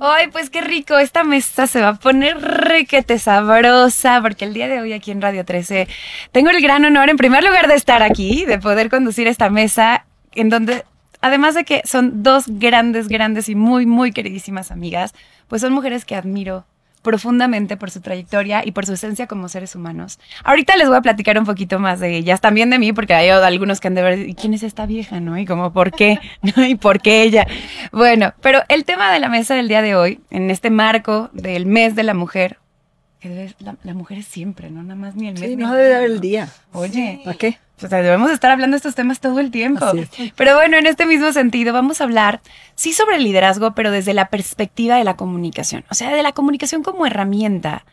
Ay, 0.00 0.28
pues 0.30 0.50
qué 0.50 0.60
rico, 0.60 0.98
esta 0.98 1.24
mesa 1.24 1.66
se 1.66 1.80
va 1.80 1.88
a 1.88 1.94
poner 1.94 2.38
requete 2.38 3.18
sabrosa, 3.18 4.20
porque 4.20 4.44
el 4.44 4.52
día 4.52 4.68
de 4.68 4.80
hoy 4.80 4.92
aquí 4.92 5.10
en 5.10 5.22
Radio 5.22 5.46
13 5.46 5.88
tengo 6.32 6.50
el 6.50 6.60
gran 6.60 6.84
honor, 6.84 7.08
en 7.08 7.16
primer 7.16 7.42
lugar, 7.42 7.68
de 7.68 7.74
estar 7.74 8.02
aquí, 8.02 8.44
de 8.44 8.58
poder 8.58 8.90
conducir 8.90 9.26
esta 9.26 9.48
mesa, 9.48 10.04
en 10.34 10.50
donde, 10.50 10.84
además 11.22 11.54
de 11.54 11.64
que 11.64 11.80
son 11.86 12.22
dos 12.22 12.44
grandes, 12.46 13.08
grandes 13.08 13.48
y 13.48 13.54
muy, 13.54 13.86
muy 13.86 14.12
queridísimas 14.12 14.70
amigas, 14.70 15.14
pues 15.48 15.62
son 15.62 15.72
mujeres 15.72 16.04
que 16.04 16.16
admiro 16.16 16.66
profundamente 17.04 17.76
por 17.76 17.92
su 17.92 18.00
trayectoria 18.00 18.62
y 18.64 18.72
por 18.72 18.86
su 18.86 18.94
esencia 18.94 19.28
como 19.28 19.48
seres 19.48 19.76
humanos. 19.76 20.18
Ahorita 20.42 20.74
les 20.76 20.88
voy 20.88 20.96
a 20.96 21.02
platicar 21.02 21.38
un 21.38 21.44
poquito 21.44 21.78
más 21.78 22.00
de 22.00 22.16
ellas, 22.16 22.40
también 22.40 22.70
de 22.70 22.80
mí, 22.80 22.92
porque 22.92 23.14
hay 23.14 23.28
algunos 23.28 23.78
que 23.78 23.88
han 23.88 23.94
de 23.94 24.02
ver, 24.02 24.18
¿y 24.28 24.34
quién 24.34 24.54
es 24.54 24.64
esta 24.64 24.86
vieja, 24.86 25.20
no? 25.20 25.38
Y 25.38 25.44
como, 25.44 25.72
¿por 25.72 25.92
qué? 25.92 26.18
¿No? 26.42 26.66
¿Y 26.66 26.74
por 26.74 27.00
qué 27.00 27.22
ella? 27.22 27.46
Bueno, 27.92 28.32
pero 28.40 28.62
el 28.68 28.84
tema 28.84 29.12
de 29.12 29.20
la 29.20 29.28
mesa 29.28 29.54
del 29.54 29.68
día 29.68 29.82
de 29.82 29.94
hoy, 29.94 30.20
en 30.30 30.50
este 30.50 30.70
marco 30.70 31.30
del 31.32 31.66
mes 31.66 31.94
de 31.94 32.02
la 32.02 32.14
mujer, 32.14 32.58
que 33.24 33.54
la, 33.60 33.76
la 33.82 33.94
mujer 33.94 34.18
es 34.18 34.26
siempre, 34.26 34.70
¿no? 34.70 34.82
Nada 34.82 34.96
más 34.96 35.16
ni 35.16 35.28
el 35.28 35.34
mes. 35.34 35.48
Sí, 35.48 35.56
ni 35.56 35.62
no 35.62 35.74
debe 35.74 35.88
dar 35.88 36.02
el 36.02 36.20
día. 36.20 36.50
Oye, 36.72 37.22
¿Para 37.24 37.38
qué? 37.38 37.58
o 37.82 37.88
sea, 37.88 38.02
debemos 38.02 38.30
estar 38.30 38.50
hablando 38.50 38.74
de 38.74 38.78
estos 38.78 38.94
temas 38.94 39.18
todo 39.18 39.40
el 39.40 39.50
tiempo. 39.50 39.86
Es. 39.94 40.10
Pero 40.36 40.54
bueno, 40.54 40.76
en 40.76 40.86
este 40.86 41.06
mismo 41.06 41.32
sentido, 41.32 41.72
vamos 41.72 42.00
a 42.00 42.04
hablar, 42.04 42.42
sí, 42.74 42.92
sobre 42.92 43.16
el 43.16 43.24
liderazgo, 43.24 43.74
pero 43.74 43.90
desde 43.90 44.12
la 44.12 44.28
perspectiva 44.28 44.96
de 44.96 45.04
la 45.04 45.16
comunicación. 45.16 45.84
O 45.90 45.94
sea, 45.94 46.14
de 46.14 46.22
la 46.22 46.32
comunicación 46.32 46.82
como 46.82 47.06
herramienta 47.06 47.86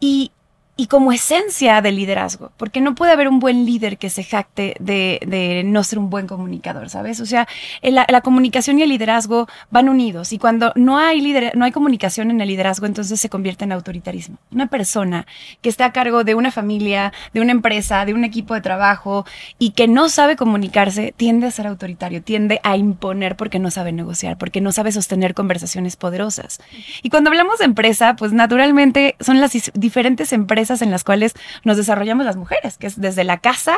y, 0.00 0.32
y 0.76 0.86
como 0.86 1.12
esencia 1.12 1.82
del 1.82 1.96
liderazgo. 1.96 2.50
Porque 2.56 2.80
no 2.80 2.94
puede 2.94 3.12
haber 3.12 3.28
un 3.28 3.40
buen 3.40 3.66
líder 3.66 3.98
que 3.98 4.08
se 4.08 4.24
jacte 4.24 4.74
de, 4.80 5.20
de 5.26 5.62
no 5.64 5.84
ser 5.84 5.98
un 5.98 6.08
buen 6.08 6.26
comunicador, 6.26 6.88
¿sabes? 6.88 7.20
O 7.20 7.26
sea, 7.26 7.46
la, 7.82 8.06
la 8.08 8.20
comunicación 8.22 8.78
y 8.78 8.82
el 8.82 8.88
liderazgo 8.88 9.48
van 9.70 9.88
unidos. 9.88 10.32
Y 10.32 10.38
cuando 10.38 10.72
no 10.74 10.98
hay, 10.98 11.20
lider- 11.20 11.54
no 11.54 11.64
hay 11.66 11.72
comunicación 11.72 12.30
en 12.30 12.40
el 12.40 12.48
liderazgo, 12.48 12.86
entonces 12.86 13.20
se 13.20 13.28
convierte 13.28 13.64
en 13.64 13.72
autoritarismo. 13.72 14.38
Una 14.50 14.68
persona 14.68 15.26
que 15.60 15.68
está 15.68 15.84
a 15.84 15.92
cargo 15.92 16.24
de 16.24 16.34
una 16.34 16.50
familia, 16.50 17.12
de 17.34 17.40
una 17.40 17.52
empresa, 17.52 18.04
de 18.06 18.14
un 18.14 18.24
equipo 18.24 18.54
de 18.54 18.62
trabajo 18.62 19.26
y 19.58 19.70
que 19.72 19.88
no 19.88 20.08
sabe 20.08 20.36
comunicarse, 20.36 21.12
tiende 21.16 21.46
a 21.46 21.50
ser 21.50 21.66
autoritario, 21.66 22.22
tiende 22.22 22.60
a 22.62 22.78
imponer 22.78 23.36
porque 23.36 23.58
no 23.58 23.70
sabe 23.70 23.92
negociar, 23.92 24.38
porque 24.38 24.62
no 24.62 24.72
sabe 24.72 24.90
sostener 24.90 25.34
conversaciones 25.34 25.96
poderosas. 25.96 26.60
Y 27.02 27.10
cuando 27.10 27.28
hablamos 27.28 27.58
de 27.58 27.66
empresa, 27.66 28.16
pues 28.16 28.32
naturalmente 28.32 29.16
son 29.20 29.40
las 29.40 29.52
diferentes 29.74 30.32
empresas 30.32 30.71
en 30.80 30.90
las 30.90 31.04
cuales 31.04 31.34
nos 31.64 31.76
desarrollamos 31.76 32.24
las 32.24 32.36
mujeres, 32.36 32.78
que 32.78 32.86
es 32.86 33.00
desde 33.00 33.24
la 33.24 33.38
casa, 33.38 33.76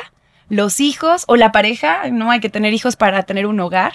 los 0.48 0.80
hijos 0.80 1.24
o 1.26 1.36
la 1.36 1.52
pareja, 1.52 2.10
no 2.10 2.30
hay 2.30 2.40
que 2.40 2.50
tener 2.50 2.74
hijos 2.74 2.96
para 2.96 3.22
tener 3.22 3.46
un 3.46 3.58
hogar. 3.60 3.92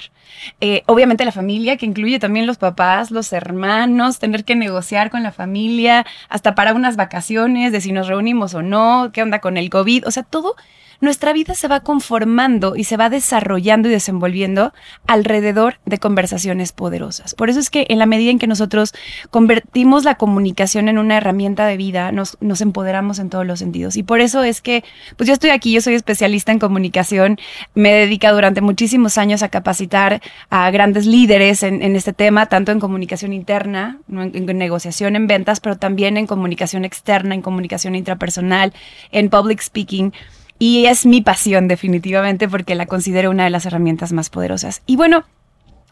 Eh, 0.62 0.84
obviamente 0.88 1.26
la 1.26 1.32
familia, 1.32 1.78
que 1.78 1.86
incluye 1.86 2.20
también 2.20 2.48
los 2.48 2.58
papás, 2.58 3.12
los 3.12 3.32
hermanos, 3.34 4.20
tener 4.20 4.44
que 4.46 4.56
negociar 4.56 5.10
con 5.10 5.24
la 5.24 5.32
familia, 5.32 6.06
hasta 6.28 6.56
para 6.56 6.74
unas 6.74 6.96
vacaciones, 6.96 7.72
de 7.72 7.82
si 7.82 7.92
nos 7.92 8.08
reunimos 8.08 8.54
o 8.56 8.62
no, 8.62 9.12
qué 9.14 9.22
onda 9.22 9.40
con 9.40 9.58
el 9.58 9.70
COVID, 9.70 10.08
o 10.08 10.12
sea, 10.12 10.24
todo. 10.24 10.56
Nuestra 11.02 11.32
vida 11.32 11.54
se 11.54 11.68
va 11.70 11.80
conformando 11.80 12.76
y 12.76 12.84
se 12.84 12.98
va 12.98 13.10
desarrollando 13.10 13.88
y 13.88 13.92
desenvolviendo 13.92 14.74
alrededor 15.08 15.80
de 15.86 15.98
conversaciones 15.98 16.74
poderosas. 16.74 17.36
Por 17.36 17.50
eso 17.50 17.60
es 17.60 17.70
que 17.70 17.86
en 17.90 18.00
la 18.00 18.06
medida 18.06 18.32
en 18.32 18.40
que 18.40 18.48
nosotros 18.48 18.94
convertimos 19.30 20.04
la 20.04 20.16
comunicación 20.16 20.90
en 20.90 20.98
una 20.98 21.18
herramienta 21.18 21.66
de 21.66 21.78
vida, 21.78 22.12
nos, 22.12 22.38
nos 22.42 22.60
empoderamos 22.60 23.20
en 23.20 23.30
todos 23.30 23.46
los 23.46 23.60
sentidos. 23.60 23.96
Y 23.96 24.04
por 24.04 24.20
eso 24.20 24.44
es 24.44 24.62
que, 24.62 24.84
pues 25.16 25.28
yo 25.28 25.34
estoy 25.34 25.52
aquí, 25.52 25.72
yo 25.72 25.82
soy 25.82 25.96
especialista 25.96 26.52
en 26.52 26.60
comunicación, 26.60 27.38
me 27.76 27.92
he 27.92 28.00
dedicado 28.02 28.36
durante 28.36 28.60
muchísimos 28.60 29.18
años 29.18 29.42
a 29.42 29.50
capacitar 29.50 30.22
a 30.50 30.70
grandes 30.70 31.06
líderes 31.06 31.64
en, 31.64 31.82
en 31.82 31.96
este 31.96 32.12
tema, 32.12 32.48
tanto 32.48 32.74
en 32.74 32.80
comunicación 32.80 33.32
interna, 33.32 34.00
en, 34.12 34.50
en 34.50 34.58
negociación, 34.58 35.16
en 35.16 35.28
ventas, 35.28 35.62
pero 35.62 35.78
también 35.78 36.18
en 36.18 36.28
comunicación 36.28 36.84
externa, 36.84 37.36
en 37.36 37.42
comunicación 37.42 37.96
intrapersonal, 37.96 38.74
en 39.12 39.30
public 39.30 39.62
speaking. 39.62 40.12
Y 40.60 40.86
es 40.86 41.06
mi 41.06 41.22
pasión 41.22 41.68
definitivamente 41.70 42.48
porque 42.50 42.76
la 42.76 42.86
considero 42.86 43.32
una 43.32 43.46
de 43.46 43.50
las 43.50 43.66
herramientas 43.66 44.12
más 44.12 44.30
poderosas. 44.30 44.82
Y 44.86 44.98
bueno, 44.98 45.24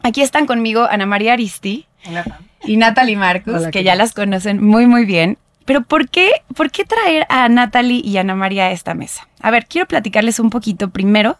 aquí 0.02 0.20
están 0.20 0.46
conmigo 0.46 0.84
Ana 0.88 1.06
María 1.06 1.32
Aristi 1.32 1.86
y 2.64 2.76
Natalie 2.76 3.16
Marcus, 3.16 3.54
Hola, 3.54 3.70
que 3.70 3.78
¿qué 3.78 3.84
ya 3.84 3.92
tal? 3.92 3.98
las 3.98 4.12
conocen 4.12 4.62
muy, 4.62 4.86
muy 4.86 5.06
bien. 5.06 5.38
Pero 5.64 5.82
¿por 5.82 6.08
qué, 6.08 6.30
¿por 6.54 6.70
qué 6.70 6.84
traer 6.84 7.26
a 7.28 7.48
Natalie 7.48 8.00
y 8.04 8.16
a 8.16 8.20
Ana 8.20 8.34
María 8.34 8.66
a 8.66 8.70
esta 8.70 8.94
mesa? 8.94 9.28
A 9.40 9.50
ver, 9.50 9.66
quiero 9.66 9.88
platicarles 9.88 10.38
un 10.38 10.50
poquito 10.50 10.90
primero 10.90 11.38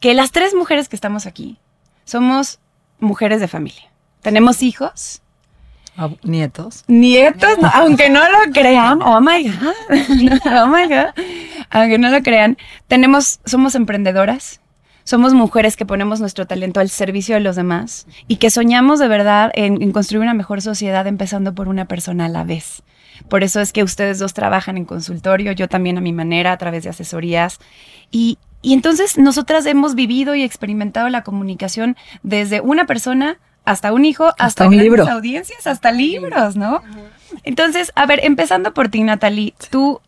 que 0.00 0.14
las 0.14 0.30
tres 0.32 0.54
mujeres 0.54 0.88
que 0.88 0.96
estamos 0.96 1.26
aquí 1.26 1.58
somos 2.04 2.58
mujeres 2.98 3.40
de 3.40 3.48
familia. 3.48 3.90
Tenemos 4.22 4.62
hijos, 4.62 5.22
Nietos. 6.22 6.84
nietos, 6.88 7.58
no, 7.60 7.68
aunque 7.74 8.08
no 8.08 8.20
lo 8.20 8.52
crean, 8.52 9.02
oh 9.02 9.20
my 9.20 9.44
god, 9.44 10.40
oh 10.46 10.66
my 10.66 10.88
god, 10.88 11.12
aunque 11.70 11.98
no 11.98 12.08
lo 12.08 12.22
crean, 12.22 12.56
tenemos, 12.88 13.40
somos 13.44 13.74
emprendedoras, 13.74 14.60
somos 15.04 15.34
mujeres 15.34 15.76
que 15.76 15.84
ponemos 15.84 16.20
nuestro 16.20 16.46
talento 16.46 16.80
al 16.80 16.88
servicio 16.88 17.34
de 17.34 17.40
los 17.40 17.56
demás 17.56 18.06
y 18.28 18.36
que 18.36 18.50
soñamos 18.50 18.98
de 18.98 19.08
verdad 19.08 19.50
en, 19.54 19.82
en 19.82 19.92
construir 19.92 20.22
una 20.22 20.34
mejor 20.34 20.62
sociedad 20.62 21.06
empezando 21.06 21.54
por 21.54 21.68
una 21.68 21.84
persona 21.86 22.26
a 22.26 22.28
la 22.28 22.44
vez. 22.44 22.82
Por 23.28 23.44
eso 23.44 23.60
es 23.60 23.72
que 23.72 23.82
ustedes 23.82 24.18
dos 24.18 24.34
trabajan 24.34 24.76
en 24.76 24.84
consultorio, 24.84 25.52
yo 25.52 25.68
también 25.68 25.98
a 25.98 26.00
mi 26.00 26.12
manera, 26.12 26.52
a 26.52 26.58
través 26.58 26.84
de 26.84 26.90
asesorías. 26.90 27.58
Y, 28.10 28.38
y 28.62 28.72
entonces 28.72 29.18
nosotras 29.18 29.66
hemos 29.66 29.94
vivido 29.94 30.34
y 30.34 30.42
experimentado 30.42 31.08
la 31.08 31.22
comunicación 31.22 31.96
desde 32.22 32.60
una 32.60 32.86
persona 32.86 33.38
hasta 33.64 33.92
un 33.92 34.04
hijo, 34.04 34.26
hasta, 34.28 34.44
Hasta 34.44 34.64
un 34.64 34.70
grandes 34.70 34.84
libro. 34.98 35.08
audiencias, 35.12 35.66
hasta 35.66 35.92
libros, 35.92 36.56
¿no? 36.56 36.82
Entonces, 37.44 37.92
a 37.94 38.06
ver, 38.06 38.20
empezando 38.24 38.74
por 38.74 38.88
ti, 38.88 39.02
Natalie, 39.02 39.54
tú, 39.70 40.00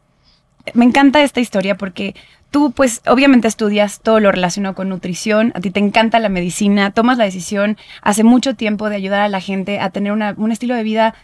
me 0.74 0.84
encanta 0.84 1.22
esta 1.22 1.40
historia 1.40 1.76
porque 1.76 2.14
tú, 2.50 2.72
pues, 2.72 3.00
obviamente 3.06 3.48
estudias 3.48 4.00
todo 4.00 4.20
lo 4.20 4.32
relacionado 4.32 4.74
con 4.74 4.88
nutrición, 4.88 5.52
a 5.54 5.60
ti 5.60 5.70
te 5.70 5.80
encanta 5.80 6.18
la 6.18 6.28
medicina, 6.28 6.90
tomas 6.92 7.18
la 7.18 7.24
decisión 7.24 7.76
hace 8.02 8.24
mucho 8.24 8.54
tiempo 8.54 8.88
de 8.88 8.96
ayudar 8.96 9.20
a 9.20 9.28
la 9.28 9.40
gente 9.40 9.80
a 9.80 9.90
tener 9.90 10.12
una- 10.12 10.34
un 10.36 10.52
estilo 10.52 10.74
de 10.74 10.82
vida 10.82 11.14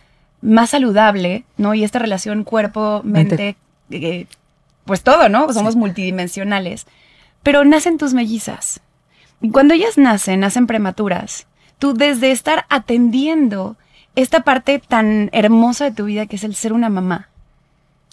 más 0.41 0.71
saludable, 0.71 1.45
¿no? 1.57 1.75
Y 1.75 1.83
esta 1.85 1.99
relación 1.99 2.45
cuerpo-mente, 2.45 3.57
eh, 3.91 4.27
pues 4.85 5.03
todo, 5.03 5.29
¿no? 5.29 5.53
Somos 5.53 5.75
multidimensionales. 5.77 6.87
Pero 7.43 7.65
nacen 7.65 7.99
tus 7.99 8.15
mellizas. 8.15 8.81
Y 9.41 9.51
cuando 9.51 9.75
ellas 9.75 9.99
nacen, 9.99 10.41
nacen 10.41 10.67
prematuras, 10.67 11.47
tú 11.79 11.95
desde 11.95 12.31
estar 12.31 12.65
atendiendo 12.69 13.77
esta 14.17 14.41
parte 14.41 14.81
tan 14.87 15.31
hermosa 15.33 15.85
de 15.85 15.93
tu 15.93 16.05
vida 16.07 16.27
que 16.27 16.37
es 16.37 16.45
el 16.45 16.55
ser 16.55 16.73
una 16.73 16.89
mamá, 16.89 17.29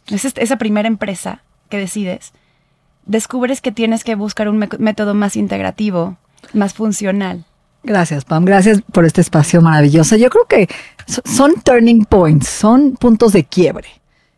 es 0.08 0.26
este- 0.26 0.44
esa 0.44 0.58
primera 0.58 0.88
empresa 0.88 1.42
que 1.70 1.78
decides, 1.80 2.32
descubres 3.06 3.62
que 3.62 3.72
tienes 3.72 4.04
que 4.04 4.16
buscar 4.16 4.48
un 4.50 4.58
método 4.80 5.14
más 5.14 5.36
integrativo, 5.36 6.18
más 6.54 6.74
funcional. 6.74 7.46
Gracias, 7.84 8.26
Pam. 8.26 8.46
Gracias 8.46 8.82
por 8.92 9.06
este 9.06 9.22
espacio 9.22 9.62
maravilloso. 9.62 10.16
Yo 10.16 10.30
creo 10.30 10.46
que 10.46 10.68
so- 11.08 11.22
son 11.26 11.54
turning 11.64 12.06
points, 12.06 12.48
son 12.48 12.94
puntos 12.96 13.34
de 13.34 13.44
quiebre. 13.44 13.88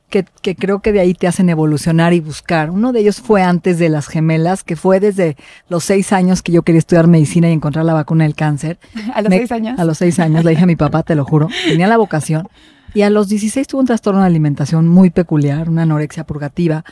Que, 0.10 0.26
que 0.42 0.56
creo 0.56 0.80
que 0.80 0.94
de 0.94 1.02
ahí 1.02 1.14
te 1.14 1.28
hacen 1.28 1.50
evolucionar 1.50 2.14
y 2.14 2.22
buscar. 2.22 2.70
Uno 2.72 2.94
de 2.94 3.02
ellos 3.02 3.20
fue 3.20 3.44
antes 3.44 3.78
de 3.78 3.90
las 3.90 4.08
gemelas, 4.08 4.64
que 4.64 4.78
fue 4.78 5.02
desde 5.02 5.36
los 5.68 5.84
seis 5.84 6.14
años 6.14 6.42
que 6.42 6.54
yo 6.54 6.64
quería 6.64 6.80
estudiar 6.80 7.08
medicina 7.08 7.50
y 7.50 7.52
encontrar 7.52 7.84
la 7.84 7.94
vacuna 7.94 8.24
del 8.24 8.34
cáncer. 8.34 8.80
A 9.14 9.22
los 9.22 9.30
Me- 9.30 9.40
seis 9.40 9.52
años. 9.52 9.78
A 9.80 9.84
los 9.84 9.98
seis 9.98 10.18
años, 10.20 10.46
le 10.46 10.52
dije 10.52 10.64
a 10.64 10.66
mi 10.68 10.78
papá, 10.78 11.04
te 11.04 11.14
lo 11.16 11.26
juro. 11.26 11.50
Tenía 11.68 11.88
la 11.88 11.98
vocación. 11.98 12.48
Y 12.94 13.02
a 13.02 13.10
los 13.10 13.28
16 13.28 13.68
tuve 13.68 13.82
un 13.82 13.86
trastorno 13.88 14.22
de 14.22 14.28
alimentación 14.28 14.88
muy 14.88 15.10
peculiar, 15.10 15.70
una 15.70 15.82
anorexia 15.84 16.26
purgativa. 16.26 16.86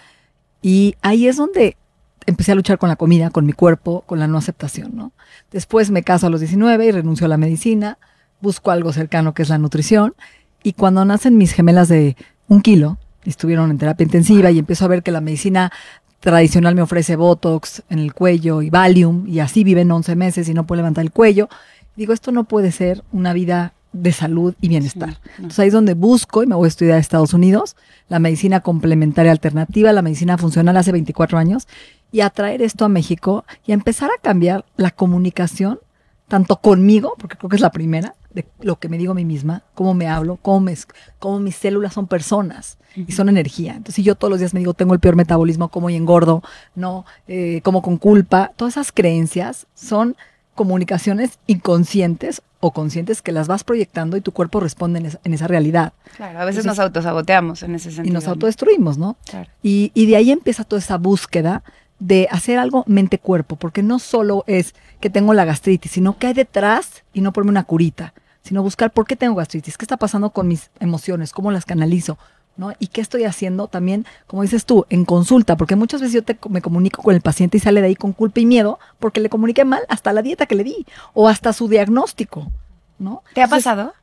Y 0.61 0.95
ahí 1.01 1.27
es 1.27 1.37
donde 1.37 1.77
empecé 2.25 2.51
a 2.51 2.55
luchar 2.55 2.77
con 2.77 2.89
la 2.89 2.95
comida, 2.97 3.29
con 3.29 3.45
mi 3.45 3.53
cuerpo, 3.53 4.03
con 4.05 4.19
la 4.19 4.27
no 4.27 4.37
aceptación, 4.37 4.95
¿no? 4.95 5.13
Después 5.51 5.91
me 5.91 6.03
caso 6.03 6.27
a 6.27 6.29
los 6.29 6.41
19 6.41 6.85
y 6.85 6.91
renuncio 6.91 7.25
a 7.25 7.29
la 7.29 7.37
medicina, 7.37 7.97
busco 8.41 8.71
algo 8.71 8.91
cercano 8.91 9.33
que 9.33 9.43
es 9.43 9.49
la 9.49 9.57
nutrición. 9.57 10.15
Y 10.63 10.73
cuando 10.73 11.05
nacen 11.05 11.37
mis 11.37 11.53
gemelas 11.53 11.87
de 11.87 12.17
un 12.49 12.61
kilo, 12.61 12.97
estuvieron 13.29 13.71
en 13.71 13.77
terapia 13.77 14.03
intensiva 14.03 14.51
y 14.51 14.59
empiezo 14.59 14.85
a 14.85 14.87
ver 14.87 15.03
que 15.03 15.11
la 15.11 15.21
medicina 15.21 15.71
tradicional 16.19 16.75
me 16.75 16.81
ofrece 16.81 17.15
Botox 17.15 17.83
en 17.89 17.99
el 17.99 18.13
cuello 18.13 18.61
y 18.61 18.69
Valium 18.69 19.27
y 19.27 19.39
así 19.39 19.63
viven 19.63 19.91
11 19.91 20.15
meses 20.15 20.49
y 20.49 20.53
no 20.53 20.65
puedo 20.65 20.77
levantar 20.77 21.03
el 21.03 21.11
cuello. 21.11 21.49
Digo, 21.95 22.13
esto 22.13 22.31
no 22.31 22.45
puede 22.45 22.71
ser 22.71 23.03
una 23.11 23.31
vida 23.33 23.73
de 23.93 24.11
salud 24.11 24.55
y 24.59 24.67
bienestar. 24.67 25.19
Entonces 25.37 25.59
ahí 25.59 25.67
es 25.67 25.73
donde 25.73 25.93
busco 25.93 26.43
y 26.43 26.47
me 26.47 26.55
voy 26.55 26.65
a 26.65 26.67
estudiar 26.67 26.97
a 26.97 26.99
Estados 26.99 27.33
Unidos, 27.33 27.75
la 28.09 28.19
medicina 28.19 28.59
complementaria 28.59 29.31
alternativa, 29.31 29.93
la 29.93 30.01
medicina 30.01 30.37
funcional 30.37 30.75
hace 30.77 30.91
24 30.91 31.37
años 31.37 31.67
y 32.11 32.21
a 32.21 32.29
traer 32.29 32.61
esto 32.61 32.85
a 32.85 32.89
México 32.89 33.45
y 33.65 33.71
a 33.71 33.75
empezar 33.75 34.09
a 34.09 34.21
cambiar 34.21 34.65
la 34.75 34.91
comunicación 34.91 35.79
tanto 36.27 36.57
conmigo, 36.57 37.13
porque 37.17 37.37
creo 37.37 37.49
que 37.49 37.55
es 37.55 37.61
la 37.61 37.71
primera, 37.71 38.15
de 38.33 38.45
lo 38.61 38.77
que 38.77 38.89
me 38.89 38.97
digo 38.97 39.11
a 39.11 39.15
mí 39.15 39.25
misma, 39.25 39.63
cómo 39.73 39.93
me 39.93 40.07
hablo, 40.07 40.37
cómo, 40.41 40.59
me, 40.59 40.75
cómo 41.19 41.39
mis 41.39 41.55
células 41.55 41.93
son 41.93 42.07
personas 42.07 42.77
y 42.95 43.11
son 43.11 43.29
energía. 43.29 43.71
Entonces, 43.71 43.95
si 43.95 44.03
yo 44.03 44.15
todos 44.15 44.31
los 44.31 44.39
días 44.39 44.53
me 44.53 44.59
digo, 44.59 44.73
tengo 44.73 44.93
el 44.93 44.99
peor 44.99 45.15
metabolismo, 45.15 45.69
como 45.69 45.89
y 45.89 45.95
engordo, 45.95 46.43
no, 46.75 47.05
eh, 47.27 47.61
como 47.63 47.81
con 47.81 47.97
culpa, 47.97 48.51
todas 48.55 48.73
esas 48.73 48.91
creencias 48.91 49.67
son 49.73 50.15
comunicaciones 50.55 51.39
inconscientes 51.47 52.41
o 52.61 52.71
conscientes 52.71 53.21
que 53.21 53.31
las 53.31 53.47
vas 53.47 53.63
proyectando 53.63 54.17
y 54.17 54.21
tu 54.21 54.31
cuerpo 54.31 54.59
responde 54.59 55.11
en 55.23 55.33
esa, 55.33 55.47
realidad. 55.47 55.93
Claro, 56.15 56.39
a 56.39 56.45
veces 56.45 56.65
nos 56.65 56.79
autosaboteamos 56.79 57.61
en 57.61 57.75
ese 57.75 57.91
sentido. 57.91 58.11
Y 58.11 58.13
nos 58.13 58.27
autodestruimos, 58.27 58.97
¿no? 58.97 59.17
Claro. 59.29 59.49
Y, 59.61 59.91
y 59.93 60.07
de 60.07 60.15
ahí 60.15 60.31
empieza 60.31 60.63
toda 60.63 60.79
esa 60.79 60.97
búsqueda 60.97 61.61
de 61.99 62.27
hacer 62.31 62.59
algo 62.59 62.83
mente-cuerpo, 62.87 63.55
porque 63.55 63.83
no 63.83 63.99
solo 63.99 64.43
es 64.47 64.75
que 64.99 65.09
tengo 65.09 65.33
la 65.33 65.45
gastritis, 65.45 65.91
sino 65.91 66.17
que 66.17 66.27
hay 66.27 66.33
detrás 66.33 67.03
y 67.13 67.21
no 67.21 67.31
ponerme 67.31 67.51
una 67.51 67.63
curita, 67.63 68.13
sino 68.41 68.63
buscar 68.63 68.91
por 68.91 69.07
qué 69.07 69.15
tengo 69.15 69.35
gastritis, 69.35 69.77
qué 69.77 69.85
está 69.85 69.97
pasando 69.97 70.29
con 70.31 70.47
mis 70.47 70.69
emociones, 70.79 71.31
cómo 71.31 71.51
las 71.51 71.65
canalizo, 71.65 72.17
¿no? 72.57 72.73
Y 72.79 72.87
qué 72.87 73.01
estoy 73.01 73.23
haciendo 73.23 73.67
también, 73.67 74.05
como 74.27 74.41
dices 74.41 74.65
tú, 74.65 74.85
en 74.89 75.05
consulta, 75.05 75.57
porque 75.57 75.75
muchas 75.75 76.01
veces 76.01 76.13
yo 76.13 76.23
te, 76.23 76.37
me 76.49 76.61
comunico 76.61 77.01
con 77.01 77.15
el 77.15 77.21
paciente 77.21 77.57
y 77.57 77.59
sale 77.59 77.81
de 77.81 77.87
ahí 77.87 77.95
con 77.95 78.13
culpa 78.13 78.39
y 78.39 78.45
miedo 78.45 78.79
porque 78.99 79.19
le 79.19 79.29
comuniqué 79.29 79.65
mal 79.65 79.83
hasta 79.89 80.13
la 80.13 80.21
dieta 80.21 80.45
que 80.45 80.55
le 80.55 80.63
di 80.63 80.85
o 81.13 81.27
hasta 81.27 81.53
su 81.53 81.67
diagnóstico, 81.67 82.51
¿no? 82.99 83.23
¿Te 83.33 83.41
ha 83.41 83.47
pasado? 83.47 83.93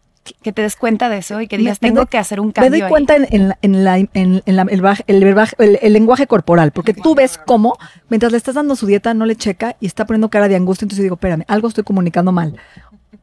Que 0.42 0.52
te 0.52 0.62
des 0.62 0.76
cuenta 0.76 1.08
de 1.08 1.18
eso 1.18 1.40
y 1.40 1.48
que 1.48 1.58
digas, 1.58 1.78
tengo 1.78 2.06
que 2.06 2.18
hacer 2.18 2.40
un 2.40 2.52
cambio. 2.52 2.70
Me 2.70 2.78
doy 2.80 2.88
cuenta 2.88 3.16
en, 3.16 3.26
en, 3.60 3.84
la, 3.84 3.98
en, 3.98 4.42
en 4.44 4.56
la, 4.56 4.62
el, 4.62 5.78
el, 5.82 5.92
lenguaje 5.92 6.26
corporal, 6.26 6.72
porque 6.72 6.94
tú 6.94 7.14
ves 7.14 7.38
cómo, 7.38 7.76
mientras 8.08 8.32
le 8.32 8.38
estás 8.38 8.54
dando 8.54 8.76
su 8.76 8.86
dieta, 8.86 9.14
no 9.14 9.26
le 9.26 9.36
checa 9.36 9.76
y 9.80 9.86
está 9.86 10.06
poniendo 10.06 10.28
cara 10.28 10.48
de 10.48 10.56
angustia, 10.56 10.84
entonces 10.84 10.98
yo 10.98 11.04
digo, 11.04 11.14
espérame, 11.16 11.44
algo 11.48 11.68
estoy 11.68 11.84
comunicando 11.84 12.32
mal 12.32 12.56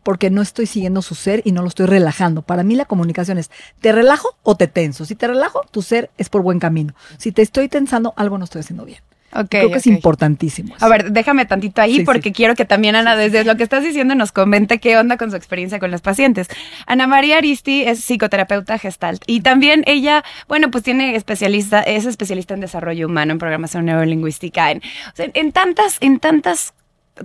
porque 0.03 0.29
no 0.29 0.41
estoy 0.41 0.65
siguiendo 0.65 1.01
su 1.01 1.15
ser 1.15 1.41
y 1.45 1.51
no 1.51 1.61
lo 1.61 1.67
estoy 1.67 1.85
relajando. 1.85 2.41
Para 2.41 2.63
mí 2.63 2.75
la 2.75 2.85
comunicación 2.85 3.37
es, 3.37 3.51
¿te 3.81 3.91
relajo 3.91 4.37
o 4.43 4.55
te 4.55 4.67
tenso? 4.67 5.05
Si 5.05 5.15
te 5.15 5.27
relajo, 5.27 5.61
tu 5.71 5.81
ser 5.81 6.09
es 6.17 6.29
por 6.29 6.41
buen 6.41 6.59
camino. 6.59 6.93
Si 7.17 7.31
te 7.31 7.41
estoy 7.41 7.69
tensando, 7.69 8.13
algo 8.15 8.37
no 8.37 8.45
estoy 8.45 8.61
haciendo 8.61 8.85
bien. 8.85 9.01
Creo 9.49 9.69
que 9.69 9.77
es 9.77 9.87
importantísimo. 9.87 10.75
A 10.79 10.87
ver, 10.87 11.11
déjame 11.11 11.45
tantito 11.45 11.81
ahí 11.81 12.03
porque 12.03 12.31
quiero 12.31 12.55
que 12.55 12.65
también 12.65 12.95
Ana, 12.95 13.15
desde 13.15 13.43
lo 13.43 13.55
que 13.57 13.63
estás 13.63 13.83
diciendo, 13.83 14.15
nos 14.15 14.31
comente 14.31 14.79
qué 14.79 14.97
onda 14.97 15.17
con 15.17 15.29
su 15.29 15.37
experiencia 15.37 15.79
con 15.79 15.91
los 15.91 16.01
pacientes. 16.01 16.47
Ana 16.87 17.07
María 17.07 17.37
Aristi 17.37 17.83
es 17.83 17.99
psicoterapeuta 18.03 18.77
gestalt 18.77 19.23
y 19.27 19.41
también 19.41 19.83
ella, 19.85 20.23
bueno, 20.47 20.71
pues 20.71 20.83
tiene 20.83 21.15
especialista, 21.15 21.81
es 21.81 22.05
especialista 22.05 22.53
en 22.53 22.61
desarrollo 22.61 23.07
humano, 23.07 23.31
en 23.33 23.39
programación 23.39 23.85
neurolingüística, 23.85 24.71
en, 24.71 24.81
en 25.17 25.51
tantas, 25.51 25.97
en 26.01 26.19
tantas 26.19 26.73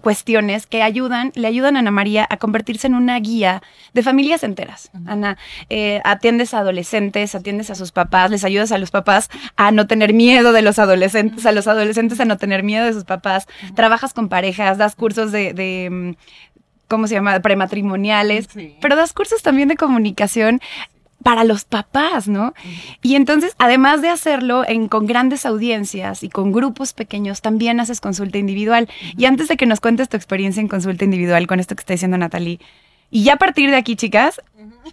cuestiones 0.02 0.66
que 0.66 0.82
ayudan, 0.82 1.32
le 1.34 1.46
ayudan 1.46 1.76
a 1.76 1.80
Ana 1.80 1.90
María 1.90 2.26
a 2.28 2.36
convertirse 2.36 2.86
en 2.86 2.94
una 2.94 3.18
guía 3.20 3.62
de 3.92 4.02
familias 4.02 4.42
enteras. 4.42 4.90
Ana, 5.06 5.38
eh, 5.70 6.00
atiendes 6.04 6.54
a 6.54 6.60
adolescentes, 6.60 7.34
atiendes 7.34 7.70
a 7.70 7.74
sus 7.74 7.92
papás, 7.92 8.30
les 8.30 8.44
ayudas 8.44 8.72
a 8.72 8.78
los 8.78 8.90
papás 8.90 9.30
a 9.56 9.70
no 9.70 9.86
tener 9.86 10.12
miedo 10.12 10.52
de 10.52 10.62
los 10.62 10.78
adolescentes, 10.78 11.46
a 11.46 11.52
los 11.52 11.66
adolescentes 11.66 12.20
a 12.20 12.24
no 12.24 12.36
tener 12.36 12.62
miedo 12.62 12.84
de 12.84 12.92
sus 12.92 13.04
papás, 13.04 13.46
trabajas 13.74 14.12
con 14.12 14.28
parejas, 14.28 14.78
das 14.78 14.96
cursos 14.96 15.32
de, 15.32 15.88
mm, 15.90 16.10
¿cómo 16.88 17.06
se 17.06 17.14
llama? 17.14 17.38
Prematrimoniales, 17.40 18.48
pero 18.80 18.96
das 18.96 19.12
cursos 19.12 19.42
también 19.42 19.68
de 19.68 19.76
comunicación 19.76 20.60
para 21.24 21.42
los 21.42 21.64
papás, 21.64 22.28
¿no? 22.28 22.52
Y 23.02 23.16
entonces, 23.16 23.56
además 23.58 24.02
de 24.02 24.10
hacerlo 24.10 24.62
en, 24.68 24.88
con 24.88 25.06
grandes 25.06 25.46
audiencias 25.46 26.22
y 26.22 26.28
con 26.28 26.52
grupos 26.52 26.92
pequeños, 26.92 27.40
también 27.40 27.80
haces 27.80 28.00
consulta 28.00 28.38
individual. 28.38 28.88
Y 29.16 29.24
antes 29.24 29.48
de 29.48 29.56
que 29.56 29.66
nos 29.66 29.80
cuentes 29.80 30.10
tu 30.10 30.18
experiencia 30.18 30.60
en 30.60 30.68
consulta 30.68 31.04
individual 31.04 31.46
con 31.46 31.58
esto 31.58 31.74
que 31.74 31.80
está 31.80 31.94
diciendo 31.94 32.18
Natalie, 32.18 32.60
y 33.10 33.24
ya 33.24 33.34
a 33.34 33.36
partir 33.36 33.70
de 33.70 33.76
aquí, 33.76 33.96
chicas, 33.96 34.42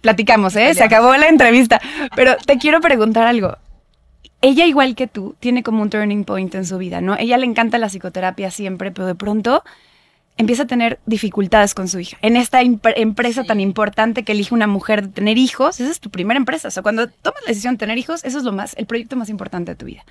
platicamos, 0.00 0.56
¿eh? 0.56 0.74
Se 0.74 0.82
acabó 0.82 1.14
la 1.16 1.28
entrevista. 1.28 1.80
Pero 2.16 2.36
te 2.46 2.56
quiero 2.56 2.80
preguntar 2.80 3.26
algo. 3.26 3.58
Ella, 4.40 4.64
igual 4.64 4.94
que 4.94 5.06
tú, 5.06 5.36
tiene 5.38 5.62
como 5.62 5.82
un 5.82 5.90
turning 5.90 6.24
point 6.24 6.54
en 6.54 6.64
su 6.64 6.78
vida, 6.78 7.00
¿no? 7.00 7.16
Ella 7.18 7.36
le 7.36 7.46
encanta 7.46 7.78
la 7.78 7.88
psicoterapia 7.88 8.50
siempre, 8.50 8.90
pero 8.90 9.06
de 9.06 9.14
pronto 9.14 9.64
empieza 10.36 10.64
a 10.64 10.66
tener 10.66 10.98
dificultades 11.06 11.74
con 11.74 11.88
su 11.88 12.00
hija. 12.00 12.16
En 12.22 12.36
esta 12.36 12.60
empresa 12.62 13.44
tan 13.44 13.60
importante 13.60 14.24
que 14.24 14.32
elige 14.32 14.54
una 14.54 14.66
mujer 14.66 15.02
de 15.02 15.08
tener 15.08 15.38
hijos, 15.38 15.80
esa 15.80 15.90
es 15.90 16.00
tu 16.00 16.10
primera 16.10 16.38
empresa. 16.38 16.68
O 16.68 16.70
sea, 16.70 16.82
cuando 16.82 17.08
tomas 17.08 17.42
la 17.42 17.48
decisión 17.48 17.74
de 17.74 17.78
tener 17.78 17.98
hijos, 17.98 18.24
eso 18.24 18.38
es 18.38 18.44
lo 18.44 18.52
más, 18.52 18.74
el 18.76 18.86
proyecto 18.86 19.16
más 19.16 19.28
importante 19.28 19.72
de 19.72 19.76
tu 19.76 19.86
vida. 19.86 20.04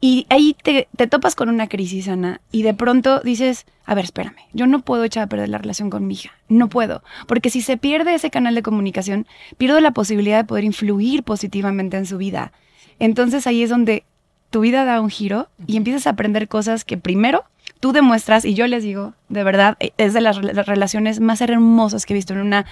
Y 0.00 0.26
ahí 0.28 0.54
te, 0.62 0.86
te, 0.96 1.06
topas 1.06 1.34
con 1.34 1.48
una 1.48 1.68
crisis, 1.68 2.08
Ana, 2.08 2.40
y 2.52 2.62
de 2.62 2.74
pronto 2.74 3.20
dices, 3.20 3.64
a 3.86 3.94
ver, 3.94 4.04
espérame, 4.04 4.36
yo 4.52 4.66
no 4.66 4.80
puedo 4.80 5.04
echar 5.04 5.22
a 5.22 5.28
perder 5.28 5.48
la 5.48 5.58
relación 5.58 5.88
con 5.88 6.06
mi 6.06 6.14
hija, 6.14 6.32
no 6.48 6.68
puedo, 6.68 7.02
porque 7.26 7.48
si 7.48 7.62
se 7.62 7.78
pierde 7.78 8.14
ese 8.14 8.30
canal 8.30 8.54
de 8.54 8.62
comunicación, 8.62 9.26
pierdo 9.56 9.80
la 9.80 9.92
posibilidad 9.92 10.36
de 10.36 10.44
poder 10.44 10.64
influir 10.64 11.22
positivamente 11.22 11.96
en 11.96 12.04
su 12.04 12.18
vida. 12.18 12.52
Entonces 12.98 13.46
ahí 13.46 13.62
es 13.62 13.70
donde 13.70 14.04
tu 14.50 14.60
vida 14.60 14.84
da 14.84 15.00
un 15.00 15.10
giro 15.10 15.48
y 15.66 15.76
empiezas 15.78 16.06
a 16.06 16.10
aprender 16.10 16.48
cosas 16.48 16.84
que 16.84 16.98
primero 16.98 17.44
tú 17.84 17.92
demuestras, 17.92 18.46
y 18.46 18.54
yo 18.54 18.66
les 18.66 18.82
digo, 18.82 19.12
de 19.28 19.44
verdad, 19.44 19.76
eh, 19.78 19.92
es 19.98 20.14
de 20.14 20.22
las, 20.22 20.38
relaciones 20.38 21.20
más 21.20 21.42
hermosas 21.42 22.06
que 22.06 22.14
he 22.14 22.16
visto 22.16 22.32
en 22.32 22.40
una 22.40 22.64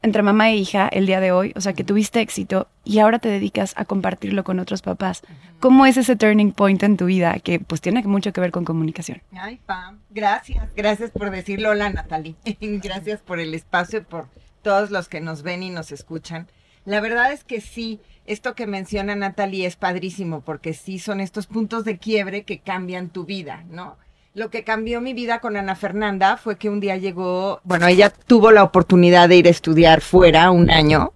entre 0.00 0.22
mamá 0.22 0.48
e 0.48 0.56
hija 0.56 0.88
el 0.88 1.04
día 1.04 1.20
de 1.20 1.32
hoy, 1.32 1.52
o 1.54 1.60
sea, 1.60 1.74
que 1.74 1.84
tuviste 1.84 2.22
éxito 2.22 2.66
y 2.82 3.00
ahora 3.00 3.18
te 3.18 3.28
dedicas 3.28 3.74
a 3.76 3.84
compartirlo 3.84 4.42
con 4.42 4.58
otros 4.60 4.80
papás. 4.80 5.20
¿Cómo 5.60 5.84
es 5.84 5.98
ese 5.98 6.16
turning 6.16 6.52
point 6.52 6.82
en 6.82 6.96
tu 6.96 7.04
vida 7.04 7.40
que 7.40 7.60
pues 7.60 7.82
tiene 7.82 8.02
mucho 8.04 8.32
que 8.32 8.40
ver 8.40 8.52
con 8.52 8.64
comunicación? 8.64 9.20
Ay, 9.36 9.60
Pam, 9.66 9.98
gracias, 10.08 10.74
gracias 10.74 11.10
por 11.10 11.30
decirlo, 11.30 11.68
hola 11.68 11.90
Natalie, 11.90 12.34
gracias 12.62 13.20
por 13.20 13.40
el 13.40 13.52
espacio, 13.52 14.02
por 14.02 14.30
todos 14.62 14.90
los 14.90 15.10
que 15.10 15.20
nos 15.20 15.42
ven 15.42 15.62
y 15.62 15.68
nos 15.68 15.92
escuchan. 15.92 16.46
La 16.86 17.02
verdad 17.02 17.32
es 17.32 17.44
que 17.44 17.60
sí, 17.60 18.00
esto 18.24 18.54
que 18.54 18.66
menciona 18.66 19.14
Natalie 19.14 19.66
es 19.66 19.76
padrísimo 19.76 20.40
porque 20.40 20.72
sí 20.72 20.98
son 20.98 21.20
estos 21.20 21.48
puntos 21.48 21.84
de 21.84 21.98
quiebre 21.98 22.44
que 22.44 22.60
cambian 22.60 23.10
tu 23.10 23.26
vida, 23.26 23.62
¿no? 23.68 23.98
Lo 24.36 24.50
que 24.50 24.64
cambió 24.64 25.00
mi 25.00 25.14
vida 25.14 25.38
con 25.38 25.56
Ana 25.56 25.76
Fernanda 25.76 26.36
fue 26.36 26.56
que 26.56 26.68
un 26.68 26.80
día 26.80 26.96
llegó, 26.96 27.60
bueno, 27.62 27.86
ella 27.86 28.10
tuvo 28.10 28.50
la 28.50 28.64
oportunidad 28.64 29.28
de 29.28 29.36
ir 29.36 29.46
a 29.46 29.50
estudiar 29.50 30.00
fuera 30.00 30.50
un 30.50 30.72
año. 30.72 31.12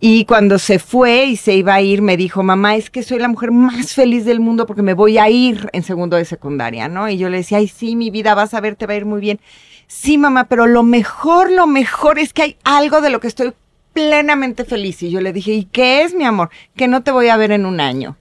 Y 0.00 0.24
cuando 0.24 0.58
se 0.58 0.80
fue 0.80 1.26
y 1.26 1.36
se 1.36 1.54
iba 1.54 1.74
a 1.74 1.80
ir, 1.80 2.02
me 2.02 2.16
dijo, 2.16 2.42
mamá, 2.42 2.74
es 2.74 2.90
que 2.90 3.04
soy 3.04 3.20
la 3.20 3.28
mujer 3.28 3.52
más 3.52 3.92
feliz 3.92 4.24
del 4.24 4.40
mundo 4.40 4.66
porque 4.66 4.82
me 4.82 4.94
voy 4.94 5.16
a 5.16 5.30
ir 5.30 5.70
en 5.72 5.84
segundo 5.84 6.16
de 6.16 6.24
secundaria, 6.24 6.88
¿no? 6.88 7.08
Y 7.08 7.18
yo 7.18 7.28
le 7.28 7.36
decía, 7.36 7.58
ay, 7.58 7.68
sí, 7.68 7.94
mi 7.94 8.10
vida, 8.10 8.34
vas 8.34 8.52
a 8.52 8.60
ver, 8.60 8.74
te 8.74 8.86
va 8.86 8.94
a 8.94 8.96
ir 8.96 9.06
muy 9.06 9.20
bien. 9.20 9.38
Sí, 9.86 10.18
mamá, 10.18 10.48
pero 10.48 10.66
lo 10.66 10.82
mejor, 10.82 11.52
lo 11.52 11.68
mejor 11.68 12.18
es 12.18 12.32
que 12.32 12.42
hay 12.42 12.56
algo 12.64 13.00
de 13.00 13.10
lo 13.10 13.20
que 13.20 13.28
estoy 13.28 13.52
plenamente 13.92 14.64
feliz. 14.64 15.04
Y 15.04 15.12
yo 15.12 15.20
le 15.20 15.32
dije, 15.32 15.52
¿y 15.52 15.66
qué 15.66 16.02
es, 16.02 16.16
mi 16.16 16.24
amor? 16.24 16.50
Que 16.74 16.88
no 16.88 17.04
te 17.04 17.12
voy 17.12 17.28
a 17.28 17.36
ver 17.36 17.52
en 17.52 17.64
un 17.64 17.78
año. 17.78 18.16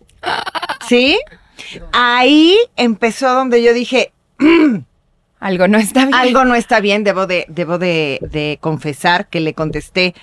¿Sí? 0.87 1.17
Ahí 1.93 2.55
empezó 2.75 3.33
donde 3.33 3.63
yo 3.63 3.73
dije, 3.73 4.11
algo 5.39 5.67
no 5.67 5.77
está 5.77 6.05
bien. 6.05 6.13
Algo 6.15 6.45
no 6.45 6.55
está 6.55 6.79
bien, 6.79 7.03
debo 7.03 7.27
de, 7.27 7.45
debo 7.49 7.77
de, 7.77 8.57
confesar 8.61 9.27
que 9.29 9.39
le 9.39 9.53
contesté. 9.53 10.15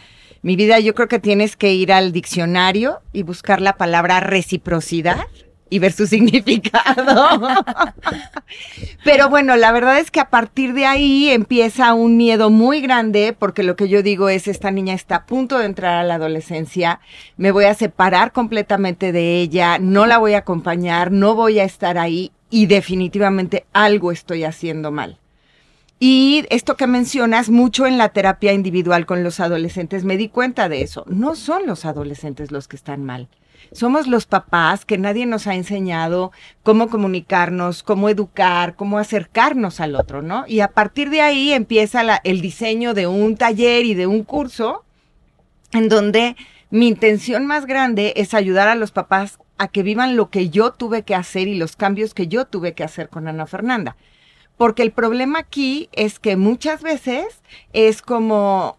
Mi 0.42 0.56
vida, 0.56 0.80
yo 0.80 0.94
creo 0.94 1.08
que 1.08 1.20
tienes 1.20 1.56
que 1.56 1.72
ir 1.72 1.92
al 1.92 2.12
diccionario 2.12 3.00
y 3.12 3.22
buscar 3.22 3.60
la 3.60 3.76
palabra 3.76 4.20
reciprocidad 4.20 5.26
y 5.70 5.78
ver 5.78 5.92
su 5.92 6.06
significado. 6.08 7.38
Pero 9.04 9.30
bueno, 9.30 9.56
la 9.56 9.72
verdad 9.72 9.98
es 9.98 10.10
que 10.10 10.20
a 10.20 10.28
partir 10.28 10.74
de 10.74 10.84
ahí 10.84 11.30
empieza 11.30 11.94
un 11.94 12.16
miedo 12.16 12.50
muy 12.50 12.80
grande 12.80 13.34
porque 13.38 13.62
lo 13.62 13.76
que 13.76 13.88
yo 13.88 14.02
digo 14.02 14.28
es, 14.28 14.48
esta 14.48 14.70
niña 14.70 14.94
está 14.94 15.16
a 15.16 15.26
punto 15.26 15.58
de 15.58 15.66
entrar 15.66 15.94
a 15.94 16.04
la 16.04 16.16
adolescencia, 16.16 17.00
me 17.36 17.52
voy 17.52 17.64
a 17.64 17.74
separar 17.74 18.32
completamente 18.32 19.12
de 19.12 19.40
ella, 19.40 19.78
no 19.78 20.04
la 20.06 20.18
voy 20.18 20.34
a 20.34 20.38
acompañar, 20.38 21.10
no 21.10 21.34
voy 21.34 21.58
a 21.58 21.64
estar 21.64 21.96
ahí 21.96 22.32
y 22.52 22.66
definitivamente 22.66 23.64
algo 23.72 24.12
estoy 24.12 24.44
haciendo 24.44 24.92
mal. 24.92 25.18
Y 25.98 26.44
esto 26.50 26.76
que 26.76 26.86
mencionas 26.86 27.48
mucho 27.48 27.86
en 27.86 27.96
la 27.96 28.10
terapia 28.10 28.52
individual 28.52 29.06
con 29.06 29.24
los 29.24 29.40
adolescentes, 29.40 30.04
me 30.04 30.18
di 30.18 30.28
cuenta 30.28 30.68
de 30.68 30.82
eso. 30.82 31.04
No 31.08 31.34
son 31.34 31.66
los 31.66 31.86
adolescentes 31.86 32.52
los 32.52 32.68
que 32.68 32.76
están 32.76 33.04
mal. 33.04 33.28
Somos 33.72 34.06
los 34.06 34.26
papás 34.26 34.84
que 34.84 34.98
nadie 34.98 35.24
nos 35.24 35.46
ha 35.46 35.54
enseñado 35.54 36.30
cómo 36.62 36.90
comunicarnos, 36.90 37.82
cómo 37.82 38.10
educar, 38.10 38.76
cómo 38.76 38.98
acercarnos 38.98 39.80
al 39.80 39.96
otro, 39.96 40.20
¿no? 40.20 40.44
Y 40.46 40.60
a 40.60 40.68
partir 40.68 41.08
de 41.08 41.22
ahí 41.22 41.52
empieza 41.52 42.02
el 42.24 42.42
diseño 42.42 42.92
de 42.92 43.06
un 43.06 43.36
taller 43.36 43.86
y 43.86 43.94
de 43.94 44.06
un 44.06 44.24
curso 44.24 44.84
en 45.72 45.88
donde 45.88 46.36
mi 46.68 46.88
intención 46.88 47.46
más 47.46 47.64
grande 47.64 48.12
es 48.16 48.34
ayudar 48.34 48.68
a 48.68 48.74
los 48.74 48.90
papás 48.90 49.38
a 49.62 49.68
que 49.68 49.84
vivan 49.84 50.16
lo 50.16 50.28
que 50.28 50.50
yo 50.50 50.72
tuve 50.72 51.04
que 51.04 51.14
hacer 51.14 51.46
y 51.46 51.54
los 51.54 51.76
cambios 51.76 52.14
que 52.14 52.26
yo 52.26 52.46
tuve 52.46 52.74
que 52.74 52.82
hacer 52.82 53.08
con 53.08 53.28
Ana 53.28 53.46
Fernanda. 53.46 53.96
Porque 54.56 54.82
el 54.82 54.90
problema 54.90 55.38
aquí 55.38 55.88
es 55.92 56.18
que 56.18 56.36
muchas 56.36 56.82
veces 56.82 57.42
es 57.72 58.02
como 58.02 58.76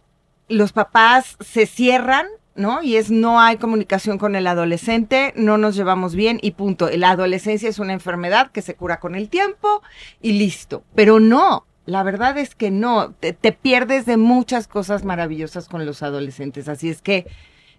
los 0.49 0.73
papás 0.73 1.37
se 1.39 1.67
cierran, 1.67 2.27
¿no? 2.55 2.83
Y 2.83 2.97
es 2.97 3.11
no 3.11 3.39
hay 3.39 3.55
comunicación 3.55 4.17
con 4.17 4.35
el 4.35 4.45
adolescente, 4.45 5.31
no 5.37 5.57
nos 5.57 5.77
llevamos 5.77 6.15
bien 6.15 6.37
y 6.41 6.51
punto. 6.51 6.89
La 6.89 7.11
adolescencia 7.11 7.69
es 7.69 7.79
una 7.79 7.93
enfermedad 7.93 8.51
que 8.51 8.61
se 8.61 8.75
cura 8.75 8.99
con 8.99 9.15
el 9.15 9.29
tiempo 9.29 9.81
y 10.21 10.33
listo. 10.33 10.83
Pero 10.95 11.21
no, 11.21 11.65
La 11.85 12.03
verdad 12.03 12.37
es 12.37 12.55
que 12.55 12.71
no, 12.71 13.11
te, 13.11 13.31
te 13.31 13.51
pierdes 13.53 14.05
de 14.05 14.17
muchas 14.17 14.67
cosas 14.67 15.03
maravillosas 15.05 15.69
con 15.69 15.85
los 15.85 16.03
adolescentes. 16.03 16.67
Así 16.67 16.89
es 16.89 17.01
que 17.01 17.25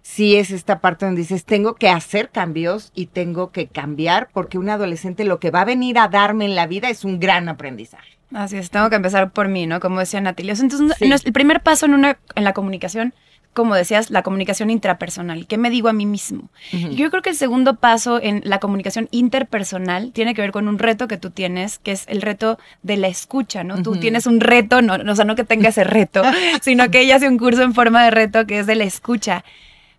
sí 0.07 0.35
es 0.35 0.51
esta 0.51 0.79
parte 0.81 1.05
donde 1.07 1.21
dices, 1.21 1.45
tengo 1.45 1.73
que 1.73 1.89
hacer 1.89 2.29
cambios 2.29 2.91
y 2.93 3.07
tengo 3.07 3.51
que 3.51 3.65
cambiar 3.65 4.29
porque 4.33 4.59
un 4.59 4.69
adolescente 4.69 5.23
lo 5.25 5.39
que 5.39 5.49
va 5.49 5.61
a 5.61 5.65
venir 5.65 5.97
a 5.97 6.07
darme 6.09 6.45
en 6.45 6.53
la 6.53 6.67
vida 6.67 6.89
es 6.91 7.03
un 7.03 7.19
gran 7.19 7.49
aprendizaje. 7.49 8.15
Así 8.31 8.55
es, 8.55 8.69
tengo 8.69 8.89
que 8.91 8.97
empezar 8.97 9.31
por 9.31 9.47
mí, 9.47 9.65
¿no? 9.65 9.79
Como 9.79 9.99
decía 9.99 10.21
Natalia. 10.21 10.53
Entonces, 10.53 10.95
Sí. 10.99 11.07
no 11.09 11.15
es- 11.15 11.25
el 11.25 11.33
primer 11.33 11.61
paso 11.61 11.87
en, 11.87 11.95
una, 11.95 12.19
en 12.35 12.43
la 12.43 12.53
comunicación, 12.53 13.15
como 13.53 13.73
decías, 13.73 14.11
la 14.11 14.21
comunicación 14.21 14.69
intrapersonal. 14.69 15.47
¿Qué 15.47 15.57
me 15.57 15.71
digo 15.71 15.89
a 15.89 15.93
mí 15.93 16.05
mismo? 16.05 16.49
Yo 16.91 17.09
creo 17.09 17.23
que 17.23 17.31
el 17.31 17.35
segundo 17.35 17.77
paso 17.77 18.19
en 18.21 18.41
la 18.45 18.59
comunicación 18.59 19.07
interpersonal 19.11 20.11
tiene 20.11 20.35
que 20.35 20.41
ver 20.41 20.51
con 20.51 20.67
un 20.67 20.77
reto 20.77 21.07
que 21.07 21.17
tú 21.17 21.31
tienes, 21.31 21.79
que 21.79 21.93
es 21.93 22.03
el 22.07 22.21
reto 22.21 22.59
de 22.83 22.97
la 22.97 23.07
escucha, 23.07 23.63
¿no? 23.63 23.81
Tú 23.81 23.95
tienes 23.95 24.27
un 24.27 24.39
reto, 24.39 24.81
no, 24.83 24.97
no, 24.99 25.11
o 25.13 25.15
sea, 25.15 25.25
no 25.25 25.35
que 25.35 25.45
tenga 25.45 25.69
ese 25.69 25.83
reto, 25.83 26.21
sino 26.61 26.91
que 26.91 26.99
ella 27.01 27.15
hace 27.15 27.27
un 27.27 27.37
curso 27.39 27.63
en 27.63 27.73
forma 27.73 28.03
de 28.03 28.11
reto 28.11 28.45
que 28.45 28.59
es 28.59 28.67
de 28.67 28.75
la 28.75 28.83
escucha. 28.83 29.43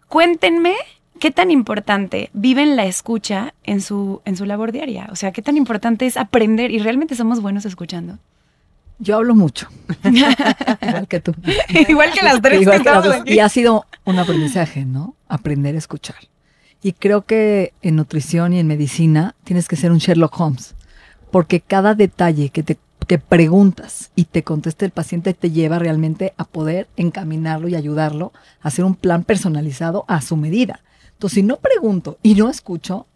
Cuéntenme 0.09 0.75
qué 1.19 1.31
tan 1.31 1.51
importante 1.51 2.31
viven 2.33 2.77
la 2.77 2.85
escucha 2.87 3.55
en 3.65 3.81
su, 3.81 4.21
en 4.25 4.37
su 4.37 4.45
labor 4.45 4.73
diaria. 4.73 5.09
O 5.11 5.17
sea, 5.17 5.33
qué 5.33 5.43
tan 5.43 5.57
importante 5.57 6.07
es 6.07 6.17
aprender 6.17 6.71
y 6.71 6.79
realmente 6.79 7.15
somos 7.15 7.41
buenos 7.41 7.65
escuchando. 7.65 8.19
Yo 8.99 9.17
hablo 9.17 9.35
mucho, 9.35 9.69
igual 10.05 11.07
que 11.07 11.21
tú. 11.21 11.35
Igual 11.89 12.13
que 12.13 12.25
las 12.25 12.41
tres 12.41 12.61
que 12.61 12.65
que 12.65 12.71
las 12.71 12.79
estamos 12.79 13.05
dos. 13.05 13.15
aquí. 13.15 13.35
Y 13.35 13.41
ha 13.41 13.49
sido 13.51 13.85
un 14.05 14.19
aprendizaje, 14.19 14.87
¿no? 14.87 15.15
Aprender 15.29 15.75
a 15.75 15.79
escuchar. 15.79 16.17
Y 16.83 16.93
creo 16.93 17.27
que 17.27 17.75
en 17.83 17.97
nutrición 17.97 18.55
y 18.55 18.59
en 18.59 18.67
medicina 18.67 19.35
tienes 19.45 19.69
que 19.69 19.77
ser 19.77 19.93
un 19.93 19.99
Sherlock 19.99 20.41
Holmes, 20.41 20.75
porque 21.31 21.61
cada 21.61 21.95
detalle 21.95 22.49
que 22.49 22.63
te 22.63 22.79
que 23.07 23.19
preguntas 23.19 24.11
y 24.17 24.25
te 24.25 24.43
conteste 24.43 24.85
el 24.85 24.91
paciente 24.91 25.35
te 25.35 25.51
lleva 25.51 25.79
realmente 25.79 26.35
a 26.37 26.45
poder 26.45 26.89
encaminarlo 26.97 27.69
y 27.69 27.75
ayudarlo 27.75 28.33
a 28.61 28.69
hacer 28.69 28.85
un 28.85 28.95
plan 28.95 29.25
personalizado 29.25 30.05
a 30.09 30.21
su 30.21 30.37
medida. 30.37 30.81
Entonces, 31.13 31.37
si 31.37 31.43
no 31.43 31.57
pregunto 31.57 32.19
y 32.23 32.35
no 32.35 32.51
escucho, 32.51 33.07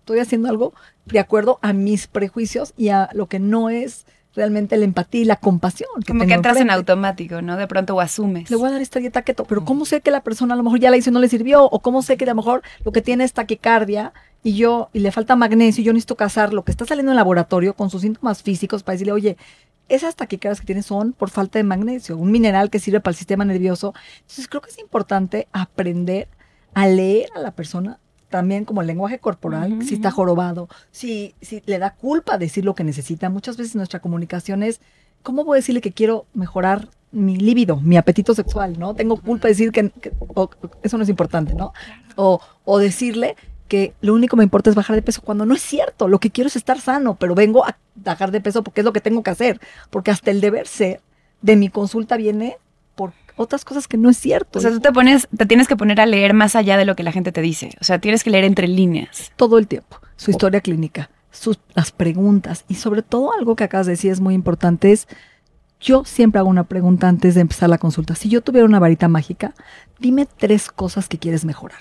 estoy 0.00 0.20
haciendo 0.20 0.48
algo 0.48 0.72
de 1.06 1.18
acuerdo 1.18 1.58
a 1.62 1.72
mis 1.72 2.06
prejuicios 2.06 2.72
y 2.76 2.88
a 2.88 3.10
lo 3.12 3.26
que 3.26 3.38
no 3.38 3.70
es 3.70 4.06
realmente 4.34 4.76
la 4.76 4.84
empatía 4.84 5.20
y 5.20 5.24
la 5.24 5.36
compasión. 5.36 5.90
Como 6.06 6.20
tengo 6.20 6.26
que 6.26 6.34
entras 6.34 6.56
en 6.58 6.70
automático, 6.70 7.42
¿no? 7.42 7.56
De 7.56 7.66
pronto 7.66 7.94
o 7.94 8.00
asumes. 8.00 8.50
Le 8.50 8.56
voy 8.56 8.68
a 8.68 8.72
dar 8.72 8.82
esta 8.82 8.98
dieta 8.98 9.22
keto, 9.22 9.44
pero 9.44 9.64
¿cómo 9.64 9.84
sé 9.84 10.00
que 10.00 10.10
la 10.10 10.22
persona 10.22 10.54
a 10.54 10.56
lo 10.56 10.62
mejor 10.62 10.80
ya 10.80 10.90
la 10.90 10.96
hizo 10.96 11.10
y 11.10 11.12
no 11.12 11.20
le 11.20 11.28
sirvió? 11.28 11.64
¿O 11.64 11.80
cómo 11.80 12.02
sé 12.02 12.16
que 12.16 12.24
a 12.24 12.28
lo 12.28 12.34
mejor 12.34 12.62
lo 12.84 12.92
que 12.92 13.02
tiene 13.02 13.24
es 13.24 13.32
taquicardia 13.32 14.12
y 14.44 14.54
yo, 14.54 14.90
y 14.92 15.00
le 15.00 15.10
falta 15.10 15.34
magnesio 15.34 15.82
y 15.82 15.84
yo 15.84 15.92
necesito 15.92 16.14
cazar 16.16 16.52
lo 16.52 16.64
que 16.64 16.70
está 16.70 16.84
saliendo 16.84 17.10
en 17.10 17.14
el 17.14 17.16
laboratorio 17.16 17.74
con 17.74 17.90
sus 17.90 18.02
síntomas 18.02 18.42
físicos 18.44 18.82
para 18.84 18.92
decirle, 18.94 19.12
oye, 19.12 19.36
esas 19.88 20.14
taquicardias 20.16 20.60
que 20.60 20.66
tienes 20.66 20.86
son 20.86 21.12
por 21.12 21.30
falta 21.30 21.58
de 21.58 21.62
magnesio, 21.64 22.16
un 22.16 22.30
mineral 22.30 22.70
que 22.70 22.78
sirve 22.78 23.00
para 23.00 23.12
el 23.12 23.16
sistema 23.16 23.44
nervioso. 23.44 23.92
Entonces 24.20 24.46
creo 24.48 24.60
que 24.62 24.70
es 24.70 24.78
importante 24.78 25.48
aprender 25.52 26.28
a 26.74 26.86
leer 26.86 27.28
a 27.34 27.40
la 27.40 27.50
persona 27.52 27.98
también 28.28 28.64
como 28.64 28.80
el 28.80 28.86
lenguaje 28.86 29.18
corporal, 29.18 29.74
Ujú, 29.74 29.82
si 29.82 29.94
está 29.94 30.10
jorobado, 30.10 30.68
si, 30.90 31.34
si 31.40 31.62
le 31.66 31.78
da 31.78 31.94
culpa 31.94 32.36
decir 32.38 32.64
lo 32.64 32.74
que 32.74 32.82
necesita. 32.84 33.30
Muchas 33.30 33.56
veces 33.56 33.76
nuestra 33.76 34.00
comunicación 34.00 34.62
es, 34.62 34.80
¿cómo 35.22 35.44
voy 35.44 35.56
a 35.56 35.60
decirle 35.60 35.80
que 35.80 35.92
quiero 35.92 36.26
mejorar 36.34 36.88
mi 37.12 37.36
líbido, 37.36 37.76
mi 37.76 37.96
apetito 37.96 38.34
sexual, 38.34 38.76
¿no? 38.78 38.94
Tengo 38.94 39.16
culpa 39.18 39.46
de 39.48 39.54
decir 39.54 39.70
que, 39.70 39.88
que- 39.90 40.12
o- 40.34 40.50
eso 40.82 40.96
no 40.96 41.04
es 41.04 41.08
importante, 41.08 41.54
¿no? 41.54 41.72
O, 42.16 42.40
o 42.64 42.78
decirle 42.78 43.36
que 43.74 43.92
lo 44.00 44.14
único 44.14 44.36
que 44.36 44.38
me 44.38 44.44
importa 44.44 44.70
es 44.70 44.76
bajar 44.76 44.94
de 44.94 45.02
peso 45.02 45.20
cuando 45.20 45.44
no 45.44 45.52
es 45.52 45.60
cierto, 45.60 46.06
lo 46.06 46.20
que 46.20 46.30
quiero 46.30 46.46
es 46.46 46.54
estar 46.54 46.80
sano, 46.80 47.16
pero 47.16 47.34
vengo 47.34 47.66
a 47.66 47.76
bajar 47.96 48.30
de 48.30 48.40
peso 48.40 48.62
porque 48.62 48.82
es 48.82 48.84
lo 48.84 48.92
que 48.92 49.00
tengo 49.00 49.24
que 49.24 49.30
hacer, 49.30 49.60
porque 49.90 50.12
hasta 50.12 50.30
el 50.30 50.40
deber 50.40 50.68
ser 50.68 51.00
de 51.42 51.56
mi 51.56 51.70
consulta 51.70 52.16
viene 52.16 52.56
por 52.94 53.14
otras 53.34 53.64
cosas 53.64 53.88
que 53.88 53.96
no 53.96 54.10
es 54.10 54.16
cierto. 54.16 54.60
O 54.60 54.62
sea, 54.62 54.70
tú 54.70 54.78
te 54.78 54.92
pones, 54.92 55.26
te 55.36 55.44
tienes 55.44 55.66
que 55.66 55.76
poner 55.76 56.00
a 56.00 56.06
leer 56.06 56.34
más 56.34 56.54
allá 56.54 56.76
de 56.76 56.84
lo 56.84 56.94
que 56.94 57.02
la 57.02 57.10
gente 57.10 57.32
te 57.32 57.40
dice. 57.40 57.70
O 57.80 57.84
sea, 57.84 57.98
tienes 57.98 58.22
que 58.22 58.30
leer 58.30 58.44
entre 58.44 58.68
líneas. 58.68 59.32
todo 59.34 59.58
el 59.58 59.66
tiempo, 59.66 59.98
su 60.14 60.30
historia 60.30 60.60
clínica, 60.60 61.10
sus, 61.32 61.58
las 61.74 61.90
preguntas 61.90 62.64
y 62.68 62.76
sobre 62.76 63.02
todo 63.02 63.32
algo 63.32 63.56
que 63.56 63.64
acabas 63.64 63.86
de 63.86 63.94
decir 63.94 64.12
es 64.12 64.20
muy 64.20 64.34
importante 64.34 64.92
es, 64.92 65.08
yo 65.80 66.04
siempre 66.04 66.38
hago 66.38 66.48
una 66.48 66.64
pregunta 66.64 67.08
antes 67.08 67.34
de 67.34 67.40
empezar 67.40 67.68
la 67.68 67.78
consulta. 67.78 68.14
Si 68.14 68.28
yo 68.28 68.40
tuviera 68.40 68.66
una 68.66 68.78
varita 68.78 69.08
mágica, 69.08 69.52
dime 69.98 70.28
tres 70.38 70.70
cosas 70.70 71.08
que 71.08 71.18
quieres 71.18 71.44
mejorar. 71.44 71.80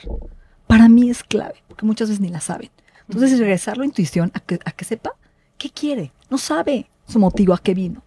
Para 0.74 0.89
mí 0.89 1.10
es 1.10 1.24
clave, 1.24 1.63
porque 1.68 1.86
muchas 1.86 2.10
veces 2.10 2.22
ni 2.22 2.30
la 2.30 2.42
saben. 2.42 2.70
Entonces, 3.08 3.38
regresar 3.38 3.77
la 3.77 3.86
intuición 3.86 4.32
a 4.34 4.39
que, 4.39 4.60
a 4.65 4.72
que 4.72 4.86
sepa 4.86 5.12
qué 5.58 5.70
quiere. 5.70 6.12
No 6.30 6.38
sabe 6.38 6.89
su 7.08 7.20
motivo, 7.20 7.53
a 7.53 7.60
qué 7.60 7.74
vino. 7.74 8.01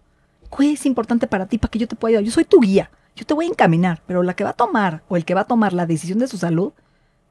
¿Qué 0.55 0.73
es 0.73 0.85
importante 0.85 1.27
para 1.27 1.45
ti 1.45 1.57
para 1.57 1.71
que 1.71 1.79
yo 1.79 1.87
te 1.87 1.95
pueda 1.95 2.11
ayudar? 2.11 2.25
Yo 2.25 2.31
soy 2.31 2.45
tu 2.45 2.59
guía, 2.59 2.89
yo 3.15 3.25
te 3.25 3.33
voy 3.33 3.45
a 3.45 3.49
encaminar, 3.49 4.01
pero 4.05 4.23
la 4.23 4.33
que 4.33 4.43
va 4.43 4.51
a 4.51 4.53
tomar 4.53 5.03
o 5.07 5.17
el 5.17 5.25
que 5.25 5.33
va 5.33 5.41
a 5.41 5.47
tomar 5.47 5.73
la 5.73 5.85
decisión 5.85 6.19
de 6.19 6.27
su 6.27 6.37
salud 6.37 6.73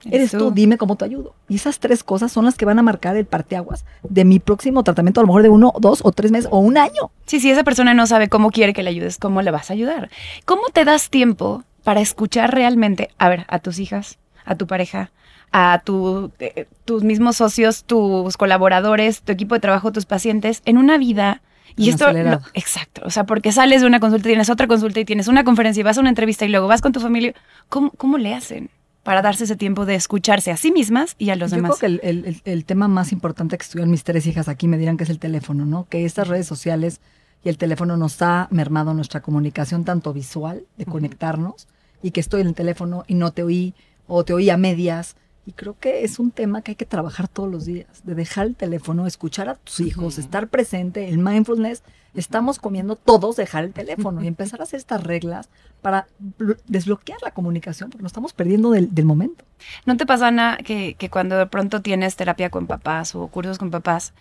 Eres 0.04 0.30
tú, 0.30 0.50
dime 0.50 0.78
cómo 0.78 0.96
te 0.96 1.04
ayudo. 1.04 1.34
Y 1.48 1.56
esas 1.56 1.78
tres 1.78 2.04
cosas 2.04 2.30
son 2.30 2.44
las 2.44 2.56
que 2.56 2.64
van 2.64 2.78
a 2.78 2.82
marcar 2.82 3.16
el 3.16 3.24
parteaguas 3.24 3.84
de 4.02 4.24
mi 4.24 4.38
próximo 4.38 4.84
tratamiento, 4.84 5.20
a 5.20 5.22
lo 5.22 5.28
mejor 5.28 5.42
de 5.42 5.48
uno, 5.48 5.72
dos 5.80 6.00
o 6.04 6.12
tres 6.12 6.30
meses 6.30 6.48
o 6.52 6.58
un 6.58 6.78
año. 6.78 7.10
Sí, 7.24 7.40
si 7.40 7.50
esa 7.50 7.64
persona 7.64 7.94
no 7.94 8.06
sabe 8.06 8.28
cómo 8.28 8.50
quiere 8.50 8.72
que 8.72 8.82
le 8.82 8.90
ayudes, 8.90 9.18
¿cómo 9.18 9.42
le 9.42 9.50
vas 9.50 9.70
a 9.70 9.72
ayudar? 9.72 10.10
¿Cómo 10.44 10.62
te 10.72 10.84
das 10.84 11.10
tiempo 11.10 11.64
para 11.82 12.00
escuchar 12.00 12.54
realmente, 12.54 13.10
a 13.18 13.28
ver, 13.28 13.46
a 13.48 13.58
tus 13.58 13.78
hijas, 13.78 14.18
a 14.44 14.54
tu 14.54 14.66
pareja, 14.66 15.10
a 15.52 15.82
tu, 15.84 16.30
eh, 16.38 16.66
tus 16.84 17.02
mismos 17.04 17.36
socios, 17.36 17.84
tus 17.84 18.36
colaboradores, 18.36 19.22
tu 19.22 19.32
equipo 19.32 19.54
de 19.54 19.60
trabajo, 19.60 19.92
tus 19.92 20.06
pacientes, 20.06 20.62
en 20.64 20.78
una 20.78 20.98
vida... 20.98 21.42
Y 21.78 21.90
esto, 21.90 22.10
no, 22.10 22.40
exacto, 22.54 23.02
o 23.04 23.10
sea, 23.10 23.24
porque 23.24 23.52
sales 23.52 23.82
de 23.82 23.86
una 23.86 24.00
consulta, 24.00 24.28
tienes 24.28 24.48
otra 24.48 24.66
consulta 24.66 24.98
y 25.00 25.04
tienes 25.04 25.28
una 25.28 25.44
conferencia 25.44 25.80
y 25.82 25.84
vas 25.84 25.98
a 25.98 26.00
una 26.00 26.08
entrevista 26.08 26.46
y 26.46 26.48
luego 26.48 26.68
vas 26.68 26.80
con 26.80 26.92
tu 26.92 27.00
familia, 27.00 27.34
¿cómo, 27.68 27.90
cómo 27.98 28.16
le 28.16 28.32
hacen 28.34 28.70
para 29.02 29.20
darse 29.20 29.44
ese 29.44 29.56
tiempo 29.56 29.84
de 29.84 29.94
escucharse 29.94 30.50
a 30.50 30.56
sí 30.56 30.72
mismas 30.72 31.16
y 31.18 31.28
a 31.28 31.36
los 31.36 31.50
Yo 31.50 31.56
demás? 31.56 31.76
creo 31.78 32.00
que 32.00 32.06
el, 32.06 32.18
el- 32.18 32.24
el- 32.24 32.40
el 32.46 32.64
tema 32.64 32.88
más 32.88 33.12
importante 33.12 33.58
que 33.58 33.62
estudian 33.62 33.90
mis 33.90 34.04
tres 34.04 34.26
hijas 34.26 34.48
aquí 34.48 34.68
me 34.68 34.78
dirán 34.78 34.96
que 34.96 35.04
es 35.04 35.10
el 35.10 35.18
teléfono, 35.18 35.66
¿no? 35.66 35.86
Que 35.90 36.06
estas 36.06 36.28
redes 36.28 36.46
sociales 36.46 37.00
y 37.44 37.50
el 37.50 37.58
teléfono 37.58 37.98
nos 37.98 38.22
ha 38.22 38.48
mermado 38.50 38.94
nuestra 38.94 39.20
comunicación 39.20 39.84
tanto 39.84 40.14
visual, 40.14 40.62
de 40.78 40.86
conectarnos, 40.86 41.68
y 42.02 42.12
que 42.12 42.20
estoy 42.20 42.40
en 42.40 42.46
el 42.46 42.54
teléfono 42.54 43.04
y 43.06 43.16
no 43.16 43.32
te 43.32 43.42
oí, 43.42 43.74
o 44.06 44.24
te 44.24 44.32
oí 44.32 44.48
a 44.48 44.56
medias. 44.56 45.14
Y 45.46 45.52
creo 45.52 45.76
que 45.78 46.02
es 46.02 46.18
un 46.18 46.32
tema 46.32 46.60
que 46.62 46.72
hay 46.72 46.76
que 46.76 46.86
trabajar 46.86 47.28
todos 47.28 47.48
los 47.48 47.64
días, 47.66 47.86
de 48.04 48.16
dejar 48.16 48.46
el 48.46 48.56
teléfono, 48.56 49.06
escuchar 49.06 49.48
a 49.48 49.54
tus 49.54 49.78
hijos, 49.80 50.18
estar 50.18 50.48
presente, 50.48 51.08
el 51.08 51.18
mindfulness. 51.18 51.84
Estamos 52.14 52.58
comiendo 52.58 52.96
todos 52.96 53.36
dejar 53.36 53.62
el 53.64 53.72
teléfono 53.72 54.24
y 54.24 54.26
empezar 54.26 54.60
a 54.60 54.64
hacer 54.64 54.78
estas 54.78 55.04
reglas 55.04 55.48
para 55.82 56.08
blo- 56.38 56.56
desbloquear 56.66 57.18
la 57.22 57.30
comunicación, 57.30 57.90
porque 57.90 58.02
nos 58.02 58.10
estamos 58.10 58.32
perdiendo 58.32 58.70
del, 58.72 58.92
del 58.92 59.04
momento. 59.04 59.44
¿No 59.84 59.96
te 59.96 60.04
pasa, 60.04 60.28
Ana, 60.28 60.56
que, 60.64 60.96
que 60.98 61.10
cuando 61.10 61.36
de 61.36 61.46
pronto 61.46 61.80
tienes 61.80 62.16
terapia 62.16 62.50
con 62.50 62.66
papás 62.66 63.14
o 63.14 63.28
cursos 63.28 63.58
con 63.58 63.70
papás, 63.70 64.14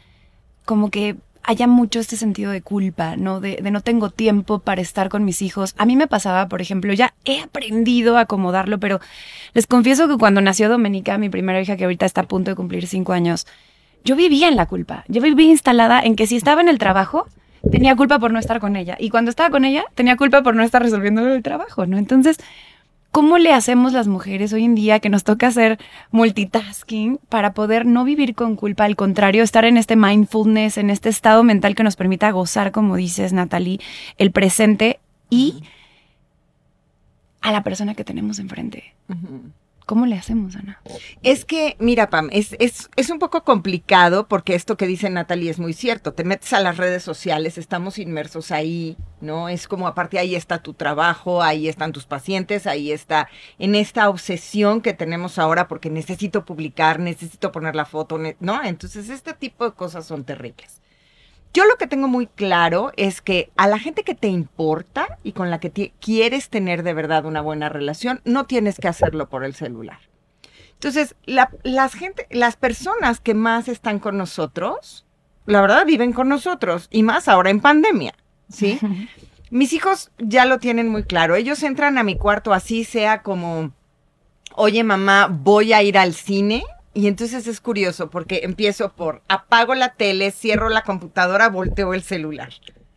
como 0.66 0.92
que 0.92 1.16
haya 1.46 1.68
mucho 1.68 2.00
este 2.00 2.18
sentido 2.18 2.52
de 2.52 2.62
culpa, 2.62 3.16
¿no? 3.16 3.40
De, 3.40 3.60
de 3.62 3.72
no 3.72 3.82
tengo 3.82 4.10
tiempo 4.10 4.60
para 4.60 4.82
estar 4.82 5.10
con 5.10 5.26
mis 5.26 5.42
hijos. 5.42 5.74
A 5.78 5.86
mí 5.86 5.96
me 5.96 6.08
pasaba, 6.08 6.48
por 6.48 6.62
ejemplo, 6.62 6.92
ya 6.94 7.14
he 7.26 7.42
aprendido 7.42 8.18
a 8.18 8.22
acomodarlo, 8.22 8.80
pero 8.80 9.00
les 9.54 9.68
confieso 9.68 10.08
que 10.08 10.18
cuando 10.18 10.42
nació 10.42 10.70
Domenica, 10.70 11.18
mi 11.18 11.30
primera 11.30 11.62
hija 11.62 11.78
que 11.78 11.84
ahorita 11.84 12.06
está 12.06 12.22
a 12.22 12.28
punto 12.28 12.52
de 12.52 12.56
cumplir 12.56 12.88
cinco 12.88 13.14
años, 13.14 13.46
yo 14.04 14.16
vivía 14.16 14.48
en 14.48 14.56
la 14.56 14.68
culpa. 14.68 15.04
Yo 15.08 15.22
vivía 15.22 15.50
instalada 15.50 16.02
en 16.02 16.16
que 16.16 16.28
si 16.28 16.36
estaba 16.36 16.62
en 16.62 16.70
el 16.70 16.78
trabajo, 16.78 17.28
tenía 17.72 17.96
culpa 17.96 18.20
por 18.20 18.32
no 18.32 18.40
estar 18.40 18.60
con 18.60 18.76
ella. 18.76 18.96
Y 19.00 19.10
cuando 19.10 19.30
estaba 19.30 19.50
con 19.50 19.66
ella, 19.66 19.86
tenía 19.96 20.16
culpa 20.16 20.44
por 20.44 20.56
no 20.56 20.64
estar 20.64 20.82
resolviendo 20.82 21.28
el 21.28 21.44
trabajo, 21.44 21.86
¿no? 21.86 21.98
Entonces, 21.98 22.38
¿Cómo 23.16 23.38
le 23.38 23.54
hacemos 23.54 23.94
las 23.94 24.10
mujeres 24.10 24.52
hoy 24.52 24.66
en 24.66 24.76
día 24.76 25.00
que 25.00 25.08
nos 25.08 25.24
toca 25.24 25.48
hacer 25.48 25.80
multitasking 26.12 27.18
para 27.30 27.54
poder 27.54 27.86
no 27.86 28.04
vivir 28.04 28.36
con 28.36 28.58
culpa? 28.58 28.84
Al 28.84 28.98
contrario, 28.98 29.42
estar 29.42 29.64
en 29.64 29.78
este 29.78 29.96
mindfulness, 29.96 30.78
en 30.78 30.90
este 30.90 31.08
estado 31.08 31.42
mental 31.46 31.76
que 31.76 31.84
nos 31.84 31.96
permita 31.96 32.30
gozar, 32.32 32.74
como 32.74 32.98
dices, 32.98 33.32
Natalie, 33.32 33.80
el 34.18 34.32
presente 34.32 35.00
y 35.30 35.64
a 37.40 37.54
la 37.54 37.64
persona 37.64 37.96
que 37.96 38.04
tenemos 38.04 38.38
enfrente. 38.40 38.94
¿Cómo 39.86 40.08
le 40.08 40.16
hacemos, 40.16 40.56
Ana? 40.56 40.82
Es 41.22 41.46
que, 41.46 41.76
mira, 41.80 42.10
Pam, 42.10 42.30
es, 42.32 42.56
es, 42.60 42.90
es 42.96 43.12
un 43.12 43.20
poco 43.20 43.44
complicado 43.44 44.28
porque 44.28 44.56
esto 44.56 44.78
que 44.78 44.88
dice 44.88 45.12
Natalie 45.12 45.52
es 45.52 45.60
muy 45.60 45.74
cierto. 45.74 46.14
Te 46.14 46.24
metes 46.24 46.54
a 46.54 46.60
las 46.60 46.78
redes 46.78 47.04
sociales, 47.04 47.60
estamos 47.60 48.00
inmersos 48.00 48.52
ahí, 48.52 48.98
¿no? 49.22 49.48
Es 49.48 49.68
como 49.68 49.88
aparte 49.88 50.18
ahí 50.18 50.34
está 50.34 50.58
tu 50.58 50.74
trabajo, 50.74 51.44
ahí 51.44 51.68
están 51.68 51.92
tus 51.92 52.06
pacientes, 52.06 52.66
ahí 52.66 52.92
está 52.92 53.30
en 53.60 53.76
esta 53.76 54.10
obsesión 54.10 54.82
que 54.82 54.94
tenemos 54.94 55.38
ahora 55.38 55.68
porque 55.68 55.92
necesito 55.92 56.46
publicar, 56.46 57.00
necesito 57.00 57.52
poner 57.52 57.76
la 57.76 57.86
foto, 57.86 58.20
¿no? 58.40 58.64
Entonces, 58.64 59.10
este 59.10 59.34
tipo 59.34 59.66
de 59.66 59.74
cosas 59.74 60.08
son 60.08 60.24
terribles. 60.24 60.82
Yo 61.56 61.64
lo 61.66 61.78
que 61.78 61.88
tengo 61.88 62.10
muy 62.10 62.28
claro 62.28 62.92
es 62.98 63.22
que 63.22 63.50
a 63.56 63.68
la 63.70 63.80
gente 63.80 64.04
que 64.04 64.14
te 64.14 64.28
importa 64.28 65.18
y 65.24 65.32
con 65.32 65.50
la 65.50 65.62
que 65.62 65.70
ti- 65.70 65.94
quieres 66.02 66.50
tener 66.50 66.84
de 66.84 66.94
verdad 66.94 67.24
una 67.26 67.40
buena 67.40 67.70
relación, 67.70 68.20
no 68.26 68.44
tienes 68.46 68.78
que 68.78 68.90
hacerlo 68.90 69.30
por 69.30 69.46
el 69.46 69.56
celular. 69.56 70.00
Entonces, 70.74 71.16
la- 71.24 71.50
las, 71.64 71.94
gente, 71.94 72.28
las 72.30 72.58
personas 72.58 73.22
que 73.22 73.34
más 73.34 73.70
están 73.70 74.00
con 74.00 74.18
nosotros, 74.18 75.06
la 75.46 75.62
verdad 75.62 75.86
viven 75.86 76.12
con 76.12 76.28
nosotros 76.28 76.90
y 76.92 77.04
más 77.04 77.30
ahora 77.30 77.52
en 77.52 77.62
pandemia, 77.62 78.14
¿sí? 78.50 78.78
Mis 79.50 79.72
hijos 79.72 80.12
ya 80.18 80.44
lo 80.44 80.60
tienen 80.60 80.90
muy 80.90 81.04
claro. 81.04 81.36
Ellos 81.36 81.64
entran 81.64 81.98
a 81.98 82.04
mi 82.04 82.18
cuarto 82.18 82.52
así 82.52 82.84
sea 82.84 83.22
como, 83.22 83.72
oye 84.56 84.84
mamá, 84.84 85.28
voy 85.32 85.72
a 85.72 85.82
ir 85.84 85.98
al 85.98 86.14
cine. 86.14 86.66
Y 86.96 87.08
entonces 87.08 87.46
es 87.46 87.60
curioso 87.60 88.10
porque 88.10 88.42
empiezo 88.44 88.94
por 88.94 89.22
apago 89.28 89.76
la 89.76 89.96
tele, 89.96 90.32
cierro 90.32 90.70
la 90.70 90.84
computadora, 90.84 91.50
volteo 91.50 91.94
el 91.94 92.04
celular. 92.04 92.54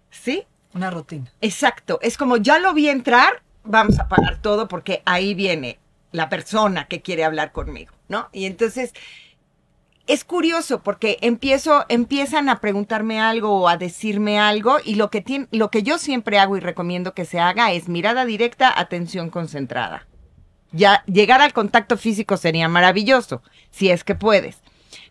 ¿Sí? 0.09 0.47
Una 0.73 0.89
rutina. 0.91 1.33
Exacto. 1.41 1.99
Es 2.01 2.17
como 2.17 2.37
ya 2.37 2.61
lo 2.61 2.73
vi 2.75 2.89
entrar, 2.89 3.43
vamos 3.65 3.99
a 3.99 4.05
apagar 4.05 4.41
todo 4.41 4.69
porque 4.69 5.03
ahí 5.05 5.35
viene 5.35 5.81
la 6.13 6.29
persona 6.29 6.87
que 6.87 7.03
quiere 7.03 7.25
hablar 7.25 7.51
conmigo, 7.51 7.93
¿no? 8.09 8.29
Y 8.33 8.45
entonces 8.45 8.93
es 10.07 10.25
curioso 10.25 10.81
porque 10.81 11.19
empiezo, 11.21 11.85
empiezan 11.89 12.49
a 12.49 12.61
preguntarme 12.61 13.21
algo 13.21 13.61
o 13.61 13.69
a 13.69 13.79
decirme 13.79 14.39
algo 14.39 14.77
y 14.85 14.95
lo 14.95 15.11
que, 15.11 15.23
tiene, 15.23 15.49
lo 15.51 15.73
que 15.73 15.83
yo 15.83 15.99
siempre 15.99 16.39
hago 16.39 16.57
y 16.57 16.61
recomiendo 16.61 17.15
que 17.15 17.25
se 17.25 17.41
haga 17.41 17.73
es 17.73 17.89
mirada 17.89 18.25
directa, 18.25 18.73
atención 18.79 19.29
concentrada. 19.29 20.07
Ya 20.73 21.03
llegar 21.07 21.41
al 21.41 21.53
contacto 21.53 21.97
físico 21.97 22.37
sería 22.37 22.69
maravilloso, 22.69 23.43
si 23.71 23.91
es 23.91 24.05
que 24.05 24.15
puedes. 24.15 24.59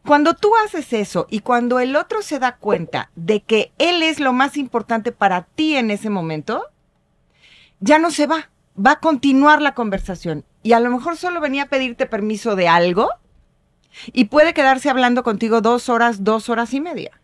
Cuando 0.05 0.35
tú 0.35 0.51
haces 0.63 0.93
eso 0.93 1.27
y 1.29 1.39
cuando 1.39 1.79
el 1.79 1.95
otro 1.95 2.21
se 2.21 2.39
da 2.39 2.55
cuenta 2.55 3.09
de 3.15 3.41
que 3.41 3.71
él 3.77 4.03
es 4.03 4.19
lo 4.19 4.33
más 4.33 4.55
importante 4.55 5.11
para 5.11 5.43
ti 5.43 5.75
en 5.75 5.91
ese 5.91 6.09
momento, 6.09 6.65
ya 7.79 7.99
no 7.99 8.11
se 8.11 8.27
va, 8.27 8.49
va 8.77 8.91
a 8.91 8.99
continuar 8.99 9.61
la 9.61 9.73
conversación. 9.73 10.45
Y 10.63 10.73
a 10.73 10.79
lo 10.79 10.89
mejor 10.89 11.17
solo 11.17 11.41
venía 11.41 11.63
a 11.63 11.69
pedirte 11.69 12.05
permiso 12.05 12.55
de 12.55 12.67
algo 12.67 13.09
y 14.13 14.25
puede 14.25 14.53
quedarse 14.53 14.89
hablando 14.89 15.23
contigo 15.23 15.61
dos 15.61 15.89
horas, 15.89 16.23
dos 16.23 16.49
horas 16.49 16.73
y 16.73 16.81
media. 16.81 17.19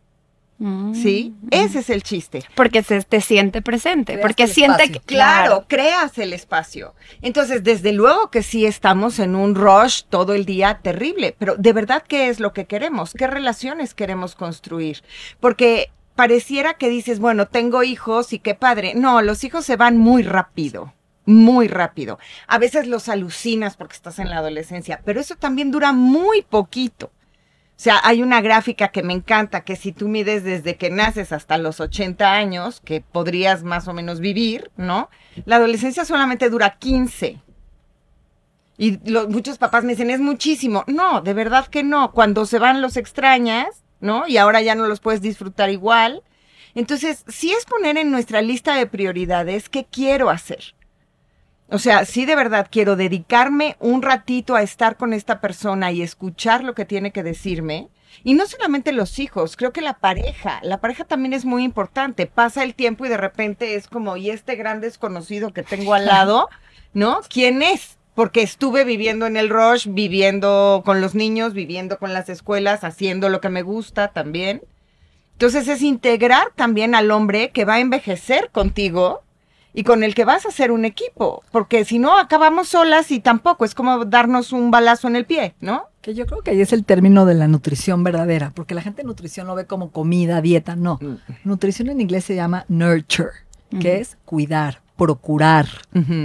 Mm. 0.59 0.93
¿Sí? 0.93 1.33
Ese 1.51 1.79
es 1.79 1.89
el 1.89 2.03
chiste. 2.03 2.43
Porque 2.55 2.83
se 2.83 3.01
te 3.01 3.21
siente 3.21 3.61
presente, 3.61 4.13
Creas 4.13 4.21
porque 4.21 4.47
siente 4.47 4.91
que, 4.91 4.99
Claro, 4.99 5.65
creas 5.67 6.17
el 6.17 6.33
espacio. 6.33 6.93
Entonces, 7.21 7.63
desde 7.63 7.91
luego 7.91 8.29
que 8.29 8.43
sí 8.43 8.65
estamos 8.65 9.19
en 9.19 9.35
un 9.35 9.55
rush 9.55 10.03
todo 10.09 10.33
el 10.33 10.45
día 10.45 10.79
terrible, 10.81 11.35
pero 11.37 11.55
de 11.57 11.73
verdad, 11.73 12.03
¿qué 12.07 12.29
es 12.29 12.39
lo 12.39 12.53
que 12.53 12.65
queremos? 12.65 13.13
¿Qué 13.13 13.27
relaciones 13.27 13.93
queremos 13.93 14.35
construir? 14.35 15.03
Porque 15.39 15.91
pareciera 16.15 16.75
que 16.75 16.89
dices, 16.89 17.19
bueno, 17.19 17.47
tengo 17.47 17.83
hijos 17.83 18.33
y 18.33 18.39
qué 18.39 18.55
padre. 18.55 18.93
No, 18.95 19.21
los 19.21 19.43
hijos 19.43 19.65
se 19.65 19.75
van 19.75 19.97
muy 19.97 20.23
rápido. 20.23 20.93
Muy 21.25 21.67
rápido. 21.67 22.19
A 22.47 22.57
veces 22.57 22.87
los 22.87 23.07
alucinas 23.07 23.77
porque 23.77 23.95
estás 23.95 24.19
en 24.19 24.29
la 24.29 24.37
adolescencia, 24.37 25.01
pero 25.05 25.21
eso 25.21 25.35
también 25.35 25.71
dura 25.71 25.93
muy 25.93 26.41
poquito. 26.41 27.11
O 27.75 27.79
sea, 27.83 27.99
hay 28.03 28.21
una 28.21 28.39
gráfica 28.39 28.89
que 28.89 29.03
me 29.03 29.13
encanta, 29.13 29.63
que 29.63 29.75
si 29.75 29.91
tú 29.91 30.07
mides 30.07 30.43
desde 30.43 30.77
que 30.77 30.89
naces 30.89 31.31
hasta 31.31 31.57
los 31.57 31.79
80 31.79 32.31
años, 32.31 32.79
que 32.79 33.01
podrías 33.01 33.63
más 33.63 33.87
o 33.87 33.93
menos 33.93 34.19
vivir, 34.19 34.71
¿no? 34.77 35.09
La 35.45 35.55
adolescencia 35.55 36.05
solamente 36.05 36.49
dura 36.49 36.77
15. 36.77 37.41
Y 38.77 38.99
muchos 39.29 39.57
papás 39.57 39.83
me 39.83 39.93
dicen, 39.93 40.11
es 40.11 40.19
muchísimo. 40.19 40.83
No, 40.87 41.21
de 41.21 41.33
verdad 41.33 41.67
que 41.67 41.83
no. 41.83 42.11
Cuando 42.11 42.45
se 42.45 42.59
van 42.59 42.81
los 42.81 42.95
extrañas, 42.95 43.83
¿no? 43.99 44.27
Y 44.27 44.37
ahora 44.37 44.61
ya 44.61 44.75
no 44.75 44.87
los 44.87 44.99
puedes 44.99 45.21
disfrutar 45.21 45.69
igual. 45.69 46.23
Entonces, 46.75 47.23
sí 47.27 47.51
es 47.51 47.65
poner 47.65 47.97
en 47.97 48.11
nuestra 48.11 48.41
lista 48.41 48.75
de 48.75 48.87
prioridades 48.87 49.69
qué 49.69 49.85
quiero 49.85 50.29
hacer. 50.29 50.75
O 51.69 51.79
sea, 51.79 52.05
sí 52.05 52.25
de 52.25 52.35
verdad 52.35 52.67
quiero 52.69 52.95
dedicarme 52.95 53.77
un 53.79 54.01
ratito 54.01 54.55
a 54.55 54.61
estar 54.61 54.97
con 54.97 55.13
esta 55.13 55.41
persona 55.41 55.91
y 55.91 56.01
escuchar 56.01 56.63
lo 56.63 56.75
que 56.75 56.85
tiene 56.85 57.11
que 57.11 57.23
decirme. 57.23 57.89
Y 58.23 58.35
no 58.35 58.45
solamente 58.45 58.91
los 58.91 59.17
hijos, 59.17 59.55
creo 59.55 59.73
que 59.73 59.81
la 59.81 59.95
pareja, 59.95 60.59
la 60.61 60.79
pareja 60.79 61.03
también 61.03 61.33
es 61.33 61.45
muy 61.45 61.63
importante. 61.63 62.27
Pasa 62.27 62.63
el 62.63 62.75
tiempo 62.75 63.05
y 63.05 63.09
de 63.09 63.17
repente 63.17 63.75
es 63.75 63.87
como, 63.87 64.17
¿y 64.17 64.29
este 64.29 64.55
gran 64.55 64.81
desconocido 64.81 65.51
que 65.51 65.63
tengo 65.63 65.93
al 65.93 66.05
lado? 66.05 66.49
¿No? 66.93 67.21
¿Quién 67.27 67.63
es? 67.63 67.97
Porque 68.13 68.43
estuve 68.43 68.83
viviendo 68.83 69.25
en 69.25 69.35
el 69.35 69.49
rush, 69.49 69.87
viviendo 69.89 70.83
con 70.85 71.01
los 71.01 71.15
niños, 71.15 71.53
viviendo 71.53 71.97
con 71.97 72.13
las 72.13 72.29
escuelas, 72.29 72.83
haciendo 72.83 73.29
lo 73.29 73.41
que 73.41 73.49
me 73.49 73.63
gusta 73.63 74.09
también. 74.09 74.61
Entonces 75.31 75.67
es 75.67 75.81
integrar 75.81 76.51
también 76.55 76.93
al 76.93 77.09
hombre 77.09 77.49
que 77.49 77.65
va 77.65 77.75
a 77.75 77.79
envejecer 77.79 78.51
contigo 78.51 79.23
y 79.73 79.83
con 79.83 80.03
el 80.03 80.13
que 80.13 80.25
vas 80.25 80.45
a 80.45 80.49
hacer 80.49 80.71
un 80.71 80.85
equipo, 80.85 81.43
porque 81.51 81.83
si 81.85 81.99
no 81.99 82.17
acabamos 82.17 82.69
solas 82.69 83.11
y 83.11 83.19
tampoco 83.19 83.65
es 83.65 83.73
como 83.73 84.05
darnos 84.05 84.51
un 84.53 84.71
balazo 84.71 85.07
en 85.07 85.15
el 85.15 85.25
pie, 85.25 85.55
¿no? 85.61 85.85
Que 86.01 86.13
yo 86.13 86.25
creo 86.25 86.41
que 86.41 86.51
ahí 86.51 86.61
es 86.61 86.73
el 86.73 86.85
término 86.85 87.25
de 87.25 87.33
la 87.33 87.47
nutrición 87.47 88.03
verdadera, 88.03 88.51
porque 88.53 88.75
la 88.75 88.81
gente 88.81 89.03
nutrición 89.03 89.47
lo 89.47 89.55
ve 89.55 89.65
como 89.65 89.91
comida, 89.91 90.41
dieta, 90.41 90.75
no. 90.75 90.99
Nutrición 91.43 91.89
en 91.89 92.01
inglés 92.01 92.25
se 92.25 92.35
llama 92.35 92.65
nurture, 92.67 93.31
que 93.79 93.99
es 93.99 94.17
cuidar, 94.25 94.81
procurar, 94.97 95.67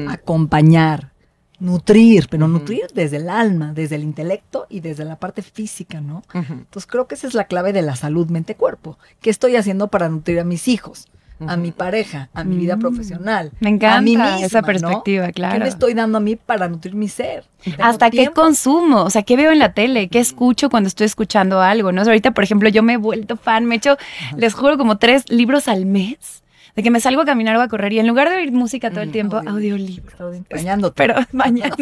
acompañar, 0.08 1.12
nutrir, 1.60 2.26
pero 2.30 2.48
nutrir 2.48 2.86
desde 2.94 3.16
el 3.16 3.30
alma, 3.30 3.72
desde 3.72 3.96
el 3.96 4.02
intelecto 4.02 4.66
y 4.68 4.80
desde 4.80 5.04
la 5.04 5.16
parte 5.16 5.42
física, 5.42 6.00
¿no? 6.00 6.22
Entonces 6.34 6.86
creo 6.86 7.06
que 7.06 7.14
esa 7.14 7.26
es 7.26 7.34
la 7.34 7.44
clave 7.44 7.72
de 7.72 7.82
la 7.82 7.96
salud 7.96 8.28
mente-cuerpo. 8.28 8.98
¿Qué 9.20 9.30
estoy 9.30 9.56
haciendo 9.56 9.88
para 9.88 10.08
nutrir 10.08 10.40
a 10.40 10.44
mis 10.44 10.68
hijos? 10.68 11.08
A 11.46 11.56
mi 11.56 11.70
pareja, 11.70 12.28
a 12.34 12.42
mi 12.44 12.56
vida 12.56 12.76
Mm. 12.76 12.80
profesional. 12.80 13.52
Me 13.60 13.68
a 13.68 13.72
encanta 13.72 14.00
mí 14.00 14.10
misma, 14.10 14.40
esa 14.40 14.60
¿no? 14.60 14.66
perspectiva, 14.66 15.26
¿Qué 15.28 15.32
claro. 15.34 15.60
me 15.60 15.68
estoy 15.68 15.94
dando 15.94 16.18
a 16.18 16.20
mí 16.20 16.34
para 16.36 16.68
nutrir 16.68 16.94
mi 16.94 17.08
ser? 17.08 17.44
Hasta 17.78 18.10
qué 18.10 18.28
consumo, 18.30 19.02
o 19.04 19.10
sea, 19.10 19.22
qué 19.22 19.36
veo 19.36 19.52
en 19.52 19.58
la 19.60 19.72
tele, 19.72 20.08
qué 20.08 20.18
escucho 20.18 20.68
cuando 20.70 20.88
estoy 20.88 21.06
escuchando 21.06 21.60
algo, 21.60 21.92
¿no? 21.92 22.00
O 22.02 22.04
sea, 22.04 22.12
ahorita, 22.12 22.32
por 22.32 22.42
ejemplo, 22.44 22.68
yo 22.68 22.82
me 22.82 22.94
he 22.94 22.96
vuelto 22.96 23.36
fan, 23.36 23.66
me 23.66 23.76
he 23.76 23.78
hecho, 23.78 23.96
les 24.36 24.54
juro, 24.54 24.76
como 24.78 24.98
tres 24.98 25.28
libros 25.30 25.68
al 25.68 25.86
mes, 25.86 26.42
de 26.78 26.82
que 26.84 26.92
me 26.92 27.00
salgo 27.00 27.22
a 27.22 27.24
caminar 27.24 27.56
o 27.56 27.60
a 27.60 27.66
correr 27.66 27.92
y 27.92 27.98
en 27.98 28.06
lugar 28.06 28.30
de 28.30 28.36
oír 28.36 28.52
música 28.52 28.90
todo 28.90 29.00
el 29.00 29.08
Mm, 29.08 29.12
tiempo, 29.12 29.36
audiolibro. 29.38 30.12
audiolibro. 30.20 30.46
Estoy 30.48 30.58
bañándote. 30.58 30.94
Pero 30.96 31.14
mañana. 31.32 31.74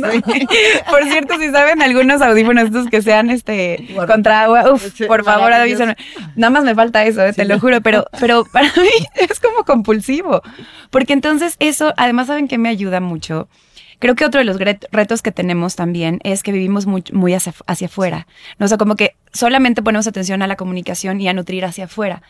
por 0.90 1.04
cierto, 1.04 1.38
si 1.38 1.50
saben 1.50 1.82
algunos 1.82 2.22
audífonos 2.22 2.64
estos 2.64 2.88
que 2.88 3.02
sean 3.02 3.28
este 3.28 3.86
contra 4.06 4.44
agua, 4.44 4.72
uf, 4.72 5.02
por 5.06 5.22
favor, 5.22 5.52
avísenme. 5.52 5.96
Nada 6.34 6.50
más 6.50 6.64
me 6.64 6.74
falta 6.74 7.04
eso, 7.04 7.22
eh, 7.22 7.34
te 7.34 7.42
Sí. 7.42 7.48
lo 7.48 7.60
juro, 7.60 7.82
pero, 7.82 8.06
pero 8.18 8.46
para 8.50 8.68
mí 8.68 8.88
es 9.16 9.38
como 9.38 9.64
compulsivo. 9.64 10.40
Porque 10.88 11.12
entonces 11.12 11.56
eso, 11.58 11.92
además, 11.98 12.28
saben 12.28 12.48
que 12.48 12.56
me 12.56 12.70
ayuda 12.70 13.00
mucho. 13.00 13.48
Creo 13.98 14.14
que 14.14 14.24
otro 14.24 14.38
de 14.38 14.44
los 14.46 14.58
retos 14.58 15.20
que 15.20 15.30
tenemos 15.30 15.76
también 15.76 16.20
es 16.22 16.42
que 16.42 16.52
vivimos 16.52 16.86
muy, 16.86 17.04
muy 17.12 17.34
hacia, 17.34 17.52
hacia 17.66 17.86
afuera. 17.88 18.26
¿no? 18.58 18.64
O 18.64 18.68
sea, 18.68 18.78
como 18.78 18.94
que 18.96 19.14
solamente 19.32 19.82
ponemos 19.82 20.06
atención 20.06 20.40
a 20.40 20.46
la 20.46 20.56
comunicación 20.56 21.20
y 21.20 21.28
a 21.28 21.34
nutrir 21.34 21.66
hacia 21.66 21.84
afuera. 21.84 22.22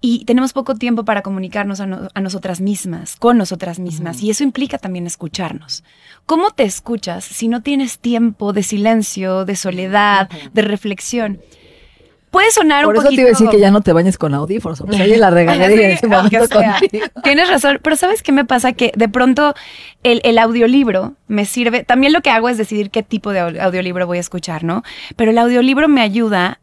Y 0.00 0.24
tenemos 0.26 0.52
poco 0.52 0.74
tiempo 0.74 1.04
para 1.04 1.22
comunicarnos 1.22 1.80
a, 1.80 1.86
no- 1.86 2.08
a 2.14 2.20
nosotras 2.20 2.60
mismas, 2.60 3.16
con 3.16 3.38
nosotras 3.38 3.78
mismas. 3.78 4.22
Y 4.22 4.30
eso 4.30 4.44
implica 4.44 4.78
también 4.78 5.06
escucharnos. 5.06 5.84
¿Cómo 6.26 6.50
te 6.50 6.64
escuchas 6.64 7.24
si 7.24 7.48
no 7.48 7.62
tienes 7.62 7.98
tiempo 7.98 8.52
de 8.52 8.62
silencio, 8.62 9.44
de 9.44 9.56
soledad, 9.56 10.28
de 10.52 10.62
reflexión? 10.62 11.40
Puede 12.30 12.50
sonar 12.50 12.84
Por 12.84 12.94
un 12.94 13.00
eso 13.00 13.02
te 13.04 13.06
poquito... 13.06 13.20
iba 13.22 13.28
a 13.28 13.32
decir 13.32 13.48
que 13.48 13.58
ya 13.60 13.70
no 13.70 13.80
te 13.80 13.92
bañes 13.94 14.18
con 14.18 14.34
audífonos. 14.34 14.82
Pues 14.82 15.00
oye 15.00 15.16
la 15.16 15.30
regadera 15.30 15.72
en 15.86 15.90
ese 15.92 16.06
momento 16.06 16.40
contigo. 16.50 17.06
Tienes 17.22 17.48
razón, 17.48 17.78
pero 17.82 17.96
¿sabes 17.96 18.22
qué 18.22 18.32
me 18.32 18.44
pasa? 18.44 18.74
Que 18.74 18.92
de 18.94 19.08
pronto 19.08 19.54
el, 20.02 20.20
el 20.24 20.36
audiolibro 20.38 21.14
me 21.28 21.46
sirve, 21.46 21.84
también 21.84 22.12
lo 22.12 22.20
que 22.20 22.28
hago 22.30 22.50
es 22.50 22.58
decidir 22.58 22.90
qué 22.90 23.02
tipo 23.02 23.30
de 23.32 23.40
au- 23.40 23.58
audiolibro 23.60 24.06
voy 24.06 24.18
a 24.18 24.20
escuchar, 24.20 24.64
¿no? 24.64 24.82
Pero 25.16 25.30
el 25.30 25.38
audiolibro 25.38 25.88
me 25.88 26.02
ayuda, 26.02 26.60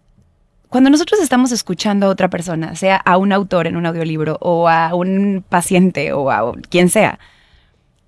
cuando 0.73 0.89
nosotros 0.89 1.21
estamos 1.21 1.51
escuchando 1.51 2.07
a 2.07 2.09
otra 2.09 2.31
persona, 2.31 2.73
sea 2.75 2.95
a 2.97 3.17
un 3.17 3.31
autor 3.31 3.67
en 3.67 3.77
un 3.77 3.85
audiolibro 3.85 4.39
o 4.41 4.67
a 4.67 4.95
un 4.95 5.45
paciente 5.47 6.13
o 6.13 6.31
a 6.31 6.51
quien 6.71 6.89
sea, 6.89 7.19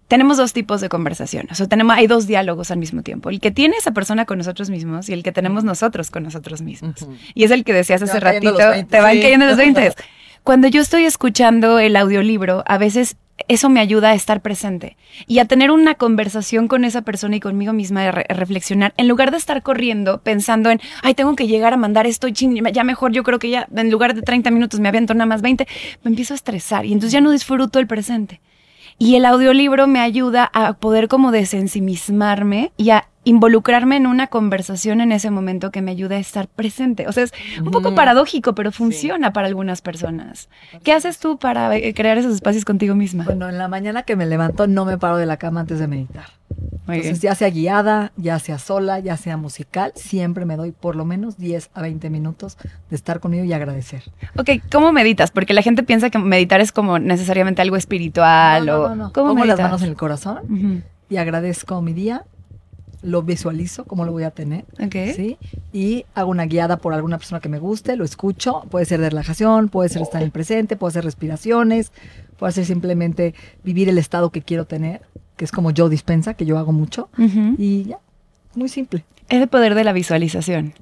tenemos 0.08 0.38
dos 0.38 0.52
tipos 0.52 0.82
de 0.82 0.90
conversaciones, 0.90 1.52
o 1.52 1.56
sea, 1.56 1.68
tenemos, 1.68 1.96
hay 1.96 2.08
dos 2.08 2.26
diálogos 2.26 2.72
al 2.72 2.80
mismo 2.80 3.04
tiempo, 3.04 3.30
el 3.30 3.40
que 3.40 3.52
tiene 3.52 3.78
esa 3.78 3.92
persona 3.92 4.26
con 4.26 4.40
nosotros 4.40 4.72
mismos 4.72 5.10
y 5.10 5.14
el 5.14 5.22
que 5.22 5.32
tenemos 5.32 5.64
nosotros 5.64 6.10
con 6.10 6.24
nosotros 6.24 6.64
mismos. 6.64 7.08
Y 7.36 7.44
es 7.44 7.52
el 7.52 7.64
que 7.64 7.72
decías 7.74 8.02
hace 8.02 8.20
ratito, 8.20 8.54
los 8.54 8.58
20. 8.58 8.90
te 8.90 9.00
van 9.00 9.14
Sí. 9.14 9.22
cayendo 9.22 9.46
los 9.46 9.58
20. 9.58 9.94
Cuando 10.44 10.68
yo 10.68 10.82
estoy 10.82 11.06
escuchando 11.06 11.78
el 11.78 11.96
audiolibro, 11.96 12.64
a 12.66 12.80
veces 12.80 13.16
eso 13.48 13.70
me 13.70 13.80
ayuda 13.80 14.12
a 14.12 14.14
estar 14.14 14.42
presente 14.42 14.98
y 15.28 15.40
a 15.40 15.46
tener 15.46 15.70
una 15.72 15.96
conversación 15.96 16.68
con 16.68 16.86
esa 16.86 17.02
persona 17.02 17.36
y 17.36 17.40
conmigo 17.40 17.74
misma, 17.74 18.04
de 18.04 18.12
re- 18.12 18.26
reflexionar, 18.30 18.94
en 18.98 19.08
lugar 19.08 19.32
de 19.32 19.38
estar 19.38 19.62
corriendo 19.62 20.22
pensando 20.22 20.70
en, 20.70 20.80
ay, 21.04 21.14
tengo 21.14 21.36
que 21.36 21.48
llegar 21.48 21.74
a 21.74 21.78
mandar 21.78 22.08
esto, 22.08 22.30
chin, 22.30 22.56
ya 22.72 22.84
mejor 22.84 23.12
yo 23.12 23.24
creo 23.24 23.38
que 23.40 23.50
ya 23.50 23.68
en 23.76 23.92
lugar 23.92 24.16
de 24.16 24.22
30 24.22 24.52
minutos 24.52 24.80
me 24.80 24.88
aviento 24.90 25.14
nada 25.14 25.26
más 25.26 25.42
20, 25.42 25.68
me 26.04 26.10
empiezo 26.10 26.34
a 26.34 26.36
estresar 26.36 26.86
y 26.86 26.94
entonces 26.94 27.12
ya 27.12 27.22
no 27.22 27.32
disfruto 27.32 27.80
el 27.80 27.88
presente. 27.88 28.40
Y 28.98 29.16
el 29.16 29.26
audiolibro 29.26 29.88
me 29.88 30.00
ayuda 30.00 30.50
a 30.54 30.72
poder 30.74 31.10
como 31.10 31.32
desensimismarme 31.34 32.72
y 32.78 32.92
a 32.92 33.08
involucrarme 33.26 33.98
en 33.98 34.08
una 34.08 34.28
conversación 34.28 35.02
en 35.02 35.12
ese 35.12 35.30
momento 35.32 35.72
que 35.72 35.82
me 35.82 35.92
ayuda 35.92 36.16
a 36.16 36.20
estar 36.20 36.48
presente. 36.48 37.08
O 37.08 37.12
sea, 37.12 37.24
es 37.24 37.34
un 37.60 37.72
poco 37.72 37.90
Ujú. 37.90 37.96
paradójico, 37.96 38.56
pero 38.56 38.72
funciona 38.72 39.34
para 39.34 39.48
algunas 39.48 39.82
personas. 39.82 40.48
¿Qué 40.84 40.94
haces 40.94 41.20
tú 41.20 41.38
para 41.38 41.76
eh, 41.76 41.94
crear 41.94 42.18
esos 42.18 42.34
espacios 42.36 42.64
contigo 42.66 42.96
misma? 42.96 43.26
Bueno, 43.26 43.50
en 43.50 43.58
la 43.58 43.68
mañana 43.68 44.04
que 44.04 44.16
me 44.16 44.26
levanto 44.26 44.68
no 44.68 44.86
me 44.86 44.98
paro 44.98 45.18
de 45.18 45.26
la 45.26 45.38
cama 45.38 45.62
antes 45.62 45.80
de 45.80 45.88
meditar. 45.88 46.26
Muy 46.88 46.98
Entonces, 46.98 47.20
bien. 47.22 47.32
ya 47.32 47.36
sea 47.36 47.50
guiada, 47.50 48.12
ya 48.16 48.38
sea 48.38 48.60
sola, 48.60 49.00
ya 49.00 49.18
sea 49.18 49.38
musical, 49.38 49.92
siempre 49.96 50.46
me 50.46 50.56
doy 50.56 50.72
por 50.72 50.96
lo 50.96 51.04
menos 51.04 51.36
10 51.38 51.72
a 51.74 51.82
20 51.82 52.12
minutos 52.12 52.58
de 52.92 52.96
estar 52.96 53.20
conmigo 53.20 53.44
y 53.44 53.52
agradecer. 53.54 54.04
Ok, 54.38 54.52
¿cómo 54.72 54.92
meditas? 54.92 55.32
Porque 55.32 55.56
la 55.56 55.64
gente 55.64 55.82
piensa 55.82 56.12
que 56.12 56.20
meditar 56.20 56.62
es 56.62 56.72
como 56.72 57.00
necesariamente 57.00 57.64
algo 57.64 57.76
espiritual 57.76 58.68
No, 58.68 58.72
no, 58.78 58.84
o... 58.84 58.90
no, 58.90 58.96
no. 58.96 59.14
¿Cómo 59.14 59.30
Pongo 59.30 59.46
las 59.46 59.60
manos 59.60 59.82
en 59.82 59.90
el 59.90 59.96
corazón 59.96 60.84
y 61.10 61.18
agradezco 61.18 61.82
mi 61.82 61.94
día, 61.94 62.24
lo 63.06 63.22
visualizo, 63.22 63.86
cómo 63.86 64.04
lo 64.06 64.12
voy 64.12 64.24
a 64.24 64.32
tener. 64.32 64.66
Ok. 64.84 64.96
¿sí? 65.16 65.38
Y 65.72 66.06
hago 66.16 66.32
una 66.32 66.46
guiada 66.46 66.78
por 66.78 66.94
alguna 66.94 67.18
persona 67.18 67.40
que 67.40 67.50
me 67.50 67.60
guste, 67.60 67.96
lo 67.96 68.04
escucho, 68.04 68.64
puede 68.70 68.86
ser 68.86 69.00
de 69.00 69.10
relajación, 69.10 69.70
puede 69.70 69.90
ser 69.90 70.02
estar 70.02 70.22
en 70.22 70.26
el 70.26 70.32
presente, 70.32 70.76
puede 70.76 70.94
ser 70.94 71.04
respiraciones, 71.06 71.92
puede 72.38 72.54
ser 72.54 72.66
simplemente 72.66 73.34
vivir 73.64 73.88
el 73.90 73.98
estado 73.98 74.30
que 74.32 74.42
quiero 74.42 74.66
tener, 74.66 75.02
que 75.38 75.46
es 75.46 75.52
como 75.52 75.72
yo 75.72 75.88
dispensa, 75.90 76.34
que 76.34 76.46
yo 76.46 76.58
hago 76.58 76.72
mucho, 76.72 77.10
y 77.58 77.84
ya, 77.86 78.00
muy 78.56 78.70
simple. 78.70 79.06
Es 79.30 79.42
el 79.42 79.48
poder 79.48 79.76
de 79.76 79.84
la 79.84 79.94
visualización. 79.94 80.74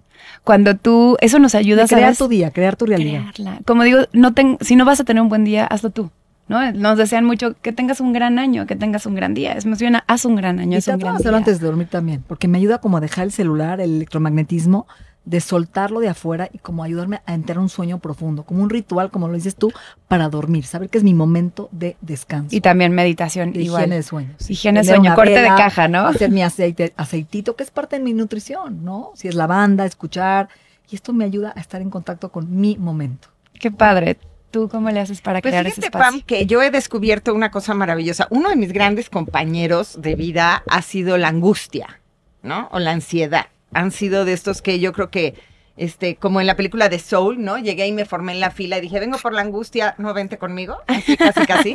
Cuando 0.44 0.76
tú, 0.76 1.18
eso 1.22 1.40
nos 1.40 1.54
ayuda 1.56 1.84
De 1.84 1.88
crear 1.90 2.16
tu 2.16 2.28
día, 2.28 2.52
crear 2.52 2.76
tu 2.76 2.86
realidad. 2.86 3.24
Crearla. 3.34 3.62
Como 3.66 3.84
digo, 3.84 4.00
no 4.14 4.34
ten- 4.34 4.58
si 4.62 4.76
no 4.76 4.86
vas 4.86 5.00
a 5.00 5.04
tener 5.04 5.22
un 5.22 5.30
buen 5.30 5.44
día, 5.44 5.66
hazlo 5.66 5.90
tú. 5.90 6.12
¿No? 6.48 6.72
Nos 6.74 6.98
desean 6.98 7.26
mucho 7.26 7.56
que 7.62 7.72
tengas 7.72 8.00
un 8.00 8.14
gran 8.14 8.40
año, 8.40 8.66
que 8.66 8.76
tengas 8.76 9.06
un 9.06 9.16
gran 9.16 9.34
día. 9.34 9.54
Es 9.54 9.66
más 9.66 9.80
bien, 9.80 9.98
haz 10.08 10.26
un 10.26 10.36
gran 10.36 10.60
año, 10.60 10.74
Y 10.74 10.76
es 10.78 10.88
un 10.88 11.00
gran 11.00 11.16
hacerlo 11.16 11.32
día. 11.32 11.38
antes 11.40 11.60
de 11.60 11.66
dormir 11.66 11.88
también, 11.90 12.24
porque 12.28 12.48
me 12.48 12.58
ayuda 12.58 12.80
como 12.80 12.98
a 12.98 13.02
dejar 13.02 13.26
el 13.26 13.32
celular, 13.32 13.80
el 13.82 13.96
electromagnetismo, 13.96 14.88
de 15.26 15.40
soltarlo 15.40 16.02
de 16.02 16.10
afuera 16.10 16.50
y 16.52 16.58
como 16.58 16.84
ayudarme 16.84 17.22
a 17.26 17.34
entrar 17.34 17.58
a 17.58 17.62
un 17.62 17.70
sueño 17.70 18.00
profundo, 18.00 18.44
como 18.44 18.62
un 18.62 18.70
ritual, 18.70 19.10
como 19.10 19.30
lo 19.30 19.36
dices 19.36 19.56
tú, 19.56 19.72
para 20.10 20.28
dormir, 20.28 20.66
saber 20.66 20.90
que 20.90 20.98
es 20.98 21.04
mi 21.06 21.14
momento 21.14 21.70
de 21.72 21.96
descanso. 22.02 22.54
Y 22.54 22.60
también 22.60 22.92
meditación, 22.92 23.54
de 23.54 23.62
igual. 23.62 23.84
higiene 23.84 23.96
de 23.96 24.04
sueños. 24.04 24.50
Higiene 24.50 24.82
de 24.82 24.86
sueño, 24.88 25.16
corte 25.16 25.40
de 25.40 25.48
caja, 25.48 25.88
¿no? 25.88 26.06
Hacer 26.08 26.30
mi 26.30 26.44
aceite, 26.44 26.94
aceitito, 26.98 27.56
que 27.56 27.64
es 27.64 27.72
parte 27.72 27.98
de 27.98 28.04
mi 28.04 28.14
nutrición, 28.14 28.84
¿no? 28.84 29.12
Si 29.16 29.30
es 29.30 29.36
lavanda, 29.36 29.86
escuchar. 29.86 30.50
Y 30.90 30.96
esto 30.96 31.14
me 31.14 31.24
ayuda 31.24 31.54
a 31.56 31.60
estar 31.62 31.82
en 31.82 31.90
contacto 31.90 32.30
con 32.30 32.60
mi 32.60 32.78
momento. 32.78 33.30
Qué 33.58 33.72
padre. 33.72 34.18
¿Tú 34.54 34.70
cómo 34.70 34.92
le 34.92 35.00
haces 35.00 35.20
para 35.20 35.42
Pues 35.42 35.52
crear 35.52 35.66
ese 35.66 35.78
fíjate, 35.78 35.98
espacio? 35.98 36.20
Pam, 36.20 36.22
que 36.28 36.46
yo 36.46 36.62
he 36.62 36.70
descubierto 36.70 37.34
una 37.34 37.50
cosa 37.50 37.74
maravillosa. 37.74 38.28
Uno 38.30 38.50
de 38.50 38.56
mis 38.56 38.72
grandes 38.72 39.10
compañeros 39.10 40.00
de 40.00 40.14
vida 40.14 40.64
ha 40.70 40.84
sido 40.84 41.18
la 41.18 41.30
angustia, 41.30 42.00
¿no? 42.44 42.70
O 42.72 42.78
la 42.78 42.92
ansiedad. 42.92 43.48
Han 43.74 43.90
sido 43.90 44.26
de 44.26 44.34
estos 44.34 44.62
que 44.62 44.80
yo 44.80 44.94
creo 44.94 45.10
que, 45.10 45.34
este, 45.76 46.18
como 46.18 46.40
en 46.40 46.46
la 46.46 46.56
película 46.56 46.88
de 46.88 47.00
Soul, 47.00 47.44
¿no? 47.44 47.58
Llegué 47.58 47.88
y 47.88 47.94
me 47.94 48.06
formé 48.06 48.34
en 48.34 48.42
la 48.42 48.52
fila 48.52 48.78
y 48.78 48.82
dije, 48.82 49.00
vengo 49.00 49.18
por 49.18 49.34
la 49.34 49.42
angustia, 49.42 49.96
no 49.98 50.14
vente 50.14 50.38
conmigo. 50.38 50.78
Así, 50.86 51.18
casi, 51.18 51.48
casi. 51.48 51.74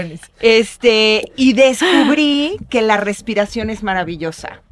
Este, 0.40 1.32
y 1.34 1.54
descubrí 1.54 2.58
que 2.68 2.80
la 2.80 2.96
respiración 2.96 3.70
es 3.70 3.82
maravillosa. 3.82 4.62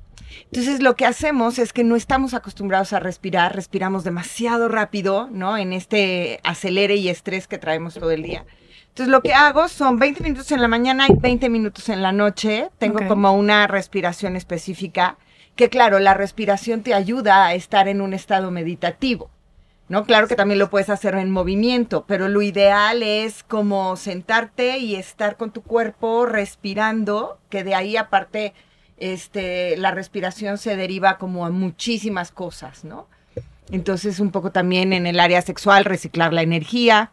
Entonces 0.45 0.83
lo 0.83 0.97
que 0.97 1.07
hacemos 1.07 1.59
es 1.59 1.73
que 1.73 1.85
no 1.85 1.97
estamos 1.97 2.35
acostumbrados 2.35 2.93
a 2.93 3.01
respirar, 3.01 3.55
respiramos 3.55 4.05
demasiado 4.05 4.69
rápido, 4.69 5.29
¿no? 5.31 5.57
En 5.57 5.73
este 5.73 6.41
acelere 6.45 6.97
y 6.97 7.09
estrés 7.09 7.47
que 7.49 7.59
traemos 7.59 7.95
todo 7.95 8.11
el 8.11 8.23
día. 8.23 8.45
Entonces 8.89 9.13
lo 9.13 9.23
que 9.23 9.35
hago 9.35 9.69
son 9.69 9.99
20 9.99 10.23
minutos 10.25 10.51
en 10.51 10.61
la 10.61 10.69
mañana 10.69 11.07
y 11.09 11.15
20 11.15 11.49
minutos 11.49 11.89
en 11.89 12.03
la 12.03 12.13
noche. 12.13 12.71
Tengo 12.79 13.07
como 13.07 13.33
una 13.33 13.67
respiración 13.67 14.35
específica, 14.35 15.19
que 15.55 15.69
claro, 15.69 15.99
la 15.99 16.15
respiración 16.15 16.83
te 16.83 16.95
ayuda 16.95 17.47
a 17.47 17.55
estar 17.55 17.89
en 17.89 18.01
un 18.01 18.13
estado 18.13 18.51
meditativo. 18.51 19.31
¿no? 19.89 20.05
Claro 20.05 20.29
que 20.29 20.37
también 20.37 20.59
lo 20.59 20.71
puedes 20.71 20.91
hacer 20.91 21.15
en 21.15 21.31
movimiento, 21.31 22.05
pero 22.07 22.29
lo 22.29 22.43
ideal 22.43 23.03
es 23.03 23.43
como 23.43 23.97
sentarte 23.97 24.79
y 24.79 24.97
estar 24.97 25.37
con 25.37 25.51
tu 25.51 25.63
cuerpo 25.63 26.27
respirando, 26.27 27.39
que 27.49 27.65
de 27.65 27.75
ahí 27.75 27.97
aparte 27.97 28.53
este, 29.01 29.77
la 29.77 29.91
respiración 29.91 30.59
se 30.59 30.77
deriva 30.77 31.19
como 31.19 31.47
a 31.47 31.51
muchísimas 31.51 32.31
cosas, 32.31 32.85
¿no? 32.85 33.07
Entonces 33.71 34.21
un 34.21 34.31
poco 34.31 34.51
también 34.51 34.93
en 34.93 35.07
el 35.07 35.21
área 35.21 35.43
sexual, 35.43 35.85
reciclar 35.85 36.33
la 36.33 36.43
energía, 36.43 37.11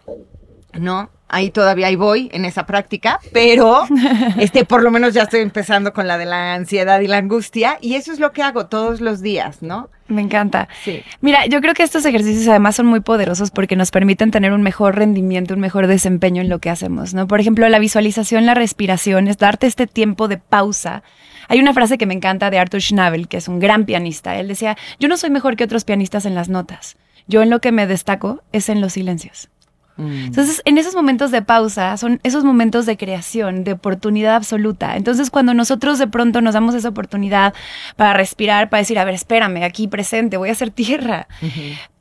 ¿no? 0.73 1.09
Ahí 1.27 1.49
todavía 1.49 1.87
ahí 1.87 1.95
voy 1.95 2.29
en 2.33 2.45
esa 2.45 2.65
práctica, 2.65 3.19
pero 3.33 3.85
este 4.39 4.63
por 4.63 4.83
lo 4.83 4.91
menos 4.91 5.13
ya 5.13 5.23
estoy 5.23 5.41
empezando 5.41 5.91
con 5.91 6.07
la 6.07 6.17
de 6.17 6.25
la 6.25 6.53
ansiedad 6.53 7.01
y 7.01 7.07
la 7.07 7.17
angustia 7.17 7.77
y 7.81 7.95
eso 7.95 8.13
es 8.13 8.19
lo 8.19 8.31
que 8.31 8.43
hago 8.43 8.67
todos 8.67 9.01
los 9.01 9.21
días, 9.21 9.61
¿no? 9.61 9.89
Me 10.07 10.21
encanta. 10.21 10.67
Sí. 10.83 11.01
Mira, 11.21 11.47
yo 11.47 11.61
creo 11.61 11.73
que 11.73 11.81
estos 11.81 12.05
ejercicios 12.05 12.47
además 12.47 12.75
son 12.75 12.85
muy 12.85 12.99
poderosos 12.99 13.49
porque 13.49 13.75
nos 13.75 13.89
permiten 13.89 14.29
tener 14.29 14.53
un 14.53 14.61
mejor 14.61 14.95
rendimiento, 14.95 15.55
un 15.55 15.59
mejor 15.59 15.87
desempeño 15.87 16.43
en 16.43 16.49
lo 16.49 16.59
que 16.59 16.69
hacemos, 16.69 17.15
¿no? 17.15 17.27
Por 17.27 17.39
ejemplo, 17.39 17.67
la 17.69 17.79
visualización, 17.79 18.45
la 18.45 18.53
respiración, 18.53 19.27
es 19.27 19.39
darte 19.39 19.65
este 19.65 19.87
tiempo 19.87 20.27
de 20.27 20.37
pausa. 20.37 21.01
Hay 21.47 21.59
una 21.59 21.73
frase 21.73 21.97
que 21.97 22.05
me 22.05 22.13
encanta 22.13 22.49
de 22.49 22.59
Arthur 22.59 22.81
Schnabel, 22.81 23.27
que 23.27 23.37
es 23.37 23.47
un 23.47 23.59
gran 23.59 23.85
pianista. 23.85 24.37
Él 24.37 24.47
decía, 24.47 24.77
yo 24.99 25.07
no 25.07 25.17
soy 25.17 25.29
mejor 25.29 25.55
que 25.55 25.63
otros 25.63 25.85
pianistas 25.85 26.25
en 26.25 26.35
las 26.35 26.49
notas. 26.49 26.97
Yo 27.27 27.41
en 27.41 27.49
lo 27.49 27.59
que 27.59 27.71
me 27.71 27.87
destaco 27.87 28.43
es 28.51 28.69
en 28.69 28.81
los 28.81 28.93
silencios. 28.93 29.49
Entonces, 29.97 30.61
en 30.65 30.77
esos 30.77 30.93
momentos 30.93 31.31
de 31.31 31.41
pausa, 31.41 31.95
son 31.95 32.19
esos 32.23 32.43
momentos 32.43 32.85
de 32.85 32.97
creación, 32.97 33.63
de 33.63 33.71
oportunidad 33.73 34.35
absoluta. 34.35 34.97
Entonces, 34.97 35.29
cuando 35.29 35.53
nosotros 35.53 35.99
de 35.99 36.07
pronto 36.07 36.41
nos 36.41 36.53
damos 36.53 36.75
esa 36.75 36.89
oportunidad 36.89 37.53
para 37.95 38.13
respirar, 38.13 38.69
para 38.69 38.81
decir, 38.81 38.99
a 38.99 39.05
ver, 39.05 39.13
espérame, 39.13 39.63
aquí 39.63 39.87
presente, 39.87 40.35
voy 40.35 40.49
a 40.49 40.51
hacer 40.51 40.71
tierra. 40.71 41.27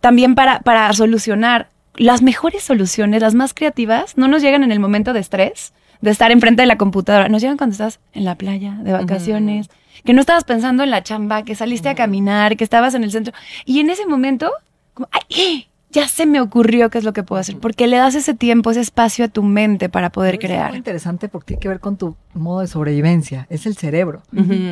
También 0.00 0.35
para, 0.35 0.61
para 0.61 0.92
solucionar. 0.92 1.68
Las 1.96 2.22
mejores 2.22 2.64
soluciones, 2.64 3.22
las 3.22 3.37
más 3.37 3.54
creativas, 3.54 4.18
no 4.18 4.26
nos 4.26 4.42
llegan 4.42 4.64
en 4.64 4.72
el 4.72 4.80
momento 4.80 5.12
de 5.12 5.20
estrés, 5.20 5.72
de 6.00 6.11
estar 6.11 6.30
enfrente 6.33 6.62
de 6.62 6.66
la 6.66 6.76
computadora. 6.78 7.28
Nos 7.28 7.40
llegan 7.42 7.57
cuando 7.57 7.72
estás 7.72 8.00
en 8.12 8.24
la 8.24 8.37
playa, 8.37 8.72
de 8.83 8.92
vacaciones, 8.92 9.68
que 10.04 10.12
no 10.12 10.20
estabas 10.20 10.44
pensando 10.44 10.83
en 10.83 10.90
la 10.90 11.02
chamba, 11.02 11.44
que 11.44 11.54
saliste 11.54 11.88
a 11.88 11.94
caminar, 11.94 12.57
que 12.57 12.64
estabas 12.64 12.94
en 12.94 13.04
el 13.04 13.11
centro. 13.11 13.33
Y 13.64 13.80
en 13.80 13.90
ese 13.90 14.07
momento, 14.07 14.50
como, 14.92 15.09
¡ay! 15.12 15.68
Ya 15.90 16.09
se 16.09 16.26
me 16.26 16.40
ocurrió 16.40 16.90
qué 16.90 16.98
es 16.98 17.04
lo 17.04 17.12
que 17.12 17.22
puedo 17.22 17.38
hacer. 17.40 17.57
Porque 17.59 17.87
le 17.87 17.96
das 17.98 18.16
ese 18.16 18.35
tiempo, 18.35 18.72
ese 18.72 18.80
espacio 18.80 19.24
a 19.24 19.28
tu 19.28 19.44
mente 19.44 19.88
para 19.88 20.11
poder 20.11 20.35
Es 20.35 20.40
muy 20.40 20.46
crear. 20.48 20.74
interesante 20.74 21.28
porque 21.28 21.46
tiene 21.54 21.61
que 21.61 21.68
ver 21.68 21.78
con 21.78 21.96
tu 21.96 22.16
modo 22.35 22.61
de 22.62 22.66
sobrevivencia, 22.66 23.46
es 23.48 23.64
el 23.64 23.76
cerebro. 23.76 24.22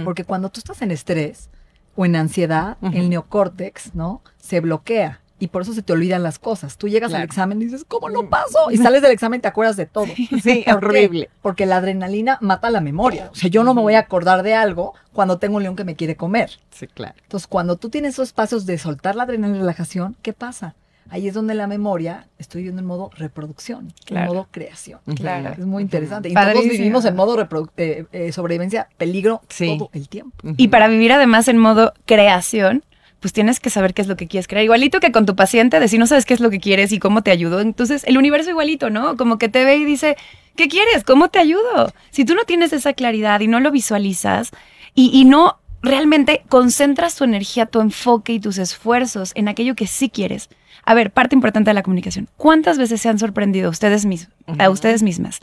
Porque 0.04 0.24
cuando 0.24 0.48
tú 0.50 0.58
estás 0.58 0.82
en 0.82 0.90
estrés 0.90 1.48
o 1.94 2.04
en 2.04 2.16
ansiedad, 2.16 2.76
el 2.92 3.08
neocórtex, 3.08 3.94
¿no? 3.94 4.20
Se 4.38 4.58
bloquea 4.60 5.20
y 5.42 5.48
por 5.48 5.62
eso 5.62 5.72
se 5.72 5.82
te 5.82 5.92
olvidan 5.92 6.22
las 6.22 6.38
cosas. 6.38 6.76
Tú 6.76 6.86
llegas 6.88 7.12
al 7.14 7.22
examen 7.22 7.60
y 7.60 7.64
dices, 7.64 7.84
¿cómo 7.86 8.08
no 8.08 8.28
paso? 8.28 8.70
Y 8.70 8.76
sales 8.76 9.02
del 9.02 9.10
examen 9.10 9.38
y 9.38 9.42
te 9.42 9.48
acuerdas 9.48 9.76
de 9.76 9.86
todo. 9.86 10.06
Sí, 10.06 10.28
¿Por 10.30 10.40
qué? 10.42 10.72
horrible. 10.72 11.30
Porque 11.42 11.66
la 11.66 11.78
adrenalina 11.78 12.38
mata 12.40 12.70
la 12.70 12.80
memoria. 12.80 13.28
O 13.32 13.34
sea, 13.34 13.50
yo 13.50 13.64
no 13.64 13.74
me 13.74 13.82
voy 13.82 13.94
a 13.94 13.98
acordar 13.98 14.44
de 14.44 14.54
algo 14.54 14.94
cuando 15.12 15.38
tengo 15.38 15.56
un 15.56 15.64
león 15.64 15.74
que 15.74 15.82
me 15.84 15.96
quiere 15.96 16.14
comer. 16.16 16.50
Sí, 16.70 16.86
claro. 16.86 17.14
Entonces, 17.24 17.48
cuando 17.48 17.74
tú 17.76 17.90
tienes 17.90 18.12
esos 18.14 18.28
espacios 18.28 18.66
de 18.66 18.78
soltar 18.78 19.16
la 19.16 19.24
adrenalina 19.24 19.56
y 19.58 19.60
relajación, 19.62 20.16
¿qué 20.22 20.32
pasa? 20.32 20.76
Ahí 21.10 21.26
es 21.28 21.34
donde 21.34 21.54
la 21.54 21.66
memoria, 21.66 22.28
estoy 22.38 22.62
viendo 22.62 22.80
en 22.80 22.86
modo 22.86 23.10
reproducción, 23.16 23.92
Claro. 24.06 24.30
en 24.30 24.36
modo 24.36 24.48
creación. 24.50 25.00
Claro. 25.16 25.50
Es 25.58 25.66
muy 25.66 25.82
interesante. 25.82 26.28
Y 26.28 26.34
todos 26.34 26.62
vivimos 26.62 27.04
en 27.04 27.16
modo 27.16 27.36
eh, 27.76 28.04
eh, 28.12 28.32
sobrevivencia, 28.32 28.88
peligro 28.96 29.42
Sí. 29.48 29.76
todo 29.76 29.90
el 29.92 30.08
tiempo. 30.08 30.36
Y 30.56 30.68
para 30.68 30.86
vivir 30.88 31.12
además 31.12 31.48
en 31.48 31.58
modo 31.58 31.92
creación, 32.06 32.84
pues 33.22 33.32
tienes 33.32 33.60
que 33.60 33.70
saber 33.70 33.94
qué 33.94 34.02
es 34.02 34.08
lo 34.08 34.16
que 34.16 34.26
quieres 34.26 34.48
crear. 34.48 34.64
Igualito 34.64 34.98
que 34.98 35.12
con 35.12 35.24
tu 35.24 35.36
paciente, 35.36 35.78
de 35.78 35.86
si 35.86 35.96
no 35.96 36.06
sabes 36.06 36.26
qué 36.26 36.34
es 36.34 36.40
lo 36.40 36.50
que 36.50 36.58
quieres 36.58 36.90
y 36.92 36.98
cómo 36.98 37.22
te 37.22 37.30
ayudo. 37.30 37.60
Entonces, 37.60 38.02
el 38.04 38.18
universo 38.18 38.50
igualito, 38.50 38.90
¿no? 38.90 39.16
Como 39.16 39.38
que 39.38 39.48
te 39.48 39.64
ve 39.64 39.76
y 39.76 39.84
dice, 39.84 40.16
¿qué 40.56 40.68
quieres? 40.68 41.04
¿Cómo 41.04 41.28
te 41.28 41.38
ayudo? 41.38 41.94
Si 42.10 42.24
tú 42.24 42.34
no 42.34 42.42
tienes 42.44 42.72
esa 42.72 42.92
claridad 42.92 43.40
y 43.40 43.46
no 43.46 43.60
lo 43.60 43.70
visualizas 43.70 44.50
y, 44.94 45.10
y 45.14 45.24
no 45.24 45.60
realmente 45.82 46.42
concentras 46.48 47.14
tu 47.14 47.22
energía, 47.22 47.66
tu 47.66 47.80
enfoque 47.80 48.32
y 48.32 48.40
tus 48.40 48.58
esfuerzos 48.58 49.30
en 49.36 49.46
aquello 49.46 49.76
que 49.76 49.86
sí 49.86 50.10
quieres. 50.10 50.48
A 50.84 50.94
ver, 50.94 51.12
parte 51.12 51.36
importante 51.36 51.70
de 51.70 51.74
la 51.74 51.84
comunicación. 51.84 52.28
¿Cuántas 52.36 52.76
veces 52.76 53.00
se 53.00 53.08
han 53.08 53.20
sorprendido 53.20 53.70
ustedes 53.70 54.04
mismos, 54.04 54.34
a 54.58 54.68
ustedes 54.68 55.04
mismas, 55.04 55.40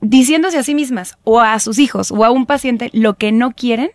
diciéndose 0.00 0.58
a 0.58 0.64
sí 0.64 0.74
mismas 0.74 1.16
o 1.22 1.40
a 1.40 1.60
sus 1.60 1.78
hijos 1.78 2.10
o 2.10 2.24
a 2.24 2.32
un 2.32 2.44
paciente 2.44 2.90
lo 2.92 3.14
que 3.14 3.30
no 3.30 3.52
quieren 3.52 3.92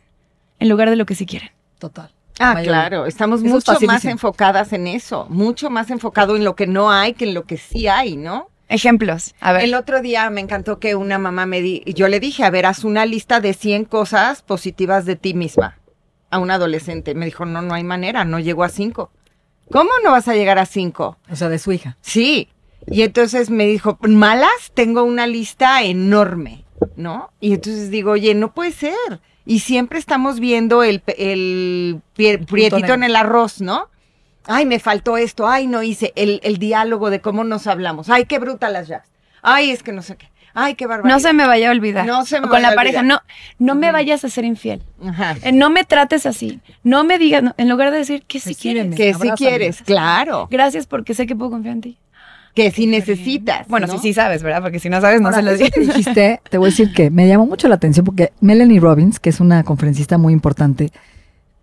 en 0.60 0.70
lugar 0.70 0.90
de 0.90 0.96
lo 0.96 1.06
que 1.06 1.16
sí 1.16 1.26
quieren? 1.26 1.50
Total. 1.80 2.12
Ah, 2.40 2.54
Mayoría. 2.56 2.72
claro, 2.72 3.06
estamos 3.06 3.42
Eso 3.44 3.48
es 3.48 3.54
mucho 3.54 3.88
más 3.88 4.06
enfocadas 4.06 4.74
en 4.74 4.88
eso, 4.88 5.28
mucho 5.30 5.70
más 5.70 5.90
enfocado 5.92 6.36
en 6.36 6.44
lo 6.44 6.56
que 6.56 6.68
no 6.68 6.92
hay 6.92 7.14
que 7.14 7.26
en 7.26 7.34
lo 7.34 7.46
que 7.46 7.58
sí 7.58 7.88
hay, 7.88 8.18
¿no? 8.18 8.50
Ejemplos. 8.70 9.36
A 9.40 9.54
ver. 9.54 9.64
El 9.64 9.76
otro 9.76 10.02
día 10.02 10.30
me 10.30 10.42
encantó 10.42 10.80
que 10.80 10.96
una 10.96 11.20
mamá 11.20 11.46
me 11.46 11.62
di, 11.62 11.84
yo 11.86 12.08
le 12.08 12.20
dije, 12.20 12.44
a 12.44 12.50
ver, 12.50 12.66
haz 12.66 12.84
una 12.84 13.06
lista 13.06 13.40
de 13.40 13.54
100 13.54 13.86
cosas 13.86 14.42
positivas 14.42 15.06
de 15.06 15.16
ti 15.16 15.34
misma 15.34 15.78
a 16.32 16.40
un 16.40 16.50
adolescente. 16.50 17.14
Me 17.14 17.26
dijo, 17.26 17.46
no, 17.46 17.62
no 17.62 17.76
hay 17.76 17.84
manera, 17.84 18.26
no 18.26 18.40
llego 18.40 18.64
a 18.64 18.70
5. 18.70 19.12
¿Cómo 19.72 19.92
no 20.04 20.12
vas 20.12 20.28
a 20.28 20.34
llegar 20.34 20.58
a 20.58 20.66
5? 20.66 21.18
O 21.30 21.36
sea, 21.36 21.50
de 21.50 21.60
su 21.60 21.72
hija. 21.72 21.98
Sí. 22.02 22.50
Y 22.88 23.04
entonces 23.04 23.50
me 23.50 23.66
dijo, 23.68 23.98
malas, 24.02 24.72
tengo 24.74 25.04
una 25.04 25.28
lista 25.28 25.84
enorme, 25.84 26.66
¿no? 26.96 27.32
Y 27.40 27.54
entonces 27.54 27.92
digo, 27.92 28.12
oye, 28.12 28.34
no 28.34 28.54
puede 28.54 28.72
ser. 28.72 29.22
Y 29.46 29.60
siempre 29.60 30.00
estamos 30.00 30.40
viendo 30.40 30.84
el, 30.84 31.00
pe- 31.02 31.34
el 31.34 32.02
punto 32.16 32.46
prietito 32.48 32.94
en 32.94 33.04
el 33.04 33.16
arroz, 33.16 33.62
¿no? 33.62 33.90
Ay, 34.46 34.66
me 34.66 34.80
faltó 34.80 35.18
esto, 35.18 35.48
ay, 35.48 35.68
no 35.68 35.84
hice 35.84 36.12
el, 36.16 36.40
el 36.44 36.58
diálogo 36.58 37.10
de 37.10 37.22
cómo 37.22 37.44
nos 37.44 37.68
hablamos. 37.68 38.10
Ay, 38.10 38.26
qué 38.26 38.40
bruta 38.40 38.70
las 38.70 38.88
jazz. 38.88 39.04
Ay, 39.42 39.72
es 39.72 39.84
que 39.84 39.92
no 39.94 40.02
sé 40.02 40.16
qué. 40.18 40.30
Ay, 40.54 40.76
qué 40.76 40.86
barbaridad. 40.86 41.16
No 41.16 41.20
se 41.20 41.34
me 41.34 41.48
vaya 41.48 41.70
a 41.70 41.72
olvidar. 41.72 42.06
No 42.06 42.26
se 42.26 42.40
me 42.40 42.46
O 42.46 42.50
con 42.50 42.58
vaya 42.58 42.70
la 42.70 42.76
pareja, 42.76 43.00
olvidar. 43.00 43.24
no, 43.58 43.66
no 43.74 43.76
me 43.80 43.92
vayas 43.92 44.24
a 44.24 44.30
ser 44.30 44.46
infiel. 44.46 44.84
Ajá. 45.04 45.36
Eh, 45.44 45.52
No 45.52 45.70
me 45.72 45.84
trates 45.84 46.26
así. 46.28 46.60
No 46.84 47.04
me 47.04 47.18
digas, 47.18 47.42
no, 47.42 47.56
en 47.58 47.70
lugar 47.70 47.92
de 47.92 47.98
decir 47.98 48.24
que 48.28 48.40
sí 48.40 48.50
Recíbeme. 48.50 48.96
quieres. 48.96 48.98
Que 48.98 49.04
si 49.24 49.28
Abrázame. 49.30 49.36
quieres, 49.38 49.82
claro. 49.82 50.48
Gracias 50.52 50.86
porque 50.88 51.14
sé 51.16 51.26
que 51.26 51.36
puedo 51.36 51.50
confiar 51.52 51.74
en 51.76 51.82
ti. 51.82 51.98
Que 52.54 52.70
si 52.72 52.86
necesitas. 52.88 53.68
Bueno, 53.68 53.88
¿no? 53.88 53.94
sí, 53.94 54.00
sí 54.00 54.14
sabes, 54.14 54.44
¿verdad? 54.44 54.62
Porque 54.62 54.80
si 54.80 54.90
no 54.90 55.02
sabes, 55.02 55.22
no 55.22 55.28
Ahora, 55.30 55.38
se 55.38 55.44
lo 55.44 55.52
eso 55.52 55.66
que 55.74 55.80
digo. 55.80 55.94
dijiste, 55.94 56.40
te 56.50 56.58
voy 56.58 56.68
a 56.68 56.70
decir 56.70 56.94
que 56.94 57.10
me 57.10 57.28
llamó 57.28 57.46
mucho 57.48 57.68
la 57.68 57.76
atención 57.76 58.06
porque 58.06 58.32
Melanie 58.42 58.80
Robbins, 58.80 59.20
que 59.20 59.30
es 59.32 59.40
una 59.40 59.64
conferencista 59.64 60.18
muy 60.18 60.34
importante, 60.34 60.92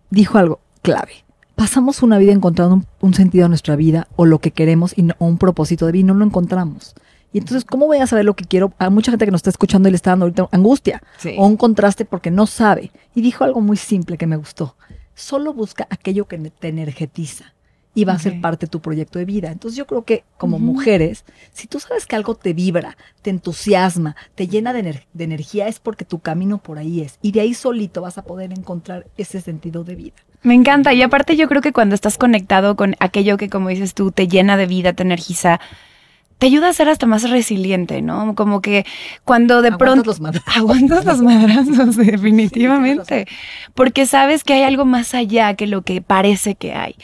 dijo 0.09 0.37
algo 0.37 0.59
clave. 0.81 1.13
Pasamos 1.55 2.01
una 2.03 2.17
vida 2.17 2.31
encontrando 2.33 2.75
un, 2.75 2.85
un 3.01 3.13
sentido 3.13 3.45
a 3.45 3.49
nuestra 3.49 3.75
vida 3.75 4.07
o 4.15 4.25
lo 4.25 4.39
que 4.39 4.51
queremos 4.51 4.93
y 4.97 5.03
no- 5.03 5.15
o 5.19 5.25
un 5.27 5.37
propósito 5.37 5.85
de 5.85 5.91
vida 5.93 6.01
y 6.01 6.05
no 6.05 6.13
lo 6.15 6.25
encontramos. 6.25 6.93
Y 7.33 7.37
entonces, 7.37 7.63
¿cómo 7.63 7.85
voy 7.85 7.99
a 7.99 8.07
saber 8.07 8.25
lo 8.25 8.35
que 8.35 8.43
quiero? 8.43 8.73
A 8.77 8.89
mucha 8.89 9.11
gente 9.11 9.23
que 9.25 9.31
nos 9.31 9.39
está 9.39 9.51
escuchando 9.51 9.87
y 9.87 9.91
le 9.91 9.95
está 9.95 10.09
dando 10.09 10.25
ahorita 10.25 10.49
angustia 10.51 11.01
Sí. 11.17 11.35
o 11.37 11.45
un 11.47 11.55
contraste 11.55 12.03
porque 12.03 12.29
no 12.31 12.45
sabe. 12.47 12.91
Y 13.15 13.21
dijo 13.21 13.45
algo 13.45 13.61
muy 13.61 13.77
simple 13.77 14.17
que 14.17 14.27
me 14.27 14.35
gustó. 14.35 14.75
Solo 15.15 15.53
busca 15.53 15.87
aquello 15.89 16.25
que 16.25 16.37
te 16.37 16.67
energetiza 16.67 17.53
y 17.93 18.05
va 18.05 18.13
a 18.13 18.19
ser 18.19 18.39
parte 18.39 18.65
de 18.65 18.69
tu 18.69 18.79
proyecto 18.81 19.19
de 19.19 19.25
vida. 19.25 19.51
Entonces 19.51 19.77
yo 19.77 19.85
creo 19.85 20.03
que 20.03 20.23
como 20.37 20.59
mujeres, 20.59 21.25
si 21.51 21.67
tú 21.67 21.79
sabes 21.79 22.05
que 22.05 22.15
algo 22.15 22.35
te 22.35 22.53
vibra, 22.53 22.95
te 23.21 23.29
entusiasma, 23.29 24.15
te 24.35 24.47
llena 24.47 24.71
de, 24.73 24.79
ener- 24.83 25.05
de 25.13 25.23
energía, 25.25 25.67
es 25.67 25.79
porque 25.79 26.05
tu 26.05 26.19
camino 26.19 26.57
por 26.59 26.77
ahí 26.77 27.01
es. 27.01 27.17
Y 27.21 27.31
de 27.33 27.41
ahí 27.41 27.53
solito 27.53 28.01
vas 28.01 28.17
a 28.17 28.23
poder 28.23 28.51
encontrar 28.53 29.07
ese 29.17 29.41
sentido 29.41 29.83
de 29.83 29.95
vida. 29.95 30.15
Me 30.41 30.53
encanta. 30.55 30.93
Y 30.93 31.01
aparte 31.01 31.35
yo 31.35 31.47
creo 31.47 31.61
que 31.61 31.73
cuando 31.73 31.93
estás 31.93 32.17
conectado 32.17 32.75
con 32.75 32.95
aquello 32.99 33.37
que, 33.37 33.49
como 33.49 33.69
dices 33.69 33.93
tú, 33.93 34.11
te 34.11 34.27
llena 34.27 34.57
de 34.57 34.65
vida, 34.67 34.93
te 34.93 35.03
energiza, 35.03 35.59
te 36.41 36.47
ayuda 36.47 36.69
a 36.69 36.73
ser 36.73 36.89
hasta 36.89 37.05
más 37.05 37.29
resiliente, 37.29 38.01
¿no? 38.01 38.33
Como 38.33 38.61
que 38.61 38.83
cuando 39.23 39.61
de 39.61 39.67
Aguantas 39.67 39.77
pronto... 39.77 40.09
los 40.09 40.21
madrazos. 40.21 40.55
Aguantas 40.57 41.05
los 41.05 41.21
madrazos, 41.21 41.95
definitivamente. 41.97 43.27
Porque 43.75 44.07
sabes 44.07 44.43
que 44.43 44.53
hay 44.53 44.63
algo 44.63 44.83
más 44.83 45.13
allá 45.13 45.53
que 45.53 45.67
lo 45.67 45.83
que 45.83 46.01
parece 46.01 46.55
que 46.55 46.73
hay. 46.73 46.95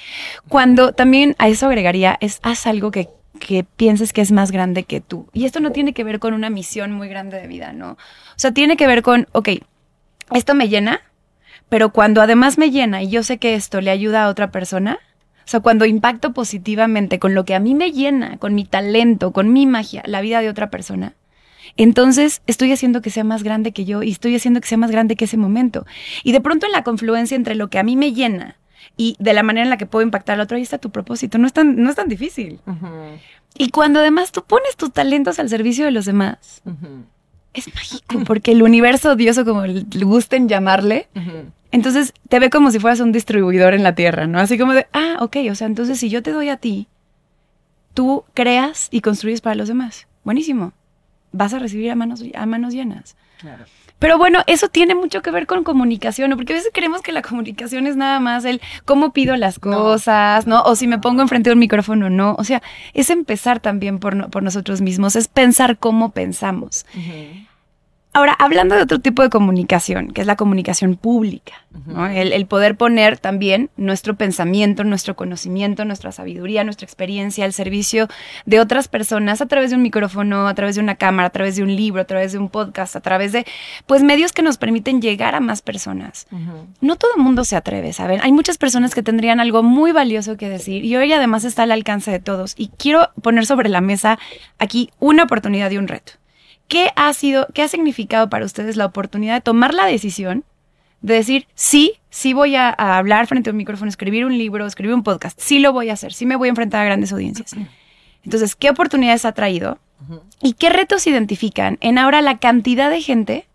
Cuando 0.50 0.92
también 0.92 1.36
a 1.38 1.50
eso 1.50 1.68
agregaría 1.68 2.18
es 2.20 2.40
haz 2.42 2.66
algo 2.66 2.90
que, 2.90 3.10
que 3.40 3.64
pienses 3.64 4.12
que 4.12 4.22
es 4.22 4.32
más 4.32 4.50
grande 4.50 4.86
que 4.86 5.02
tú. 5.02 5.28
Y 5.34 5.46
esto 5.46 5.60
no 5.60 5.72
tiene 5.72 5.94
que 5.94 6.04
ver 6.04 6.18
con 6.18 6.34
una 6.34 6.50
misión 6.50 6.92
muy 6.92 7.08
grande 7.08 7.40
de 7.40 7.46
vida, 7.46 7.74
¿no? 7.74 7.92
O 7.92 8.38
sea, 8.38 8.54
tiene 8.54 8.76
que 8.76 8.88
ver 8.88 9.04
con, 9.04 9.28
ok, 9.34 9.50
esto 10.32 10.56
me 10.56 10.68
llena, 10.68 11.02
pero 11.70 11.92
cuando 11.92 12.24
además 12.24 12.58
me 12.58 12.72
llena 12.72 13.04
y 13.04 13.10
yo 13.10 13.22
sé 13.22 13.38
que 13.38 13.54
esto 13.54 13.82
le 13.82 13.92
ayuda 13.92 14.24
a 14.24 14.30
otra 14.30 14.50
persona, 14.50 14.98
sea, 15.50 15.60
cuando 15.60 15.86
impacto 15.86 16.34
positivamente 16.34 17.20
con 17.20 17.34
lo 17.34 17.46
que 17.46 17.56
a 17.56 17.60
mí 17.60 17.74
me 17.76 17.92
llena, 17.92 18.38
con 18.38 18.56
mi 18.56 18.66
talento, 18.66 19.32
con 19.32 19.54
mi 19.54 19.66
magia, 19.66 20.04
la 20.06 20.22
vida 20.22 20.42
de 20.42 20.50
otra 20.50 20.70
persona, 20.70 21.16
entonces 21.76 22.42
estoy 22.48 22.72
haciendo 22.72 23.02
que 23.02 23.10
sea 23.10 23.24
más 23.24 23.44
grande 23.44 23.72
que 23.72 23.86
yo 23.86 24.04
y 24.04 24.12
estoy 24.12 24.36
haciendo 24.36 24.62
que 24.62 24.68
sea 24.68 24.78
más 24.78 24.92
grande 24.92 25.16
que 25.16 25.26
ese 25.26 25.38
momento. 25.38 25.86
Y 26.24 26.32
de 26.32 26.42
pronto 26.42 26.66
en 26.66 26.72
la 26.72 26.84
confluencia 26.84 27.36
entre 27.36 27.56
lo 27.56 27.70
que 27.70 27.80
a 27.80 27.84
mí 27.84 27.96
me 27.96 28.14
llena 28.14 28.58
y 28.96 29.16
de 29.20 29.34
la 29.34 29.44
manera 29.44 29.64
en 29.64 29.70
la 29.70 29.78
que 29.78 29.86
puedo 29.86 30.04
impactar 30.04 30.36
al 30.36 30.42
otro, 30.42 30.58
ahí 30.58 30.64
está 30.64 30.78
tu 30.78 30.92
propósito. 30.92 31.38
No 31.38 31.48
es 31.48 31.54
tan, 31.54 31.82
no 31.82 31.90
es 31.90 31.96
tan 31.96 32.08
difícil. 32.08 32.60
Y 33.58 33.70
cuando 33.70 34.00
además 34.00 34.32
tú 34.32 34.44
pones 34.44 34.76
tus 34.76 34.92
talentos 34.92 35.40
al 35.40 35.50
servicio 35.50 35.86
de 35.86 35.92
los 35.92 36.06
demás, 36.06 36.62
es 37.58 37.74
mágico, 37.74 38.24
porque 38.26 38.52
el 38.52 38.64
universo, 38.64 39.16
Dios 39.16 39.38
o 39.38 39.46
como 39.46 39.66
le 39.66 39.84
gusten 40.06 40.48
llamarle, 40.48 41.08
entonces 41.72 42.14
te 42.30 42.40
ve 42.40 42.50
como 42.50 42.72
si 42.72 42.80
fueras 42.80 43.00
un 43.00 43.12
distribuidor 43.12 43.74
en 43.74 43.84
la 43.84 43.96
tierra, 43.96 44.28
¿no? 44.28 44.40
Así 44.40 44.58
como 44.58 44.74
de, 44.74 44.88
ah, 44.94 45.18
ok, 45.20 45.38
o 45.52 45.56
sea, 45.56 45.68
entonces 45.68 46.00
si 46.00 46.10
yo 46.10 46.24
te 46.24 46.32
doy 46.32 46.50
a 46.50 46.58
ti, 46.58 46.88
tú 47.94 48.24
creas 48.34 48.88
y 48.92 49.02
construyes 49.02 49.42
para 49.42 49.56
los 49.56 49.68
demás. 49.68 50.08
Buenísimo. 50.24 50.74
Vas 51.32 51.54
a 51.54 51.60
recibir 51.60 51.92
a 51.92 51.96
manos, 51.96 52.24
a 52.36 52.46
manos 52.46 52.74
llenas. 52.74 53.16
Claro. 53.40 53.66
Pero 54.00 54.20
bueno, 54.20 54.44
eso 54.46 54.68
tiene 54.68 54.94
mucho 54.94 55.22
que 55.24 55.32
ver 55.32 55.48
con 55.48 55.64
comunicación, 55.64 56.30
¿no? 56.30 56.38
Porque 56.38 56.54
a 56.54 56.56
veces 56.56 56.72
creemos 56.72 57.02
que 57.02 57.12
la 57.12 57.24
comunicación 57.24 57.88
es 57.88 57.96
nada 57.96 58.20
más 58.20 58.46
el 58.46 58.62
cómo 58.86 59.12
pido 59.12 59.36
las 59.36 59.58
cosas, 59.58 60.46
¿no? 60.46 60.62
O 60.64 60.76
si 60.76 60.88
me 60.88 61.00
pongo 61.00 61.24
enfrente 61.24 61.50
de 61.50 61.56
un 61.56 61.60
micrófono 61.60 62.10
no. 62.10 62.36
O 62.38 62.44
sea, 62.44 62.62
es 62.94 63.10
empezar 63.10 63.60
también 63.60 63.98
por, 63.98 64.30
por 64.30 64.44
nosotros 64.44 64.82
mismos, 64.82 65.16
es 65.16 65.28
pensar 65.28 65.80
cómo 65.80 66.12
pensamos. 66.12 66.86
Ahora, 68.18 68.36
hablando 68.40 68.74
de 68.74 68.82
otro 68.82 68.98
tipo 68.98 69.22
de 69.22 69.30
comunicación, 69.30 70.12
que 70.12 70.22
es 70.22 70.28
la 70.28 70.36
comunicación 70.36 70.96
pública, 70.96 71.54
el, 72.16 72.34
el 72.34 72.48
poder 72.48 72.76
poner 72.76 73.20
también 73.20 73.70
nuestro 73.78 74.16
pensamiento, 74.16 74.84
nuestro 74.84 75.16
conocimiento, 75.16 75.86
nuestra 75.86 76.12
sabiduría, 76.12 76.64
nuestra 76.64 76.86
experiencia 76.86 77.46
al 77.46 77.54
servicio 77.54 78.08
de 78.48 78.60
otras 78.60 78.88
personas 78.88 79.40
a 79.42 79.46
través 79.46 79.70
de 79.70 79.76
un 79.76 79.84
micrófono, 79.84 80.48
a 80.48 80.56
través 80.56 80.74
de 80.74 80.82
una 80.82 80.96
cámara, 80.96 81.28
a 81.28 81.30
través 81.30 81.58
de 81.58 81.62
un 81.62 81.76
libro, 81.76 82.02
a 82.02 82.06
través 82.06 82.32
de 82.32 82.40
un 82.40 82.50
podcast, 82.50 82.96
a 82.96 83.02
través 83.02 83.34
de 83.34 83.46
pues 83.86 84.02
medios 84.02 84.32
que 84.32 84.42
nos 84.42 84.58
permiten 84.58 85.00
llegar 85.00 85.36
a 85.36 85.40
más 85.40 85.62
personas. 85.62 86.26
No 86.82 86.96
todo 86.96 87.12
el 87.18 87.22
mundo 87.22 87.44
se 87.44 87.56
atreve, 87.56 87.94
¿saben? 87.94 88.20
Hay 88.24 88.32
muchas 88.32 88.58
personas 88.58 88.96
que 88.96 89.04
tendrían 89.04 89.40
algo 89.40 89.62
muy 89.62 89.92
valioso 89.92 90.38
que 90.38 90.50
decir 90.50 90.84
y 90.84 90.96
hoy 90.96 91.14
además 91.14 91.44
está 91.44 91.62
al 91.62 91.72
alcance 91.72 92.10
de 92.10 92.20
todos. 92.20 92.56
Y 92.58 92.70
quiero 92.80 93.12
poner 93.22 93.46
sobre 93.46 93.70
la 93.70 93.82
mesa 93.82 94.18
aquí 94.58 94.90
una 94.98 95.26
oportunidad 95.26 95.70
y 95.70 95.78
un 95.78 95.88
reto. 95.88 96.14
¿Qué 96.68 96.92
ha 96.96 97.12
sido, 97.14 97.48
qué 97.54 97.62
ha 97.62 97.68
significado 97.68 98.30
para 98.30 98.46
ustedes 98.46 98.76
la 98.76 98.86
oportunidad 98.86 99.36
de 99.36 99.42
tomar 99.42 99.74
la 99.74 99.86
decisión 99.86 100.44
de 101.02 101.14
decir, 101.14 101.48
sí, 101.54 101.94
sí 102.10 102.34
voy 102.34 102.56
a, 102.56 102.74
a 102.76 102.98
hablar 102.98 103.28
frente 103.28 103.50
a 103.50 103.54
un 103.54 103.58
micrófono, 103.58 103.88
escribir 103.90 104.26
un 104.26 104.38
libro, 104.38 104.66
escribir 104.66 104.96
un 104.96 105.04
podcast, 105.04 105.40
sí 105.40 105.60
lo 105.60 105.72
voy 105.72 105.90
a 105.90 105.94
hacer, 105.94 106.14
sí 106.14 106.26
me 106.26 106.36
voy 106.36 106.48
a 106.48 106.50
enfrentar 106.50 106.82
a 106.82 106.86
grandes 106.86 107.12
audiencias? 107.12 107.56
Entonces, 108.24 108.56
¿qué 108.56 108.70
oportunidades 108.70 109.26
ha 109.26 109.32
traído? 109.32 109.80
¿Y 110.42 110.54
qué 110.54 110.70
retos 110.70 111.08
identifican 111.08 111.78
en 111.82 111.98
ahora 111.98 112.22
la 112.22 112.38
cantidad 112.38 112.90
de 112.90 113.02
gente 113.02 113.48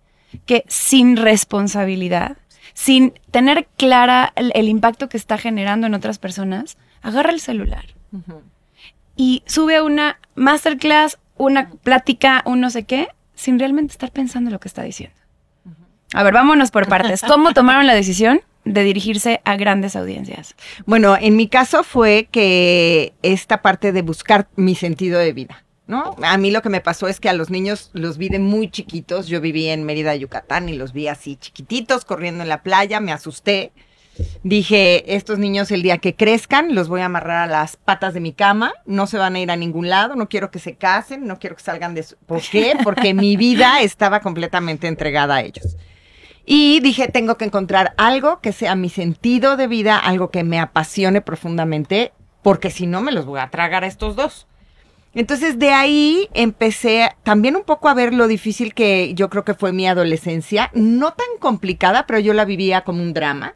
que 0.46 0.64
sin 0.66 1.16
responsabilidad, 1.16 2.36
sin 2.74 3.12
tener 3.30 3.68
clara 3.76 4.32
el, 4.34 4.50
el 4.54 4.68
impacto 4.68 5.08
que 5.08 5.18
está 5.18 5.38
generando 5.38 5.86
en 5.86 5.94
otras 5.94 6.18
personas, 6.18 6.78
agarra 7.02 7.32
el 7.32 7.40
celular 7.40 7.84
y 9.16 9.42
sube 9.46 9.82
una 9.82 10.18
masterclass, 10.34 11.18
una 11.46 11.70
plática, 11.70 12.42
un 12.46 12.60
no 12.60 12.70
sé 12.70 12.84
qué, 12.84 13.08
sin 13.34 13.58
realmente 13.58 13.92
estar 13.92 14.12
pensando 14.12 14.48
en 14.48 14.52
lo 14.52 14.60
que 14.60 14.68
está 14.68 14.82
diciendo? 14.82 15.16
A 16.14 16.22
ver, 16.22 16.32
vámonos 16.32 16.70
por 16.70 16.88
partes. 16.88 17.22
¿Cómo 17.26 17.52
tomaron 17.52 17.86
la 17.86 17.94
decisión 17.94 18.42
de 18.64 18.84
dirigirse 18.84 19.40
a 19.44 19.56
grandes 19.56 19.96
audiencias? 19.96 20.54
Bueno, 20.86 21.16
en 21.20 21.36
mi 21.36 21.48
caso 21.48 21.82
fue 21.82 22.28
que 22.30 23.12
esta 23.22 23.60
parte 23.60 23.92
de 23.92 24.02
buscar 24.02 24.46
mi 24.54 24.76
sentido 24.76 25.18
de 25.18 25.32
vida, 25.32 25.64
¿no? 25.88 26.14
A 26.22 26.36
mí 26.38 26.50
lo 26.52 26.62
que 26.62 26.68
me 26.68 26.80
pasó 26.80 27.08
es 27.08 27.18
que 27.18 27.28
a 27.28 27.32
los 27.32 27.50
niños 27.50 27.90
los 27.92 28.18
vi 28.18 28.28
de 28.28 28.38
muy 28.38 28.70
chiquitos. 28.70 29.26
Yo 29.26 29.40
viví 29.40 29.68
en 29.68 29.84
Mérida, 29.84 30.14
Yucatán, 30.14 30.68
y 30.68 30.74
los 30.74 30.92
vi 30.92 31.08
así 31.08 31.36
chiquititos 31.36 32.04
corriendo 32.04 32.42
en 32.44 32.48
la 32.48 32.62
playa. 32.62 33.00
Me 33.00 33.12
asusté. 33.12 33.72
Dije, 34.42 35.16
estos 35.16 35.38
niños 35.38 35.70
el 35.70 35.82
día 35.82 35.98
que 35.98 36.14
crezcan 36.14 36.74
los 36.74 36.88
voy 36.88 37.00
a 37.00 37.06
amarrar 37.06 37.48
a 37.48 37.52
las 37.52 37.76
patas 37.76 38.14
de 38.14 38.20
mi 38.20 38.32
cama, 38.32 38.74
no 38.86 39.06
se 39.06 39.18
van 39.18 39.36
a 39.36 39.40
ir 39.40 39.50
a 39.50 39.56
ningún 39.56 39.88
lado, 39.88 40.16
no 40.16 40.28
quiero 40.28 40.50
que 40.50 40.58
se 40.58 40.74
casen, 40.74 41.26
no 41.26 41.38
quiero 41.38 41.56
que 41.56 41.62
salgan 41.62 41.94
de 41.94 42.02
su... 42.02 42.16
¿Por 42.16 42.42
qué? 42.42 42.76
Porque 42.82 43.14
mi 43.14 43.36
vida 43.36 43.80
estaba 43.80 44.20
completamente 44.20 44.86
entregada 44.86 45.36
a 45.36 45.42
ellos. 45.42 45.76
Y 46.44 46.80
dije, 46.80 47.08
tengo 47.08 47.36
que 47.36 47.44
encontrar 47.44 47.94
algo 47.96 48.40
que 48.40 48.52
sea 48.52 48.74
mi 48.74 48.88
sentido 48.88 49.56
de 49.56 49.68
vida, 49.68 49.96
algo 49.96 50.30
que 50.30 50.44
me 50.44 50.58
apasione 50.58 51.20
profundamente, 51.20 52.12
porque 52.42 52.70
si 52.70 52.86
no 52.86 53.00
me 53.00 53.12
los 53.12 53.26
voy 53.26 53.40
a 53.40 53.50
tragar 53.50 53.84
a 53.84 53.86
estos 53.86 54.16
dos. 54.16 54.46
Entonces 55.14 55.58
de 55.58 55.70
ahí 55.70 56.28
empecé 56.32 57.10
también 57.22 57.54
un 57.54 57.64
poco 57.64 57.88
a 57.88 57.94
ver 57.94 58.12
lo 58.14 58.26
difícil 58.28 58.74
que 58.74 59.12
yo 59.14 59.28
creo 59.28 59.44
que 59.44 59.54
fue 59.54 59.72
mi 59.72 59.86
adolescencia, 59.86 60.70
no 60.74 61.12
tan 61.12 61.26
complicada, 61.38 62.06
pero 62.06 62.18
yo 62.18 62.32
la 62.32 62.44
vivía 62.44 62.82
como 62.82 63.02
un 63.02 63.12
drama. 63.12 63.54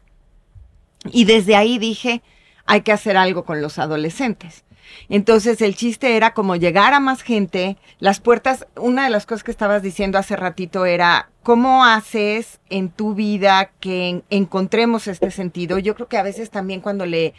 Y 1.11 1.25
desde 1.25 1.55
ahí 1.55 1.77
dije, 1.77 2.21
hay 2.65 2.81
que 2.81 2.91
hacer 2.91 3.17
algo 3.17 3.45
con 3.45 3.61
los 3.61 3.79
adolescentes. 3.79 4.63
Entonces 5.09 5.61
el 5.61 5.75
chiste 5.75 6.15
era 6.15 6.33
como 6.33 6.55
llegar 6.55 6.93
a 6.93 6.99
más 6.99 7.21
gente. 7.21 7.77
Las 7.99 8.19
puertas, 8.19 8.67
una 8.77 9.03
de 9.03 9.09
las 9.09 9.25
cosas 9.25 9.43
que 9.43 9.51
estabas 9.51 9.81
diciendo 9.81 10.17
hace 10.17 10.35
ratito 10.35 10.85
era, 10.85 11.29
¿cómo 11.43 11.83
haces 11.85 12.59
en 12.69 12.89
tu 12.89 13.13
vida 13.13 13.71
que 13.79 14.09
en- 14.09 14.23
encontremos 14.29 15.07
este 15.07 15.29
sentido? 15.31 15.77
Yo 15.77 15.93
creo 15.95 16.07
que 16.07 16.17
a 16.17 16.23
veces 16.23 16.49
también 16.49 16.79
cuando 16.81 17.05
le 17.05 17.33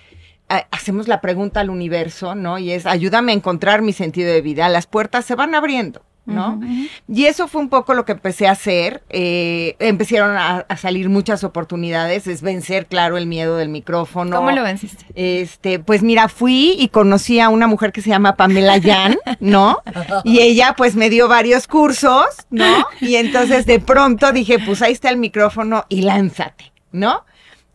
hacemos 0.70 1.08
la 1.08 1.20
pregunta 1.20 1.60
al 1.60 1.68
universo, 1.68 2.34
¿no? 2.34 2.58
Y 2.58 2.72
es, 2.72 2.86
ayúdame 2.86 3.32
a 3.32 3.34
encontrar 3.34 3.82
mi 3.82 3.92
sentido 3.92 4.32
de 4.32 4.40
vida, 4.40 4.68
las 4.70 4.86
puertas 4.86 5.26
se 5.26 5.34
van 5.34 5.54
abriendo. 5.54 6.02
¿No? 6.28 6.60
Y 7.08 7.24
eso 7.24 7.48
fue 7.48 7.60
un 7.60 7.68
poco 7.68 7.94
lo 7.94 8.04
que 8.04 8.12
empecé 8.12 8.46
a 8.46 8.52
hacer. 8.52 9.02
Eh, 9.08 9.74
empezaron 9.80 10.36
a, 10.36 10.58
a 10.68 10.76
salir 10.76 11.08
muchas 11.08 11.42
oportunidades. 11.42 12.26
Es 12.26 12.42
vencer, 12.42 12.86
claro, 12.86 13.16
el 13.16 13.26
miedo 13.26 13.56
del 13.56 13.70
micrófono. 13.70 14.36
¿Cómo 14.36 14.50
lo 14.50 14.62
venciste? 14.62 15.06
Este, 15.14 15.78
pues 15.78 16.02
mira, 16.02 16.28
fui 16.28 16.76
y 16.78 16.88
conocí 16.88 17.40
a 17.40 17.48
una 17.48 17.66
mujer 17.66 17.92
que 17.92 18.02
se 18.02 18.10
llama 18.10 18.36
Pamela 18.36 18.76
Yan, 18.76 19.16
¿no? 19.40 19.78
Y 20.22 20.40
ella 20.40 20.74
pues 20.76 20.94
me 20.94 21.10
dio 21.10 21.28
varios 21.28 21.66
cursos, 21.66 22.26
¿no? 22.50 22.86
Y 23.00 23.16
entonces 23.16 23.66
de 23.66 23.80
pronto 23.80 24.30
dije, 24.32 24.58
pues 24.58 24.82
ahí 24.82 24.92
está 24.92 25.10
el 25.10 25.16
micrófono 25.16 25.86
y 25.88 26.02
lánzate, 26.02 26.72
¿no? 26.92 27.24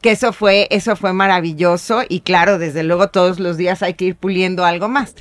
Que 0.01 0.11
eso 0.11 0.33
fue, 0.33 0.67
eso 0.69 0.95
fue 0.95 1.13
maravilloso 1.13 2.01
y 2.07 2.19
claro, 2.19 2.59
desde 2.59 2.83
luego 2.83 3.07
todos 3.07 3.39
los 3.39 3.57
días 3.57 3.81
hay 3.81 3.93
que 3.95 4.05
ir 4.05 4.15
puliendo 4.15 4.65
algo 4.65 4.89
más. 4.89 5.15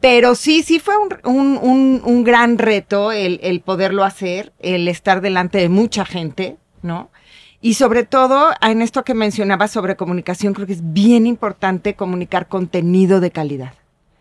Pero 0.00 0.34
sí, 0.34 0.62
sí 0.62 0.78
fue 0.78 0.94
un, 0.96 1.08
un, 1.24 1.58
un, 1.60 2.02
un 2.04 2.24
gran 2.24 2.58
reto 2.58 3.10
el, 3.10 3.40
el 3.42 3.60
poderlo 3.60 4.04
hacer, 4.04 4.52
el 4.60 4.86
estar 4.86 5.20
delante 5.20 5.58
de 5.58 5.68
mucha 5.68 6.04
gente, 6.04 6.56
¿no? 6.82 7.10
Y 7.60 7.74
sobre 7.74 8.04
todo, 8.04 8.52
en 8.60 8.82
esto 8.82 9.04
que 9.04 9.14
mencionaba 9.14 9.66
sobre 9.66 9.96
comunicación, 9.96 10.54
creo 10.54 10.66
que 10.66 10.74
es 10.74 10.92
bien 10.92 11.26
importante 11.26 11.94
comunicar 11.94 12.46
contenido 12.46 13.20
de 13.20 13.32
calidad. 13.32 13.74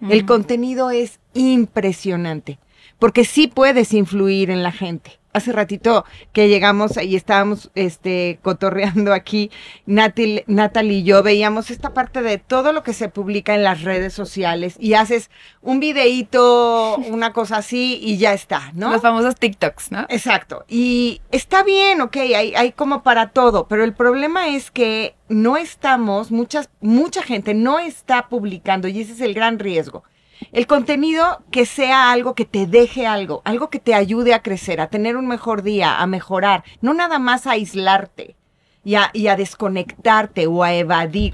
El 0.10 0.26
contenido 0.26 0.92
es 0.92 1.20
impresionante, 1.34 2.60
porque 3.00 3.26
sí 3.26 3.48
puedes 3.48 3.94
influir 3.94 4.50
en 4.52 4.62
la 4.64 4.72
gente. 4.72 5.17
Hace 5.34 5.52
ratito 5.52 6.06
que 6.34 6.48
llegamos 6.48 6.98
y 7.02 7.16
estábamos 7.16 7.70
este, 7.76 8.40
cotorreando 8.42 9.14
aquí, 9.14 9.52
Natalie 9.86 10.98
y 10.98 11.04
yo 11.04 11.22
veíamos 11.22 11.70
esta 11.70 11.94
parte 11.94 12.22
de 12.22 12.38
todo 12.38 12.74
lo 12.74 12.84
que 12.84 12.94
se 12.94 13.10
publica 13.10 13.54
en 13.54 13.64
las 13.64 13.84
redes 13.84 14.14
sociales 14.14 14.76
y 14.80 14.94
haces 14.94 15.30
un 15.62 15.80
videíto, 15.80 16.98
una 17.10 17.34
cosa 17.34 17.58
así 17.58 18.00
y 18.02 18.18
ya 18.18 18.34
está, 18.34 18.72
¿no? 18.74 18.92
Los 18.92 19.02
famosos 19.02 19.36
TikToks, 19.36 19.92
¿no? 19.92 20.06
Exacto. 20.10 20.66
Y 20.68 21.22
está 21.32 21.64
bien, 21.64 22.02
ok, 22.02 22.18
hay, 22.18 22.56
hay 22.56 22.72
como 22.72 23.04
para 23.04 23.30
todo, 23.30 23.68
pero 23.68 23.84
el 23.84 23.94
problema 23.94 24.48
es 24.48 24.72
que 24.72 25.16
no 25.30 25.58
estamos, 25.58 26.32
muchas, 26.32 26.70
mucha 26.82 27.22
gente 27.22 27.54
no 27.54 27.80
está 27.80 28.30
publicando 28.30 28.88
y 28.88 29.02
ese 29.02 29.14
es 29.14 29.22
el 29.22 29.34
gran 29.34 29.60
riesgo. 29.60 30.04
El 30.52 30.68
contenido 30.68 31.44
que 31.52 31.66
sea 31.66 32.12
algo 32.12 32.36
que 32.36 32.46
te 32.46 32.68
deje 32.68 33.08
algo, 33.08 33.42
algo 33.46 33.70
que 33.70 33.80
te 33.80 33.94
ayude 33.94 34.34
a 34.34 34.42
crecer, 34.42 34.82
a 34.82 34.90
tener 34.90 35.18
un 35.18 35.28
mejor 35.28 35.64
día, 35.64 36.00
a 36.00 36.08
mejorar, 36.08 36.64
no 36.82 36.94
nada 36.94 37.20
más 37.20 37.48
a 37.48 37.52
aislarte 37.52 38.36
y 38.84 38.96
a, 38.96 39.10
y 39.14 39.28
a 39.28 39.36
desconectarte 39.36 40.48
o 40.48 40.64
a 40.64 40.74
evadir. 40.74 41.34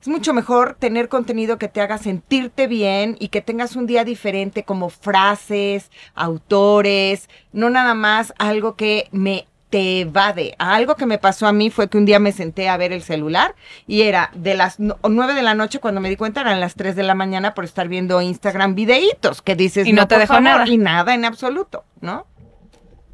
Es 0.00 0.08
mucho 0.08 0.34
mejor 0.34 0.76
tener 0.78 1.08
contenido 1.08 1.56
que 1.56 1.68
te 1.68 1.80
haga 1.80 1.96
sentirte 1.96 2.66
bien 2.66 3.16
y 3.20 3.28
que 3.28 3.40
tengas 3.40 3.74
un 3.74 3.86
día 3.86 4.04
diferente 4.04 4.62
como 4.62 4.90
frases, 4.90 5.90
autores, 6.14 7.30
no 7.52 7.70
nada 7.70 7.94
más 7.94 8.34
algo 8.38 8.76
que 8.76 9.08
me 9.12 9.46
te 9.74 10.02
evade. 10.02 10.54
Algo 10.58 10.94
que 10.94 11.04
me 11.04 11.18
pasó 11.18 11.48
a 11.48 11.52
mí 11.52 11.68
fue 11.68 11.88
que 11.88 11.98
un 11.98 12.04
día 12.04 12.20
me 12.20 12.30
senté 12.30 12.68
a 12.68 12.76
ver 12.76 12.92
el 12.92 13.02
celular 13.02 13.56
y 13.88 14.02
era 14.02 14.30
de 14.32 14.54
las 14.54 14.78
no- 14.78 14.98
nueve 15.10 15.34
de 15.34 15.42
la 15.42 15.54
noche 15.56 15.80
cuando 15.80 16.00
me 16.00 16.08
di 16.08 16.14
cuenta 16.14 16.42
eran 16.42 16.60
las 16.60 16.76
3 16.76 16.94
de 16.94 17.02
la 17.02 17.16
mañana 17.16 17.54
por 17.54 17.64
estar 17.64 17.88
viendo 17.88 18.22
Instagram 18.22 18.76
videitos 18.76 19.42
que 19.42 19.56
dices 19.56 19.88
Y 19.88 19.92
no 19.92 20.06
te 20.06 20.16
dejó 20.16 20.34
favor", 20.34 20.44
nada. 20.44 20.68
y 20.68 20.78
nada 20.78 21.12
en 21.12 21.24
absoluto, 21.24 21.82
¿no? 22.00 22.24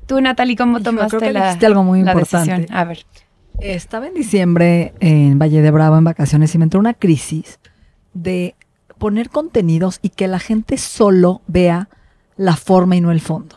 Tú, 0.05 0.21
Natalie, 0.21 0.55
¿cómo 0.55 0.83
tomaste 0.83 1.17
creo 1.17 1.21
que 1.21 1.33
la, 1.33 1.45
dijiste 1.47 1.65
algo 1.65 1.83
muy 1.83 2.01
importante. 2.01 2.51
decisión? 2.53 2.77
A 2.77 2.85
ver. 2.85 3.07
Estaba 3.61 4.07
en 4.09 4.13
diciembre 4.13 4.93
en 5.01 5.39
Valle 5.39 5.63
de 5.63 5.71
Bravo 5.71 5.97
en 5.97 6.05
vacaciones 6.05 6.55
y 6.55 6.59
me 6.59 6.65
entró 6.65 6.79
una 6.79 6.93
crisis 6.93 7.59
de 8.13 8.55
poner 8.99 9.31
contenidos 9.31 9.99
y 10.03 10.11
que 10.11 10.29
la 10.29 10.39
gente 10.41 10.77
solo 10.77 11.41
vea 11.47 11.89
la 12.37 12.57
forma 12.57 12.97
y 12.97 13.01
no 13.01 13.13
el 13.13 13.23
fondo. 13.23 13.57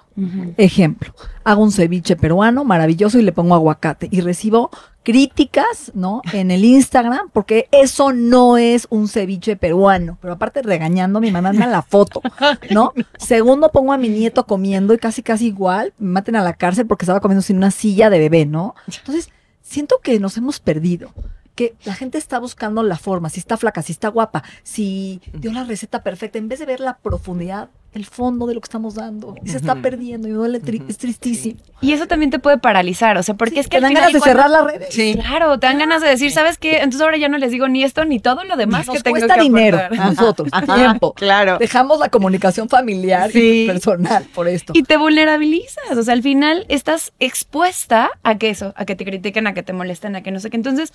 Ejemplo, 0.58 1.14
hago 1.44 1.64
un 1.64 1.72
ceviche 1.72 2.16
peruano 2.16 2.64
maravilloso 2.64 3.18
y 3.20 3.24
le 3.24 3.32
pongo 3.32 3.56
aguacate 3.56 4.08
y 4.12 4.22
recibo 4.22 4.70
críticas, 5.04 5.92
¿no? 5.94 6.22
En 6.32 6.52
el 6.52 6.64
Instagram 6.64 7.30
porque 7.32 7.68
eso 7.72 8.14
no 8.14 8.58
es 8.58 8.88
un 8.90 9.08
ceviche 9.08 9.56
peruano, 9.56 10.18
pero 10.22 10.34
aparte 10.34 10.62
regañando 10.62 11.20
me 11.20 11.32
mandan 11.32 11.72
la 11.72 11.82
foto, 11.82 12.22
¿no? 12.72 12.94
Segundo 13.18 13.70
pongo 13.72 13.94
a 13.94 13.98
mi 13.98 14.10
nieto 14.10 14.46
comiendo 14.46 14.94
y 14.94 14.98
casi 14.98 15.24
casi 15.24 15.48
igual, 15.48 15.94
me 15.98 16.12
maten 16.12 16.36
a 16.36 16.44
la 16.44 16.54
cárcel 16.54 16.86
porque 16.86 17.06
estaba 17.06 17.20
comiendo 17.20 17.42
sin 17.42 17.58
una 17.58 17.72
silla 17.72 18.10
de 18.10 18.20
bebé, 18.20 18.46
¿no? 18.46 18.76
Entonces, 18.88 19.30
siento 19.62 20.00
que 20.02 20.20
nos 20.20 20.38
hemos 20.38 20.60
perdido. 20.60 21.12
Que 21.56 21.76
la 21.86 21.94
gente 21.94 22.18
está 22.18 22.40
buscando 22.40 22.82
la 22.82 22.98
forma, 22.98 23.30
si 23.30 23.40
está 23.40 23.58
flaca, 23.58 23.84
si 23.84 23.92
está 23.92 24.08
guapa, 24.08 24.44
si 24.64 25.22
dio 25.34 25.52
la 25.52 25.64
receta 25.64 26.02
perfecta, 26.02 26.40
en 26.40 26.48
vez 26.48 26.58
de 26.58 26.66
ver 26.66 26.80
la 26.80 26.98
profundidad, 26.98 27.70
el 27.94 28.06
fondo 28.06 28.48
de 28.48 28.56
lo 28.56 28.62
que 28.62 28.66
estamos 28.66 28.96
dando. 28.96 29.36
Y 29.44 29.50
se 29.50 29.58
está 29.58 29.76
perdiendo 29.76 30.28
y 30.28 30.32
me 30.32 30.38
duele 30.38 30.62
tri- 30.62 30.84
es 30.88 30.98
tristísimo. 30.98 31.60
Y 31.82 31.92
eso 31.94 32.08
también 32.08 32.32
te 32.32 32.40
puede 32.40 32.58
paralizar, 32.58 33.18
o 33.18 33.24
sea, 33.24 33.36
porque 33.36 33.56
Sí, 33.56 33.60
es 33.62 33.68
que 33.68 33.78
te 33.78 33.82
dan 33.82 33.90
final 33.90 34.04
ganas 34.04 34.14
de 34.14 34.20
cuando- 34.20 34.42
cerrar 34.42 34.50
las 34.50 34.74
redes. 34.74 34.94
Sí. 34.94 35.14
Claro, 35.16 35.60
te 35.60 35.68
dan 35.68 35.78
ganas 35.78 36.02
de 36.02 36.08
decir, 36.10 36.32
¿sabes 36.32 36.58
qué? 36.58 36.78
Entonces 36.78 37.02
ahora 37.02 37.18
ya 37.18 37.28
no 37.30 37.38
les 37.38 37.52
digo 37.52 37.68
ni 37.68 37.84
esto 37.84 38.04
ni 38.06 38.20
todo 38.20 38.44
lo 38.46 38.56
demás 38.56 38.88
Nos 38.88 38.98
que 38.98 39.04
tengo 39.04 39.16
cuesta 39.18 39.36
que 39.36 39.42
dinero 39.42 39.80
a 39.80 39.90
nosotros, 40.12 40.50
Ajá, 40.52 40.76
tiempo. 40.76 41.14
Claro. 41.14 41.58
Dejamos 41.60 42.00
la 42.00 42.10
comunicación 42.10 42.70
familiar 42.70 43.32
Sí. 43.32 43.64
y 43.64 43.68
personal 43.68 44.26
por 44.34 44.48
esto. 44.48 44.74
Y 44.76 44.84
te 44.84 44.98
vulnerabilizas, 44.98 45.98
o 45.98 46.04
sea, 46.04 46.14
al 46.14 46.22
final 46.24 46.66
estás 46.70 47.14
expuesta 47.20 48.10
a 48.24 48.38
que 48.38 48.50
eso, 48.50 48.74
a 48.76 48.86
que 48.86 48.96
te 48.96 49.06
critiquen, 49.06 49.48
a 49.48 49.54
que 49.54 49.64
te 49.64 49.74
molesten, 49.74 50.16
a 50.16 50.24
que 50.24 50.32
no 50.32 50.40
sé 50.40 50.50
qué. 50.50 50.58
Entonces, 50.58 50.94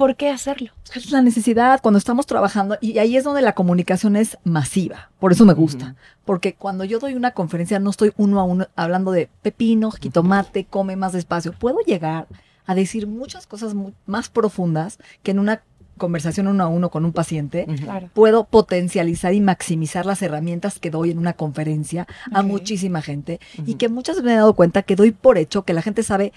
¿por 0.00 0.16
qué 0.16 0.30
hacerlo? 0.30 0.70
Es 0.94 1.10
la 1.10 1.20
necesidad 1.20 1.82
cuando 1.82 1.98
estamos 1.98 2.24
trabajando 2.24 2.78
y 2.80 2.96
ahí 2.96 3.18
es 3.18 3.24
donde 3.24 3.42
la 3.42 3.54
comunicación 3.54 4.16
es 4.16 4.38
masiva. 4.44 5.10
Por 5.18 5.30
eso 5.30 5.44
me 5.44 5.52
gusta. 5.52 5.94
Porque 6.24 6.54
cuando 6.54 6.84
yo 6.84 6.98
doy 7.00 7.12
una 7.12 7.32
conferencia 7.32 7.78
no 7.78 7.90
estoy 7.90 8.10
uno 8.16 8.40
a 8.40 8.44
uno 8.44 8.66
hablando 8.76 9.12
de 9.12 9.28
pepino, 9.42 9.90
jitomate, 9.90 10.64
come 10.64 10.96
más 10.96 11.12
despacio. 11.12 11.52
Puedo 11.52 11.80
llegar 11.80 12.28
a 12.64 12.74
decir 12.74 13.06
muchas 13.06 13.46
cosas 13.46 13.74
más 14.06 14.30
profundas 14.30 14.98
que 15.22 15.32
en 15.32 15.38
una 15.38 15.60
conversación 15.98 16.46
uno 16.46 16.64
a 16.64 16.68
uno 16.68 16.90
con 16.90 17.04
un 17.04 17.12
paciente. 17.12 17.66
Claro. 17.66 18.08
Puedo 18.14 18.44
potencializar 18.44 19.34
y 19.34 19.42
maximizar 19.42 20.06
las 20.06 20.22
herramientas 20.22 20.78
que 20.78 20.90
doy 20.90 21.10
en 21.10 21.18
una 21.18 21.34
conferencia 21.34 22.06
a 22.32 22.40
muchísima 22.40 23.02
gente 23.02 23.38
y 23.66 23.74
que 23.74 23.90
muchas 23.90 24.16
veces 24.16 24.24
me 24.24 24.32
he 24.32 24.36
dado 24.36 24.54
cuenta 24.54 24.80
que 24.80 24.96
doy 24.96 25.10
por 25.10 25.36
hecho 25.36 25.66
que 25.66 25.74
la 25.74 25.82
gente 25.82 26.02
sabe 26.02 26.32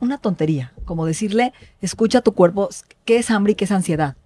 una 0.00 0.18
tontería, 0.18 0.72
como 0.84 1.06
decirle, 1.06 1.52
escucha 1.80 2.20
tu 2.20 2.32
cuerpo, 2.32 2.68
qué 3.04 3.18
es 3.18 3.30
hambre 3.30 3.52
y 3.52 3.54
qué 3.54 3.64
es 3.64 3.72
ansiedad. 3.72 4.16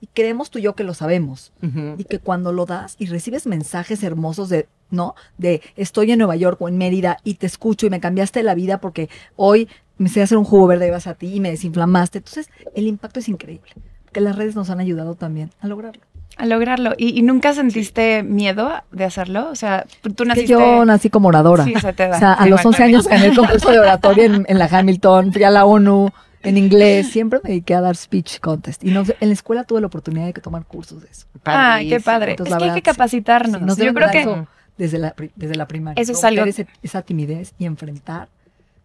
Y 0.00 0.06
creemos 0.06 0.50
tú 0.50 0.58
y 0.58 0.62
yo 0.62 0.74
que 0.74 0.84
lo 0.84 0.94
sabemos. 0.94 1.52
Y 1.98 2.04
que 2.04 2.18
cuando 2.18 2.52
lo 2.52 2.64
das 2.64 2.96
y 2.98 3.06
recibes 3.06 3.46
mensajes 3.46 4.02
hermosos 4.02 4.48
de, 4.48 4.66
¿no? 4.90 5.14
De 5.36 5.60
estoy 5.76 6.10
en 6.10 6.18
Nueva 6.18 6.36
York 6.36 6.60
o 6.62 6.68
en 6.68 6.78
Mérida 6.78 7.18
y 7.22 7.34
te 7.34 7.46
escucho 7.46 7.86
y 7.86 7.90
me 7.90 8.00
cambiaste 8.00 8.42
la 8.42 8.54
vida 8.54 8.80
porque 8.80 9.10
hoy 9.36 9.68
me 9.98 10.08
sé 10.08 10.22
hacer 10.22 10.38
un 10.38 10.44
jugo 10.44 10.66
verde 10.66 10.86
y 10.86 10.90
vas 10.90 11.06
a 11.06 11.14
ti 11.14 11.34
y 11.34 11.40
me 11.40 11.50
desinflamaste. 11.50 12.18
Entonces, 12.18 12.48
el 12.74 12.86
impacto 12.86 13.20
es 13.20 13.28
increíble. 13.28 13.70
Que 14.10 14.22
las 14.22 14.36
redes 14.36 14.56
nos 14.56 14.70
han 14.70 14.80
ayudado 14.80 15.16
también 15.16 15.50
a 15.60 15.68
lograrlo. 15.68 16.02
A 16.36 16.46
lograrlo. 16.46 16.94
¿Y, 16.96 17.18
y 17.18 17.22
nunca 17.22 17.52
sentiste 17.52 18.22
miedo 18.22 18.70
de 18.92 19.04
hacerlo? 19.04 19.48
O 19.50 19.54
sea, 19.54 19.84
tú 20.02 20.14
Que 20.14 20.24
naciste... 20.24 20.52
yo 20.52 20.84
nací 20.86 21.10
como 21.10 21.28
oradora. 21.28 21.64
Sí, 21.64 21.74
se 21.80 21.92
te 21.92 22.08
da. 22.08 22.16
O 22.16 22.18
sea, 22.18 22.32
a 22.32 22.44
Sí, 22.44 22.50
los 22.50 22.64
11 22.64 22.78
bueno. 22.82 22.84
años 22.96 23.08
gané 23.08 23.26
el 23.26 23.36
concurso 23.36 23.70
de 23.70 23.78
oratoria 23.78 24.24
en, 24.24 24.46
en 24.48 24.58
la 24.58 24.64
Hamilton, 24.66 25.32
fui 25.32 25.44
a 25.44 25.50
la 25.50 25.64
ONU 25.66 26.10
en 26.42 26.56
inglés, 26.56 27.10
siempre 27.10 27.40
me 27.44 27.50
dediqué 27.50 27.74
a 27.74 27.82
dar 27.82 27.94
speech 27.96 28.40
contest. 28.40 28.82
Y 28.82 28.90
no 28.90 29.02
en 29.20 29.28
la 29.28 29.34
escuela 29.34 29.64
tuve 29.64 29.82
la 29.82 29.88
oportunidad 29.88 30.24
de 30.24 30.32
tomar 30.32 30.64
cursos 30.64 31.02
de 31.02 31.08
eso. 31.10 31.26
Ay, 31.44 31.90
qué 31.90 32.00
padre. 32.00 32.30
Entonces, 32.32 32.54
es 32.56 32.62
que 32.62 32.68
hay 32.70 32.74
que 32.74 32.82
capacitarnos. 32.82 33.60
Sí, 33.60 33.66
nos 33.66 33.76
Yo 33.76 33.92
creo 33.92 34.10
que 34.10 34.20
eso 34.22 34.46
desde 34.78 34.98
la, 34.98 35.14
desde 35.36 35.54
la 35.56 35.68
primaria. 35.68 36.00
Eso 36.00 36.12
es 36.12 36.24
algo- 36.24 36.44
ese- 36.46 36.66
esa 36.82 37.02
timidez 37.02 37.52
y 37.58 37.66
enfrentar, 37.66 38.28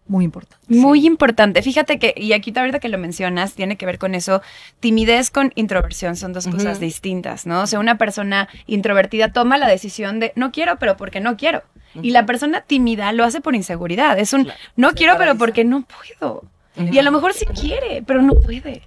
muy 0.08 0.24
importante. 0.24 0.64
Muy 0.68 1.06
importante. 1.06 1.62
Fíjate 1.62 1.98
que, 1.98 2.14
y 2.16 2.32
aquí 2.32 2.52
ahorita 2.56 2.78
que 2.78 2.88
lo 2.88 2.98
mencionas, 2.98 3.54
tiene 3.54 3.76
que 3.76 3.86
ver 3.86 3.98
con 3.98 4.14
eso. 4.14 4.42
Timidez 4.80 5.30
con 5.30 5.52
introversión 5.56 6.16
son 6.16 6.32
dos 6.32 6.46
cosas 6.46 6.80
distintas, 6.80 7.46
¿no? 7.46 7.62
O 7.62 7.66
sea, 7.66 7.78
una 7.80 7.98
persona 7.98 8.48
introvertida 8.66 9.32
toma 9.32 9.58
la 9.58 9.68
decisión 9.68 10.20
de 10.20 10.32
no 10.36 10.52
quiero, 10.52 10.78
pero 10.78 10.96
porque 10.96 11.20
no 11.20 11.36
quiero. 11.36 11.62
Y 12.02 12.10
la 12.10 12.26
persona 12.26 12.60
tímida 12.60 13.12
lo 13.12 13.24
hace 13.24 13.40
por 13.40 13.54
inseguridad. 13.54 14.18
Es 14.18 14.32
un 14.32 14.44
Claro. 14.44 14.60
no 14.76 14.88
Se 14.90 14.94
quiero, 14.96 15.16
pero 15.18 15.36
porque 15.36 15.64
no 15.64 15.84
puedo. 16.18 16.44
Y 16.76 16.98
a 16.98 17.02
lo 17.02 17.10
mejor 17.10 17.32
sí 17.32 17.46
quiere, 17.46 18.02
pero 18.06 18.20
no 18.20 18.34
puede. 18.34 18.82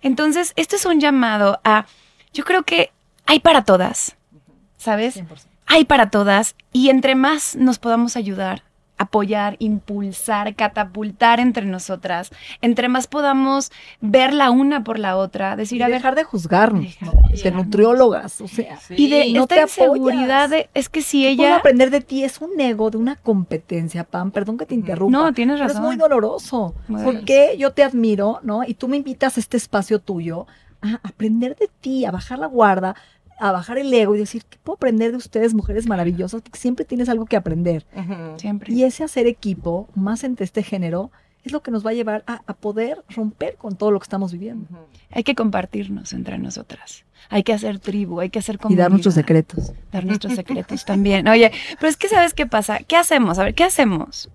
Entonces, 0.00 0.52
esto 0.56 0.76
es 0.76 0.86
un 0.86 1.00
llamado 1.00 1.60
a, 1.64 1.86
yo 2.32 2.44
creo 2.44 2.62
que 2.62 2.92
hay 3.26 3.40
para 3.40 3.64
todas, 3.64 4.16
¿sabes? 4.78 5.16
100%. 5.18 5.26
hay 5.66 5.84
para 5.84 6.10
todas 6.10 6.54
y 6.72 6.88
entre 6.88 7.14
más 7.14 7.56
nos 7.56 7.78
podamos 7.78 8.16
ayudar, 8.16 8.62
apoyar, 8.98 9.56
impulsar, 9.58 10.54
catapultar 10.54 11.38
entre 11.40 11.66
nosotras, 11.66 12.30
entre 12.62 12.88
más 12.88 13.06
podamos 13.06 13.70
ver 14.00 14.32
la 14.32 14.50
una 14.50 14.84
por 14.84 14.98
la 14.98 15.16
otra, 15.16 15.54
decir, 15.56 15.80
Y 15.80 15.82
a 15.82 15.86
ver, 15.88 15.96
dejar 15.96 16.14
de 16.14 16.24
juzgarnos, 16.24 16.82
Dejar 16.82 17.14
¿no? 17.14 17.20
de 17.42 17.50
nutriólogas, 17.50 18.40
o 18.40 18.48
sea. 18.48 18.78
y 18.90 19.08
de 19.10 19.32
no 19.32 19.42
esta 19.42 19.62
inseguridad 19.62 20.48
de, 20.48 20.70
es 20.74 20.88
que 20.88 21.02
si 21.02 21.22
¿qué 21.22 21.36
puedo 21.36 21.48
ella, 21.48 21.56
aprender 21.56 21.90
de 21.90 22.00
ti 22.00 22.24
es 22.24 22.40
un 22.40 22.58
ego, 22.60 22.90
de 22.90 22.96
una 22.98 23.16
competencia, 23.16 24.04
Pam, 24.04 24.30
perdón 24.30 24.56
que 24.58 24.66
te 24.66 24.74
interrumpa. 24.74 25.18
no, 25.18 25.32
tienes 25.34 25.56
Pero 25.56 25.66
es 25.66 25.72
razón. 25.74 25.86
muy 25.86 25.96
doloroso. 25.96 26.74
Muy 26.88 27.02
porque 27.04 27.56
yo 27.58 27.72
te 27.72 27.82
admiro, 27.82 28.40
¿no? 28.42 28.64
Y 28.64 28.74
tú 28.74 28.88
me 28.88 28.96
invitas 28.96 29.36
a 29.36 29.40
este 29.40 29.56
espacio 29.56 29.98
tuyo 29.98 30.46
a 30.82 31.00
aprender 31.02 31.56
de 31.56 31.68
ti, 31.80 32.04
a 32.04 32.10
bajar 32.10 32.38
la 32.38 32.46
guarda, 32.46 32.94
a 33.38 33.52
bajar 33.52 33.78
el 33.78 33.92
ego 33.92 34.14
y 34.14 34.18
decir, 34.18 34.44
¿qué 34.48 34.58
puedo 34.62 34.76
aprender 34.76 35.10
de 35.10 35.16
ustedes, 35.18 35.54
mujeres 35.54 35.86
maravillosas? 35.86 36.42
Porque 36.42 36.58
siempre 36.58 36.84
tienes 36.84 37.08
algo 37.08 37.26
que 37.26 37.36
aprender. 37.36 37.84
Siempre. 38.36 38.72
Y 38.72 38.84
ese 38.84 39.04
hacer 39.04 39.26
equipo, 39.26 39.88
más 39.94 40.24
entre 40.24 40.44
este 40.44 40.62
género, 40.62 41.10
es 41.44 41.52
lo 41.52 41.62
que 41.62 41.70
nos 41.70 41.86
va 41.86 41.90
a 41.90 41.94
llevar 41.94 42.24
a, 42.26 42.42
a 42.46 42.54
poder 42.54 43.04
romper 43.08 43.54
con 43.56 43.76
todo 43.76 43.90
lo 43.92 44.00
que 44.00 44.04
estamos 44.04 44.32
viviendo. 44.32 44.66
Hay 45.12 45.22
que 45.22 45.34
compartirnos 45.36 46.12
entre 46.12 46.38
nosotras. 46.38 47.04
Hay 47.28 47.42
que 47.44 47.52
hacer 47.52 47.78
tribu, 47.78 48.20
hay 48.20 48.30
que 48.30 48.38
hacer 48.40 48.56
Y 48.56 48.58
comunidad. 48.58 48.84
dar 48.84 48.90
nuestros 48.90 49.14
secretos. 49.14 49.72
Dar 49.92 50.04
nuestros 50.04 50.34
secretos 50.34 50.84
también. 50.86 51.28
Oye, 51.28 51.52
pero 51.78 51.88
es 51.88 51.96
que 51.96 52.08
¿sabes 52.08 52.34
qué 52.34 52.46
pasa? 52.46 52.78
¿Qué 52.80 52.96
hacemos? 52.96 53.38
A 53.38 53.44
ver, 53.44 53.54
¿qué 53.54 53.64
hacemos? 53.64 54.28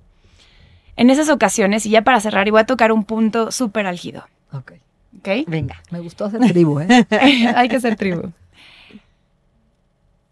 En 0.95 1.09
esas 1.09 1.29
ocasiones, 1.29 1.85
y 1.85 1.89
ya 1.89 2.01
para 2.03 2.19
cerrar, 2.21 2.47
y 2.47 2.51
voy 2.51 2.61
a 2.61 2.65
tocar 2.65 2.91
un 2.91 3.03
punto 3.03 3.51
súper 3.51 3.87
álgido, 3.87 4.23
Ok. 4.53 4.73
¿ok? 5.19 5.29
Venga. 5.47 5.81
Me 5.89 5.99
gustó 5.99 6.25
hacer 6.25 6.41
tribu, 6.41 6.79
¿eh? 6.79 6.87
Hay 7.55 7.67
que 7.69 7.79
ser 7.79 7.95
tribu. 7.95 8.29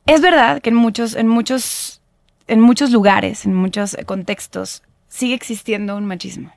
Es 0.06 0.22
verdad 0.22 0.62
que 0.62 0.70
en 0.70 0.76
muchos, 0.76 1.16
en 1.16 1.28
muchos, 1.28 2.02
en 2.48 2.62
muchos 2.62 2.92
lugares, 2.92 3.46
en 3.46 3.54
muchos 3.54 3.98
contextos, 4.06 4.84
sigue 5.08 5.34
existiendo 5.34 5.96
un 5.98 6.06
machismo. 6.06 6.52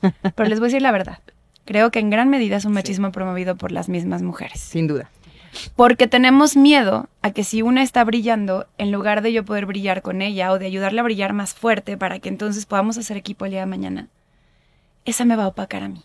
Pero 0.00 0.48
les 0.48 0.58
voy 0.58 0.66
a 0.66 0.70
decir 0.70 0.82
la 0.82 0.92
verdad. 0.92 1.18
Creo 1.64 1.90
que 1.90 1.98
en 1.98 2.10
gran 2.10 2.30
medida 2.30 2.56
es 2.56 2.64
un 2.64 2.72
machismo 2.72 3.12
promovido 3.12 3.56
por 3.56 3.72
las 3.72 3.88
mismas 3.88 4.22
mujeres. 4.22 4.60
Sin 4.60 4.86
duda. 4.86 5.10
Porque 5.76 6.06
tenemos 6.06 6.56
miedo 6.56 7.08
a 7.22 7.32
que 7.32 7.44
si 7.44 7.62
una 7.62 7.82
está 7.82 8.04
brillando, 8.04 8.66
en 8.78 8.92
lugar 8.92 9.22
de 9.22 9.32
yo 9.32 9.44
poder 9.44 9.66
brillar 9.66 10.02
con 10.02 10.22
ella 10.22 10.52
o 10.52 10.58
de 10.58 10.66
ayudarle 10.66 11.00
a 11.00 11.04
brillar 11.04 11.32
más 11.32 11.54
fuerte 11.54 11.96
para 11.96 12.18
que 12.20 12.28
entonces 12.28 12.66
podamos 12.66 12.98
hacer 12.98 13.16
equipo 13.16 13.44
el 13.44 13.52
día 13.52 13.60
de 13.60 13.66
mañana, 13.66 14.08
esa 15.04 15.24
me 15.24 15.36
va 15.36 15.44
a 15.44 15.48
opacar 15.48 15.82
a 15.82 15.88
mí. 15.88 16.02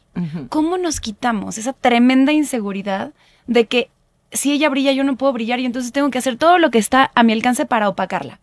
¿Cómo 0.49 0.77
nos 0.77 0.99
quitamos 0.99 1.57
esa 1.57 1.73
tremenda 1.73 2.31
inseguridad 2.31 3.13
de 3.47 3.65
que 3.65 3.89
si 4.33 4.51
ella 4.51 4.69
brilla 4.69 4.91
yo 4.91 5.03
no 5.03 5.15
puedo 5.15 5.33
brillar 5.33 5.59
y 5.59 5.65
entonces 5.65 5.91
tengo 5.91 6.09
que 6.09 6.17
hacer 6.17 6.37
todo 6.37 6.57
lo 6.57 6.71
que 6.71 6.79
está 6.79 7.11
a 7.15 7.23
mi 7.23 7.33
alcance 7.33 7.65
para 7.65 7.89
opacarla? 7.89 8.39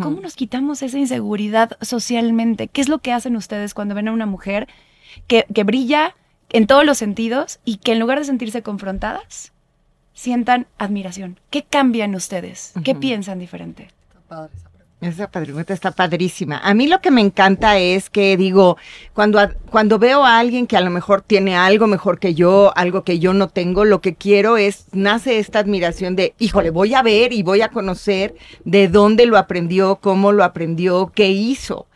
¿Cómo 0.00 0.22
nos 0.22 0.34
quitamos 0.34 0.80
esa 0.80 0.98
inseguridad 0.98 1.76
socialmente? 1.82 2.68
¿Qué 2.68 2.80
es 2.80 2.88
lo 2.88 3.00
que 3.00 3.12
hacen 3.12 3.36
ustedes 3.36 3.74
cuando 3.74 3.94
ven 3.94 4.08
a 4.08 4.12
una 4.12 4.24
mujer 4.24 4.66
que, 5.26 5.44
que 5.52 5.62
brilla 5.62 6.14
en 6.48 6.66
todos 6.66 6.86
los 6.86 6.96
sentidos 6.96 7.60
y 7.66 7.76
que 7.76 7.92
en 7.92 7.98
lugar 7.98 8.18
de 8.18 8.24
sentirse 8.24 8.62
confrontadas, 8.62 9.52
sientan 10.14 10.66
admiración? 10.78 11.38
¿Qué 11.50 11.64
cambian 11.64 12.14
ustedes? 12.14 12.72
¿Qué 12.82 12.94
piensan 12.94 13.38
diferente? 13.38 13.90
Esa 14.30 14.70
pregunta 15.30 15.74
está 15.74 15.90
padrísima. 15.90 16.58
A 16.58 16.74
mí 16.74 16.86
lo 16.86 17.00
que 17.00 17.10
me 17.10 17.20
encanta 17.20 17.78
es 17.78 18.10
que 18.10 18.36
digo, 18.36 18.76
cuando, 19.12 19.38
cuando 19.70 19.98
veo 19.98 20.24
a 20.24 20.38
alguien 20.38 20.66
que 20.66 20.76
a 20.76 20.80
lo 20.80 20.90
mejor 20.90 21.22
tiene 21.22 21.56
algo 21.56 21.86
mejor 21.86 22.18
que 22.18 22.34
yo, 22.34 22.72
algo 22.76 23.04
que 23.04 23.18
yo 23.18 23.34
no 23.34 23.48
tengo, 23.48 23.84
lo 23.84 24.00
que 24.00 24.14
quiero 24.14 24.56
es, 24.56 24.86
nace 24.92 25.38
esta 25.38 25.58
admiración 25.58 26.16
de, 26.16 26.34
híjole, 26.38 26.70
voy 26.70 26.94
a 26.94 27.02
ver 27.02 27.32
y 27.32 27.42
voy 27.42 27.62
a 27.62 27.68
conocer 27.68 28.34
de 28.64 28.88
dónde 28.88 29.26
lo 29.26 29.36
aprendió, 29.38 29.96
cómo 29.96 30.32
lo 30.32 30.44
aprendió, 30.44 31.12
qué 31.14 31.28
hizo. 31.28 31.86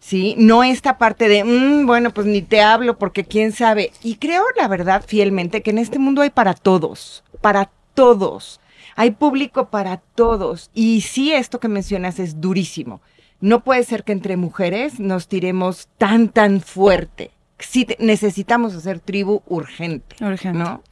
¿Sí? 0.00 0.34
No 0.36 0.64
esta 0.64 0.98
parte 0.98 1.28
de, 1.28 1.44
"Mm, 1.44 1.86
bueno, 1.86 2.10
pues 2.10 2.26
ni 2.26 2.42
te 2.42 2.60
hablo 2.60 2.98
porque 2.98 3.24
quién 3.24 3.52
sabe. 3.52 3.92
Y 4.02 4.16
creo, 4.16 4.42
la 4.56 4.66
verdad, 4.66 5.04
fielmente, 5.06 5.62
que 5.62 5.70
en 5.70 5.78
este 5.78 6.00
mundo 6.00 6.22
hay 6.22 6.30
para 6.30 6.54
todos, 6.54 7.22
para 7.40 7.70
todos. 7.94 8.58
Hay 8.96 9.12
público 9.12 9.68
para 9.70 9.98
todos. 9.98 10.70
Y 10.74 11.00
sí, 11.02 11.32
esto 11.32 11.60
que 11.60 11.68
mencionas 11.68 12.18
es 12.18 12.40
durísimo. 12.40 13.00
No 13.40 13.64
puede 13.64 13.82
ser 13.84 14.04
que 14.04 14.12
entre 14.12 14.36
mujeres 14.36 15.00
nos 15.00 15.26
tiremos 15.28 15.88
tan, 15.98 16.28
tan 16.28 16.60
fuerte. 16.60 17.30
Sí, 17.58 17.84
te- 17.84 17.96
necesitamos 18.00 18.74
hacer 18.74 19.00
tribu 19.00 19.42
urgente, 19.46 20.16
Urgente. 20.24 20.58
¿no? 20.58 20.82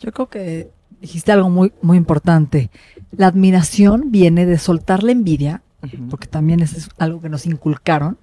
Yo 0.00 0.12
creo 0.12 0.28
que 0.28 0.70
dijiste 1.00 1.32
algo 1.32 1.50
muy, 1.50 1.72
muy 1.82 1.96
importante. 1.96 2.70
La 3.12 3.26
admiración 3.28 4.10
viene 4.10 4.46
de 4.46 4.58
soltar 4.58 5.02
la 5.02 5.12
envidia, 5.12 5.62
Porque 6.10 6.26
también 6.26 6.60
eso 6.60 6.76
es 6.76 6.88
algo 6.98 7.20
que 7.20 7.28
nos 7.28 7.46
inculcaron. 7.46 8.18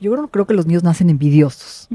Yo 0.00 0.12
creo, 0.12 0.28
creo 0.28 0.46
que 0.46 0.54
los 0.54 0.66
niños 0.66 0.82
nacen 0.82 1.10
envidiosos. 1.10 1.88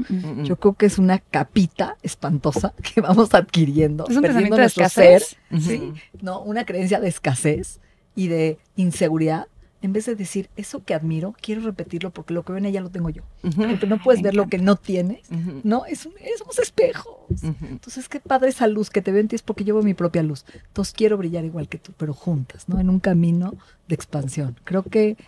Yo 0.44 0.56
creo 0.56 0.74
que 0.74 0.86
es 0.86 0.98
una 0.98 1.18
capita 1.18 1.96
espantosa 2.02 2.72
que 2.94 3.00
vamos 3.00 3.34
adquiriendo. 3.34 4.06
Es 4.08 4.16
un 4.16 4.22
perdiendo 4.22 4.56
pensamiento 4.56 4.56
de 4.56 4.62
nuestro 4.62 4.84
escasez. 4.84 5.36
Sí, 5.60 5.92
no, 6.22 6.40
una 6.40 6.64
creencia 6.64 7.00
de 7.00 7.08
escasez 7.08 7.80
y 8.16 8.28
de 8.28 8.58
inseguridad. 8.76 9.48
En 9.84 9.92
vez 9.92 10.06
de 10.06 10.14
decir, 10.14 10.48
eso 10.56 10.82
que 10.82 10.94
admiro, 10.94 11.34
quiero 11.42 11.60
repetirlo 11.60 12.10
porque 12.10 12.32
lo 12.32 12.42
que 12.42 12.52
veo 12.52 12.58
en 12.58 12.64
ella 12.64 12.80
lo 12.80 12.88
tengo 12.90 13.10
yo. 13.10 13.22
Porque 13.42 13.86
no 13.86 13.98
puedes 14.02 14.22
ver 14.22 14.34
lo 14.34 14.48
que 14.48 14.56
no 14.58 14.76
tienes. 14.76 15.28
No, 15.62 15.84
es 15.84 16.06
un- 16.06 16.14
somos 16.38 16.58
espejos. 16.58 17.16
Entonces, 17.42 18.08
qué 18.08 18.18
padre 18.18 18.48
esa 18.48 18.66
luz 18.66 18.88
que 18.88 19.02
te 19.02 19.12
veo 19.12 19.20
en 19.20 19.28
ti 19.28 19.36
es 19.36 19.42
porque 19.42 19.62
yo 19.64 19.74
veo 19.74 19.82
mi 19.84 19.92
propia 19.92 20.22
luz. 20.22 20.46
Entonces, 20.68 20.94
quiero 20.96 21.18
brillar 21.18 21.44
igual 21.44 21.68
que 21.68 21.76
tú, 21.78 21.92
pero 21.98 22.14
juntas, 22.14 22.66
¿no? 22.68 22.80
En 22.80 22.88
un 22.88 22.98
camino 22.98 23.52
de 23.86 23.94
expansión. 23.94 24.58
Creo 24.64 24.82
que 24.84 25.18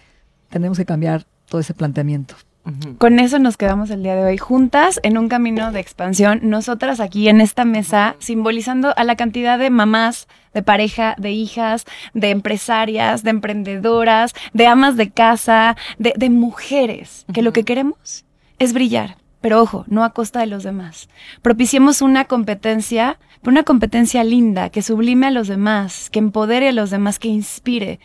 tenemos 0.49 0.79
que 0.79 0.87
cambiar 0.87 1.27
todo 1.51 1.61
ese 1.61 1.75
planteamiento. 1.75 2.35
Con 2.99 3.21
eso 3.21 3.39
nos 3.39 3.57
quedamos 3.57 3.91
el 3.91 4.03
día 4.03 4.17
de 4.17 4.25
hoy 4.25 4.39
juntas 4.39 4.99
en 5.05 5.19
un 5.19 5.29
camino 5.29 5.71
de 5.71 5.79
expansión, 5.79 6.41
nosotras 6.43 6.99
aquí 6.99 7.29
en 7.29 7.41
esta 7.41 7.65
mesa, 7.65 8.17
simbolizando 8.19 8.93
a 8.97 9.05
la 9.05 9.15
cantidad 9.15 9.59
de 9.59 9.71
mamás, 9.71 10.27
de 10.53 10.63
pareja, 10.63 11.15
de 11.17 11.31
hijas, 11.31 11.85
de 12.13 12.31
empresarias, 12.31 13.23
de 13.23 13.31
emprendedoras, 13.31 14.35
de 14.53 14.67
amas 14.67 14.97
de 14.97 15.11
casa, 15.11 15.77
de, 15.99 16.13
de 16.17 16.29
mujeres, 16.29 17.25
que 17.33 17.43
lo 17.43 17.53
que 17.53 17.65
queremos 17.65 18.25
es 18.59 18.73
brillar. 18.73 19.17
Pero 19.41 19.63
ojo, 19.63 19.85
no 19.87 20.03
a 20.03 20.11
costa 20.11 20.41
de 20.41 20.47
los 20.47 20.65
demás. 20.65 21.09
Propiciemos 21.43 22.03
una 22.03 22.25
competencia, 22.25 23.19
pero 23.43 23.53
una 23.53 23.63
competencia 23.63 24.25
linda, 24.25 24.71
que 24.71 24.83
sublime 24.83 25.29
a 25.29 25.31
los 25.31 25.47
demás, 25.47 26.11
que 26.11 26.19
empodere 26.19 26.69
a 26.71 26.73
los 26.73 26.91
demás, 26.91 27.21
que 27.21 27.29
inspire. 27.29 28.01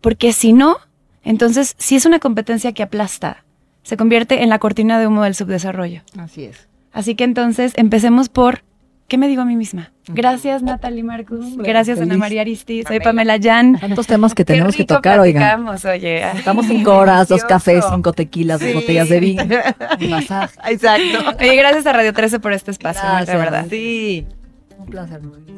Porque 0.00 0.32
si 0.32 0.52
no, 0.52 0.78
entonces, 1.22 1.76
si 1.78 1.94
es 1.94 2.04
una 2.04 2.18
competencia 2.18 2.72
que 2.72 2.82
aplasta, 2.82 3.44
se 3.82 3.96
convierte 3.96 4.42
en 4.42 4.48
la 4.48 4.58
cortina 4.58 4.98
de 4.98 5.06
humo 5.06 5.22
del 5.24 5.34
subdesarrollo. 5.34 6.02
Así 6.18 6.44
es. 6.44 6.68
Así 6.92 7.14
que 7.14 7.24
entonces 7.24 7.72
empecemos 7.76 8.28
por 8.28 8.62
¿qué 9.08 9.18
me 9.18 9.28
digo 9.28 9.42
a 9.42 9.44
mí 9.44 9.56
misma? 9.56 9.92
Gracias 10.08 10.62
Natalie 10.62 11.02
Marcus, 11.02 11.56
gracias 11.58 11.98
feliz. 11.98 12.12
Ana 12.12 12.18
María 12.18 12.40
Aristi, 12.42 12.82
soy 12.82 13.00
Pamela. 13.00 13.36
Jan. 13.42 13.78
Tantos 13.78 14.06
temas 14.06 14.34
que 14.34 14.44
Qué 14.44 14.52
tenemos 14.54 14.74
que 14.74 14.84
tocar, 14.84 15.20
oigan. 15.20 15.66
oye. 15.68 16.22
Estamos 16.36 16.66
cinco 16.66 16.94
horas, 16.96 17.28
dos 17.28 17.44
cafés, 17.44 17.84
cinco 17.92 18.12
tequilas, 18.12 18.60
Sí. 18.60 18.66
dos 18.72 18.74
botellas 18.82 19.08
de 19.08 19.20
vino, 19.20 19.42
un 20.00 20.10
masaje. 20.10 20.58
Exacto. 20.70 21.36
Oye, 21.40 21.56
gracias 21.56 21.86
a 21.86 21.92
Radio 21.92 22.12
13 22.12 22.40
por 22.40 22.52
este 22.52 22.70
espacio, 22.70 23.02
de 23.26 23.36
verdad. 23.36 23.66
Sí. 23.68 24.26
Un 24.78 24.86
placer. 24.86 25.20
Luis. 25.22 25.52